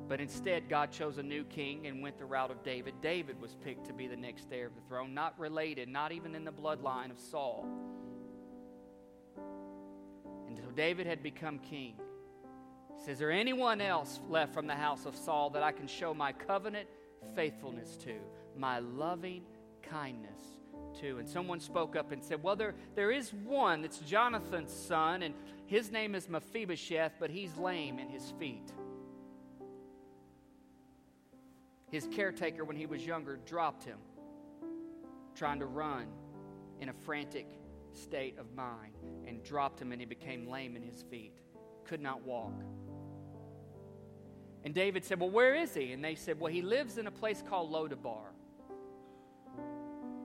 but 0.08 0.20
instead 0.20 0.68
God 0.68 0.90
chose 0.90 1.18
a 1.18 1.22
new 1.22 1.44
king 1.44 1.86
and 1.86 2.02
went 2.02 2.18
the 2.18 2.24
route 2.24 2.50
of 2.50 2.62
David. 2.62 2.94
David 3.02 3.40
was 3.40 3.54
picked 3.62 3.86
to 3.86 3.92
be 3.92 4.06
the 4.06 4.16
next 4.16 4.46
heir 4.50 4.66
of 4.66 4.74
the 4.74 4.80
throne, 4.88 5.12
not 5.12 5.38
related, 5.38 5.88
not 5.88 6.12
even 6.12 6.34
in 6.34 6.44
the 6.44 6.52
bloodline 6.52 7.10
of 7.10 7.18
Saul. 7.18 7.66
Until 10.48 10.70
David 10.70 11.06
had 11.06 11.22
become 11.22 11.58
king. 11.58 11.94
He 12.96 13.00
says, 13.00 13.08
Is 13.14 13.18
there 13.18 13.30
anyone 13.30 13.82
else 13.82 14.18
left 14.28 14.54
from 14.54 14.66
the 14.66 14.74
house 14.74 15.04
of 15.04 15.14
Saul 15.14 15.50
that 15.50 15.62
I 15.62 15.72
can 15.72 15.86
show 15.86 16.14
my 16.14 16.32
covenant 16.32 16.88
faithfulness 17.34 17.96
to, 17.98 18.14
my 18.56 18.78
loving 18.78 19.42
kindness 19.82 20.40
to? 21.00 21.18
And 21.18 21.28
someone 21.28 21.60
spoke 21.60 21.96
up 21.96 22.12
and 22.12 22.24
said, 22.24 22.42
Well, 22.42 22.56
there, 22.56 22.74
there 22.94 23.10
is 23.10 23.34
one 23.34 23.82
that's 23.82 23.98
Jonathan's 23.98 24.72
son, 24.72 25.22
and 25.22 25.34
his 25.66 25.92
name 25.92 26.14
is 26.14 26.30
Mephibosheth, 26.30 27.12
but 27.20 27.28
he's 27.28 27.58
lame 27.58 27.98
in 27.98 28.08
his 28.08 28.32
feet. 28.38 28.72
His 31.90 32.06
caretaker, 32.12 32.64
when 32.64 32.76
he 32.76 32.86
was 32.86 33.04
younger, 33.04 33.38
dropped 33.46 33.84
him, 33.84 33.98
trying 35.34 35.60
to 35.60 35.66
run 35.66 36.06
in 36.80 36.88
a 36.88 36.92
frantic 36.92 37.46
state 37.92 38.38
of 38.38 38.54
mind, 38.54 38.92
and 39.26 39.42
dropped 39.42 39.80
him, 39.80 39.92
and 39.92 40.00
he 40.00 40.06
became 40.06 40.48
lame 40.48 40.76
in 40.76 40.82
his 40.82 41.02
feet, 41.10 41.32
could 41.84 42.00
not 42.00 42.22
walk. 42.22 42.52
And 44.64 44.74
David 44.74 45.04
said, 45.04 45.18
Well, 45.18 45.30
where 45.30 45.54
is 45.54 45.74
he? 45.74 45.92
And 45.92 46.04
they 46.04 46.14
said, 46.14 46.38
Well, 46.38 46.52
he 46.52 46.62
lives 46.62 46.98
in 46.98 47.06
a 47.06 47.10
place 47.10 47.42
called 47.48 47.72
Lodabar. 47.72 48.32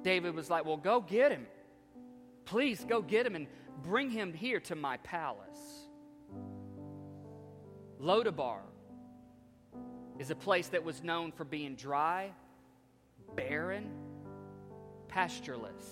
David 0.03 0.35
was 0.35 0.49
like, 0.49 0.65
Well, 0.65 0.77
go 0.77 0.99
get 0.99 1.31
him. 1.31 1.47
Please 2.45 2.83
go 2.83 3.01
get 3.01 3.25
him 3.25 3.35
and 3.35 3.47
bring 3.83 4.09
him 4.09 4.33
here 4.33 4.59
to 4.61 4.75
my 4.75 4.97
palace. 4.97 5.87
Lodabar 8.01 8.59
is 10.19 10.29
a 10.29 10.35
place 10.35 10.67
that 10.69 10.83
was 10.83 11.03
known 11.03 11.31
for 11.31 11.43
being 11.43 11.75
dry, 11.75 12.31
barren, 13.35 13.89
pastureless, 15.07 15.85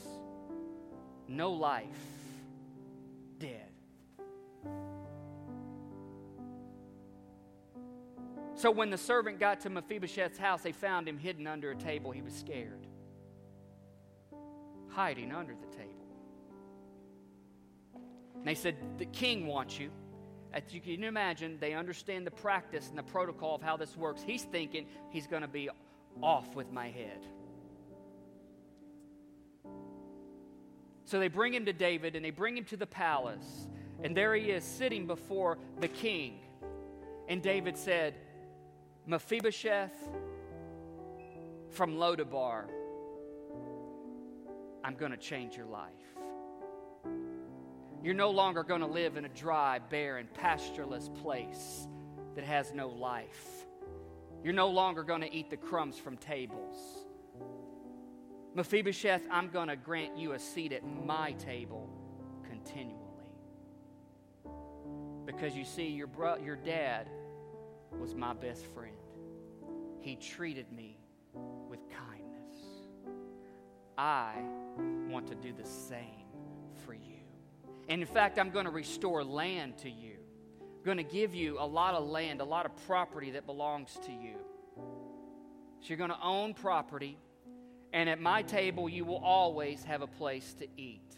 no 1.27 1.51
life, 1.51 1.87
dead. 3.39 3.71
So 8.55 8.69
when 8.69 8.91
the 8.91 8.97
servant 8.97 9.39
got 9.39 9.61
to 9.61 9.69
Mephibosheth's 9.69 10.37
house, 10.37 10.61
they 10.61 10.71
found 10.71 11.07
him 11.07 11.17
hidden 11.17 11.47
under 11.47 11.71
a 11.71 11.75
table. 11.75 12.11
He 12.11 12.21
was 12.21 12.33
scared, 12.33 12.85
hiding 14.89 15.31
under 15.31 15.55
the 15.55 15.75
table. 15.75 15.91
And 18.35 18.47
they 18.47 18.53
said, 18.53 18.75
The 18.97 19.05
king 19.05 19.47
wants 19.47 19.79
you. 19.79 19.89
As 20.53 20.63
you 20.71 20.81
can 20.81 21.03
imagine, 21.03 21.57
they 21.59 21.73
understand 21.73 22.27
the 22.27 22.31
practice 22.31 22.89
and 22.89 22.97
the 22.97 23.03
protocol 23.03 23.55
of 23.55 23.61
how 23.61 23.77
this 23.77 23.95
works. 23.95 24.21
He's 24.21 24.43
thinking 24.43 24.85
he's 25.09 25.27
going 25.27 25.43
to 25.43 25.47
be 25.47 25.69
off 26.21 26.55
with 26.55 26.71
my 26.71 26.89
head. 26.89 27.25
So 31.05 31.19
they 31.19 31.29
bring 31.29 31.53
him 31.53 31.65
to 31.65 31.73
David 31.73 32.15
and 32.15 32.23
they 32.23 32.31
bring 32.31 32.57
him 32.57 32.65
to 32.65 32.77
the 32.77 32.87
palace. 32.87 33.67
And 34.03 34.15
there 34.15 34.33
he 34.35 34.51
is 34.51 34.63
sitting 34.63 35.07
before 35.07 35.57
the 35.79 35.87
king. 35.87 36.39
And 37.27 37.41
David 37.41 37.77
said, 37.77 38.15
Mephibosheth 39.05 39.93
from 41.69 41.95
Lodabar, 41.95 42.65
I'm 44.83 44.95
going 44.95 45.11
to 45.11 45.17
change 45.17 45.55
your 45.55 45.65
life. 45.65 46.10
You're 48.03 48.15
no 48.15 48.31
longer 48.31 48.63
going 48.63 48.81
to 48.81 48.87
live 48.87 49.15
in 49.17 49.25
a 49.25 49.29
dry, 49.29 49.79
barren, 49.79 50.27
pastureless 50.33 51.09
place 51.21 51.87
that 52.35 52.43
has 52.43 52.73
no 52.73 52.89
life. 52.89 53.65
You're 54.43 54.53
no 54.53 54.69
longer 54.69 55.03
going 55.03 55.21
to 55.21 55.31
eat 55.31 55.51
the 55.51 55.57
crumbs 55.57 55.99
from 55.99 56.17
tables. 56.17 56.77
Mephibosheth, 58.55 59.21
I'm 59.29 59.49
going 59.49 59.67
to 59.67 59.75
grant 59.75 60.17
you 60.17 60.33
a 60.33 60.39
seat 60.39 60.73
at 60.73 60.83
my 60.83 61.33
table 61.33 61.89
continually. 62.49 62.97
Because 65.25 65.55
you 65.55 65.63
see, 65.63 65.87
your, 65.87 66.07
bro- 66.07 66.37
your 66.37 66.55
dad 66.55 67.07
was 67.99 68.15
my 68.15 68.33
best 68.33 68.65
friend. 68.73 68.95
He 69.99 70.15
treated 70.15 70.71
me 70.71 70.97
with 71.69 71.79
kindness. 71.89 72.55
I 73.97 74.33
want 75.07 75.27
to 75.27 75.35
do 75.35 75.53
the 75.53 75.67
same. 75.67 76.20
And 77.91 78.01
in 78.01 78.07
fact, 78.07 78.39
I'm 78.39 78.51
going 78.51 78.63
to 78.63 78.71
restore 78.71 79.21
land 79.21 79.79
to 79.79 79.89
you. 79.89 80.13
I'm 80.61 80.85
going 80.85 80.95
to 80.95 81.03
give 81.03 81.35
you 81.35 81.59
a 81.59 81.67
lot 81.67 81.93
of 81.93 82.07
land, 82.07 82.39
a 82.39 82.45
lot 82.45 82.65
of 82.65 82.71
property 82.87 83.31
that 83.31 83.45
belongs 83.45 83.99
to 84.05 84.13
you. 84.13 84.37
So 84.77 85.87
you're 85.87 85.97
going 85.97 86.09
to 86.09 86.23
own 86.23 86.53
property, 86.53 87.17
and 87.91 88.07
at 88.07 88.21
my 88.21 88.43
table, 88.43 88.87
you 88.87 89.03
will 89.03 89.21
always 89.21 89.83
have 89.83 90.01
a 90.01 90.07
place 90.07 90.53
to 90.59 90.67
eat. 90.77 91.17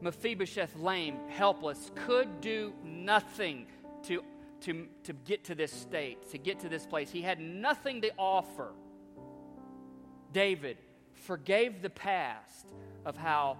Mephibosheth, 0.00 0.76
lame, 0.76 1.16
helpless, 1.28 1.90
could 1.96 2.40
do 2.40 2.72
nothing 2.84 3.66
to 4.04 4.22
to, 4.60 4.86
to 5.02 5.12
get 5.12 5.42
to 5.46 5.56
this 5.56 5.72
state, 5.72 6.30
to 6.30 6.38
get 6.38 6.60
to 6.60 6.68
this 6.68 6.86
place. 6.86 7.10
He 7.10 7.20
had 7.20 7.40
nothing 7.40 8.00
to 8.02 8.12
offer. 8.16 8.70
David 10.32 10.78
forgave 11.14 11.82
the 11.82 11.90
past 11.90 12.72
of 13.04 13.16
how 13.16 13.56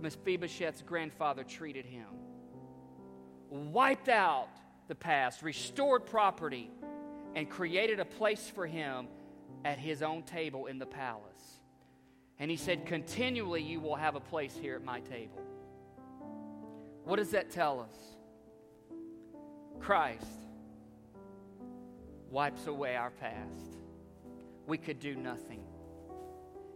Mephibosheth's 0.00 0.82
grandfather 0.82 1.44
treated 1.44 1.86
him, 1.86 2.06
wiped 3.50 4.08
out 4.08 4.48
the 4.88 4.94
past, 4.94 5.42
restored 5.42 6.06
property, 6.06 6.70
and 7.34 7.48
created 7.48 8.00
a 8.00 8.04
place 8.04 8.50
for 8.54 8.66
him 8.66 9.08
at 9.64 9.78
his 9.78 10.02
own 10.02 10.22
table 10.22 10.66
in 10.66 10.78
the 10.78 10.86
palace. 10.86 11.60
And 12.38 12.50
he 12.50 12.56
said, 12.56 12.86
Continually, 12.86 13.62
you 13.62 13.80
will 13.80 13.96
have 13.96 14.14
a 14.14 14.20
place 14.20 14.56
here 14.60 14.74
at 14.74 14.84
my 14.84 15.00
table. 15.00 15.42
What 17.04 17.16
does 17.16 17.30
that 17.30 17.50
tell 17.50 17.80
us? 17.80 17.96
Christ 19.80 20.24
wipes 22.30 22.66
away 22.66 22.96
our 22.96 23.10
past. 23.10 23.78
We 24.66 24.78
could 24.78 24.98
do 24.98 25.14
nothing. 25.14 25.62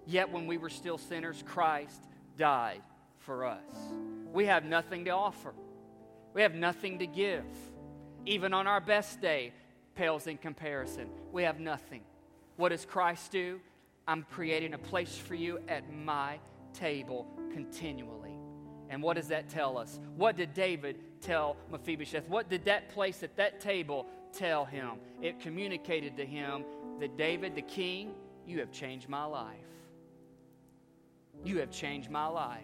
Yet, 0.06 0.30
when 0.30 0.46
we 0.46 0.56
were 0.58 0.70
still 0.70 0.98
sinners, 0.98 1.42
Christ 1.46 2.02
died 2.36 2.82
for 3.20 3.44
us. 3.44 3.64
We 4.32 4.46
have 4.46 4.64
nothing 4.64 5.04
to 5.06 5.10
offer, 5.10 5.54
we 6.34 6.42
have 6.42 6.54
nothing 6.54 6.98
to 6.98 7.06
give. 7.06 7.44
Even 8.26 8.52
on 8.52 8.66
our 8.66 8.80
best 8.80 9.22
day, 9.22 9.52
pales 9.94 10.26
in 10.26 10.36
comparison. 10.36 11.08
We 11.32 11.44
have 11.44 11.58
nothing. 11.58 12.02
What 12.56 12.68
does 12.68 12.84
Christ 12.84 13.32
do? 13.32 13.60
I'm 14.06 14.26
creating 14.30 14.74
a 14.74 14.78
place 14.78 15.16
for 15.16 15.34
you 15.34 15.58
at 15.68 15.90
my 15.90 16.38
table 16.74 17.26
continually. 17.50 18.36
And 18.90 19.02
what 19.02 19.16
does 19.16 19.28
that 19.28 19.48
tell 19.48 19.78
us? 19.78 19.98
What 20.16 20.36
did 20.36 20.52
David 20.52 20.98
tell 21.22 21.56
Mephibosheth? 21.70 22.28
What 22.28 22.50
did 22.50 22.66
that 22.66 22.90
place 22.90 23.22
at 23.22 23.36
that 23.36 23.58
table 23.62 24.06
tell 24.32 24.64
him. 24.64 24.92
It 25.20 25.40
communicated 25.40 26.16
to 26.16 26.24
him 26.24 26.64
that 26.98 27.16
David, 27.16 27.54
the 27.54 27.62
king, 27.62 28.14
you 28.46 28.60
have 28.60 28.72
changed 28.72 29.08
my 29.08 29.24
life. 29.24 29.56
You 31.44 31.58
have 31.58 31.70
changed 31.70 32.10
my 32.10 32.26
life. 32.26 32.60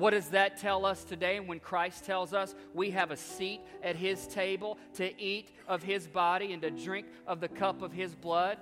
What 0.00 0.12
does 0.12 0.30
that 0.30 0.56
tell 0.56 0.86
us 0.86 1.04
today 1.04 1.40
when 1.40 1.60
Christ 1.60 2.06
tells 2.06 2.32
us 2.32 2.54
we 2.72 2.90
have 2.92 3.10
a 3.10 3.18
seat 3.18 3.60
at 3.82 3.96
his 3.96 4.26
table 4.26 4.78
to 4.94 5.20
eat 5.20 5.50
of 5.68 5.82
his 5.82 6.06
body 6.06 6.54
and 6.54 6.62
to 6.62 6.70
drink 6.70 7.06
of 7.26 7.38
the 7.38 7.48
cup 7.48 7.82
of 7.82 7.92
his 7.92 8.14
blood? 8.14 8.56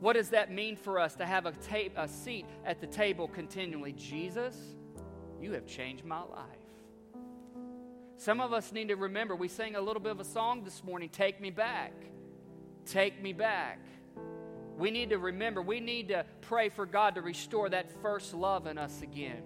What 0.00 0.14
does 0.14 0.30
that 0.30 0.50
mean 0.50 0.76
for 0.76 0.98
us 0.98 1.16
to 1.16 1.26
have 1.26 1.44
a, 1.44 1.52
ta- 1.52 1.92
a 2.02 2.08
seat 2.08 2.46
at 2.64 2.80
the 2.80 2.86
table 2.86 3.28
continually? 3.28 3.92
Jesus, 3.92 4.56
you 5.38 5.52
have 5.52 5.66
changed 5.66 6.06
my 6.06 6.22
life. 6.22 6.48
Some 8.16 8.40
of 8.40 8.54
us 8.54 8.72
need 8.72 8.88
to 8.88 8.96
remember, 8.96 9.36
we 9.36 9.48
sang 9.48 9.76
a 9.76 9.82
little 9.82 10.00
bit 10.00 10.12
of 10.12 10.20
a 10.20 10.24
song 10.24 10.64
this 10.64 10.82
morning, 10.82 11.10
Take 11.10 11.42
Me 11.42 11.50
Back. 11.50 11.92
Take 12.86 13.22
Me 13.22 13.34
Back. 13.34 13.80
We 14.78 14.90
need 14.90 15.10
to 15.10 15.18
remember, 15.18 15.60
we 15.60 15.80
need 15.80 16.08
to 16.08 16.24
pray 16.40 16.70
for 16.70 16.86
God 16.86 17.16
to 17.16 17.20
restore 17.20 17.68
that 17.68 18.00
first 18.00 18.32
love 18.32 18.66
in 18.66 18.78
us 18.78 19.02
again. 19.02 19.42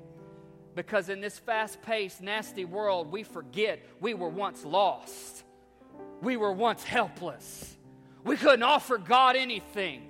Because 0.78 1.08
in 1.08 1.20
this 1.20 1.36
fast 1.36 1.82
paced, 1.82 2.22
nasty 2.22 2.64
world, 2.64 3.10
we 3.10 3.24
forget 3.24 3.84
we 3.98 4.14
were 4.14 4.28
once 4.28 4.64
lost. 4.64 5.42
We 6.22 6.36
were 6.36 6.52
once 6.52 6.84
helpless. 6.84 7.76
We 8.22 8.36
couldn't 8.36 8.62
offer 8.62 8.96
God 8.96 9.34
anything. 9.34 10.04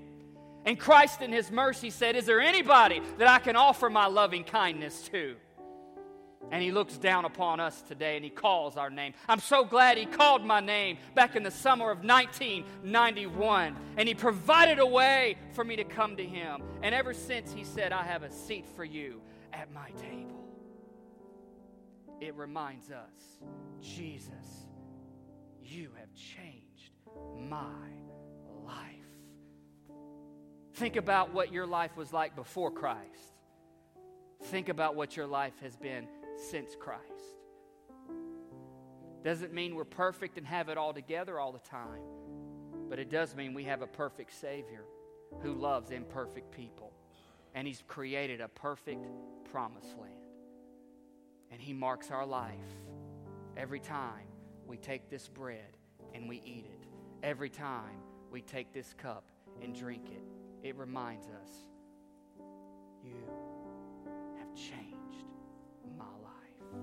And 0.67 0.79
Christ, 0.79 1.23
in 1.23 1.33
His 1.33 1.51
mercy, 1.51 1.89
said, 1.89 2.17
Is 2.17 2.27
there 2.27 2.43
anybody 2.43 3.01
that 3.17 3.27
I 3.27 3.39
can 3.39 3.57
offer 3.57 3.89
my 3.89 4.09
loving 4.09 4.45
kindness 4.45 5.09
to? 5.09 5.37
And 6.53 6.63
he 6.63 6.71
looks 6.71 6.99
down 6.99 7.25
upon 7.25 7.61
us 7.61 7.81
today 7.81 8.17
and 8.17 8.25
he 8.25 8.31
calls 8.31 8.77
our 8.77 8.91
name. 8.91 9.15
I'm 9.27 9.41
so 9.41 9.65
glad 9.65 9.97
he 9.97 10.05
called 10.05 10.45
my 10.45 10.61
name 10.61 10.99
back 11.15 11.35
in 11.35 11.45
the 11.45 11.51
summer 11.51 11.91
of 11.91 12.05
1991. 12.05 13.75
And 13.97 14.07
he 14.07 14.15
provided 14.15 14.81
a 14.81 14.87
way 14.87 15.39
for 15.53 15.65
me 15.65 15.77
to 15.77 15.85
come 15.85 16.19
to 16.19 16.25
him. 16.27 16.63
And 16.83 16.95
ever 16.95 17.15
since, 17.15 17.55
he 17.55 17.65
said, 17.65 17.91
I 17.91 18.03
have 18.03 18.23
a 18.23 18.31
seat 18.31 18.67
for 18.77 18.85
you 18.85 19.23
at 19.55 19.73
my 19.73 19.89
table. 19.93 20.48
It 22.21 22.35
reminds 22.35 22.91
us, 22.91 23.39
Jesus, 23.81 24.67
you 25.63 25.91
have 25.99 26.13
changed 26.15 26.93
my 27.49 27.91
life. 28.65 28.95
Think 30.75 30.97
about 30.97 31.33
what 31.33 31.53
your 31.53 31.67
life 31.67 31.97
was 31.97 32.13
like 32.13 32.35
before 32.35 32.71
Christ. 32.71 33.35
Think 34.45 34.69
about 34.69 34.95
what 34.95 35.17
your 35.17 35.27
life 35.27 35.55
has 35.63 35.77
been 35.77 36.07
since 36.51 36.77
Christ. 36.79 37.03
Doesn't 39.25 39.53
mean 39.53 39.75
we're 39.75 39.85
perfect 39.85 40.39
and 40.39 40.47
have 40.47 40.69
it 40.69 40.79
all 40.79 40.93
together 40.93 41.39
all 41.41 41.53
the 41.53 41.59
time, 41.59 42.03
but 42.89 42.99
it 42.99 43.11
does 43.11 43.35
mean 43.35 43.55
we 43.55 43.65
have 43.65 43.83
a 43.83 43.87
perfect 43.87 44.33
Savior 44.33 44.85
who 45.43 45.55
loves 45.55 45.91
imperfect 45.91 46.51
people. 46.53 46.93
And 47.55 47.67
He's 47.67 47.83
created 47.89 48.41
a 48.41 48.49
perfect 48.49 49.05
promised 49.51 49.99
land. 49.99 50.18
And 51.51 51.61
He 51.61 51.73
marks 51.73 52.11
our 52.11 52.27
life 52.27 52.53
every 53.57 53.81
time 53.81 54.27
we 54.67 54.77
take 54.77 55.09
this 55.11 55.29
bread 55.29 55.77
and 56.15 56.29
we 56.29 56.37
eat 56.45 56.67
it. 56.67 56.87
Every 57.23 57.51
time 57.51 58.01
we 58.31 58.43
take 58.43 58.73
this 58.73 58.95
cup 58.95 59.25
and 59.63 59.75
drink 59.75 60.09
it, 60.11 60.67
it 60.67 60.77
reminds 60.77 61.27
us 61.27 61.51
you 63.03 63.15
have 64.39 64.55
changed 64.55 65.27
my 65.97 66.05
life. 66.05 66.83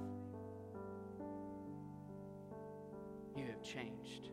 You 3.36 3.46
have 3.46 3.62
changed 3.62 4.30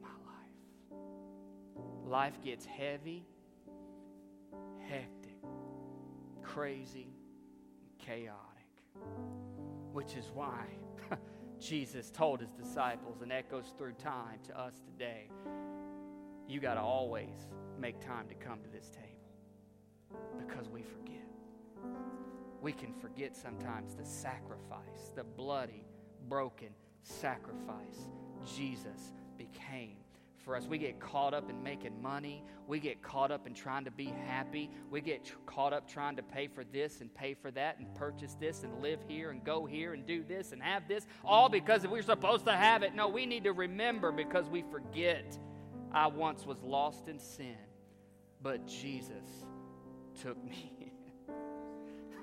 my 0.00 0.08
life. 0.08 1.00
Life 2.06 2.40
gets 2.42 2.64
heavy, 2.64 3.26
hectic, 4.88 5.36
crazy, 6.42 7.08
chaotic, 7.98 8.51
which 9.92 10.16
is 10.16 10.30
why 10.34 10.64
Jesus 11.60 12.10
told 12.10 12.40
his 12.40 12.50
disciples 12.50 13.22
and 13.22 13.32
echoes 13.32 13.72
through 13.76 13.92
time 13.92 14.38
to 14.46 14.58
us 14.58 14.80
today. 14.84 15.30
You 16.48 16.60
got 16.60 16.74
to 16.74 16.80
always 16.80 17.48
make 17.78 18.00
time 18.00 18.28
to 18.28 18.34
come 18.34 18.60
to 18.62 18.68
this 18.68 18.90
table 18.90 19.08
because 20.38 20.68
we 20.68 20.82
forget. 20.82 21.12
We 22.60 22.72
can 22.72 22.92
forget 22.94 23.36
sometimes 23.36 23.94
the 23.94 24.04
sacrifice, 24.04 25.10
the 25.16 25.24
bloody, 25.24 25.84
broken 26.28 26.68
sacrifice 27.02 28.10
Jesus 28.56 29.12
became 29.36 29.96
for 30.44 30.56
us. 30.56 30.66
We 30.66 30.78
get 30.78 31.00
caught 31.00 31.34
up 31.34 31.48
in 31.50 31.62
making 31.62 32.00
money. 32.00 32.44
We 32.66 32.78
get 32.78 33.02
caught 33.02 33.30
up 33.30 33.46
in 33.46 33.54
trying 33.54 33.84
to 33.84 33.90
be 33.90 34.12
happy. 34.26 34.70
We 34.90 35.00
get 35.00 35.24
tr- 35.24 35.36
caught 35.46 35.72
up 35.72 35.88
trying 35.88 36.16
to 36.16 36.22
pay 36.22 36.48
for 36.48 36.64
this 36.64 37.00
and 37.00 37.12
pay 37.14 37.34
for 37.34 37.50
that 37.52 37.78
and 37.78 37.94
purchase 37.94 38.36
this 38.40 38.62
and 38.62 38.82
live 38.82 39.00
here 39.06 39.30
and 39.30 39.44
go 39.44 39.64
here 39.66 39.92
and 39.94 40.06
do 40.06 40.24
this 40.24 40.52
and 40.52 40.62
have 40.62 40.88
this, 40.88 41.06
all 41.24 41.48
because 41.48 41.86
we're 41.86 42.02
supposed 42.02 42.44
to 42.46 42.52
have 42.52 42.82
it. 42.82 42.94
No, 42.94 43.08
we 43.08 43.26
need 43.26 43.44
to 43.44 43.52
remember 43.52 44.12
because 44.12 44.48
we 44.48 44.62
forget. 44.70 45.38
I 45.94 46.06
once 46.06 46.46
was 46.46 46.62
lost 46.62 47.08
in 47.08 47.18
sin, 47.18 47.58
but 48.42 48.66
Jesus 48.66 49.44
took 50.22 50.42
me 50.42 50.92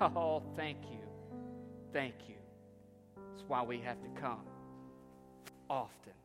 oh, 0.00 0.42
thank 0.56 0.78
you. 0.90 0.98
Thank 1.92 2.14
you. 2.28 2.36
That's 3.30 3.44
why 3.48 3.62
we 3.62 3.78
have 3.78 4.00
to 4.02 4.20
come 4.20 4.40
often 5.68 6.19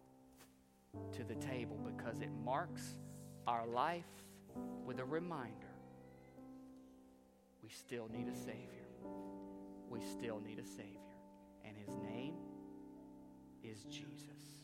to 1.14 1.24
the 1.24 1.36
table 1.36 1.80
because 1.86 2.22
it 2.22 2.30
marks 2.44 2.96
our 3.48 3.68
life 3.68 4.06
with 4.86 5.00
a 5.00 5.06
reminder 5.06 5.76
we 7.66 7.70
still 7.72 8.08
need 8.14 8.28
a 8.28 8.36
Savior. 8.36 8.86
We 9.90 10.00
still 10.02 10.40
need 10.40 10.60
a 10.60 10.66
Savior. 10.66 11.00
And 11.64 11.76
His 11.76 11.96
name 11.98 12.36
is 13.64 13.86
Jesus. 13.86 14.60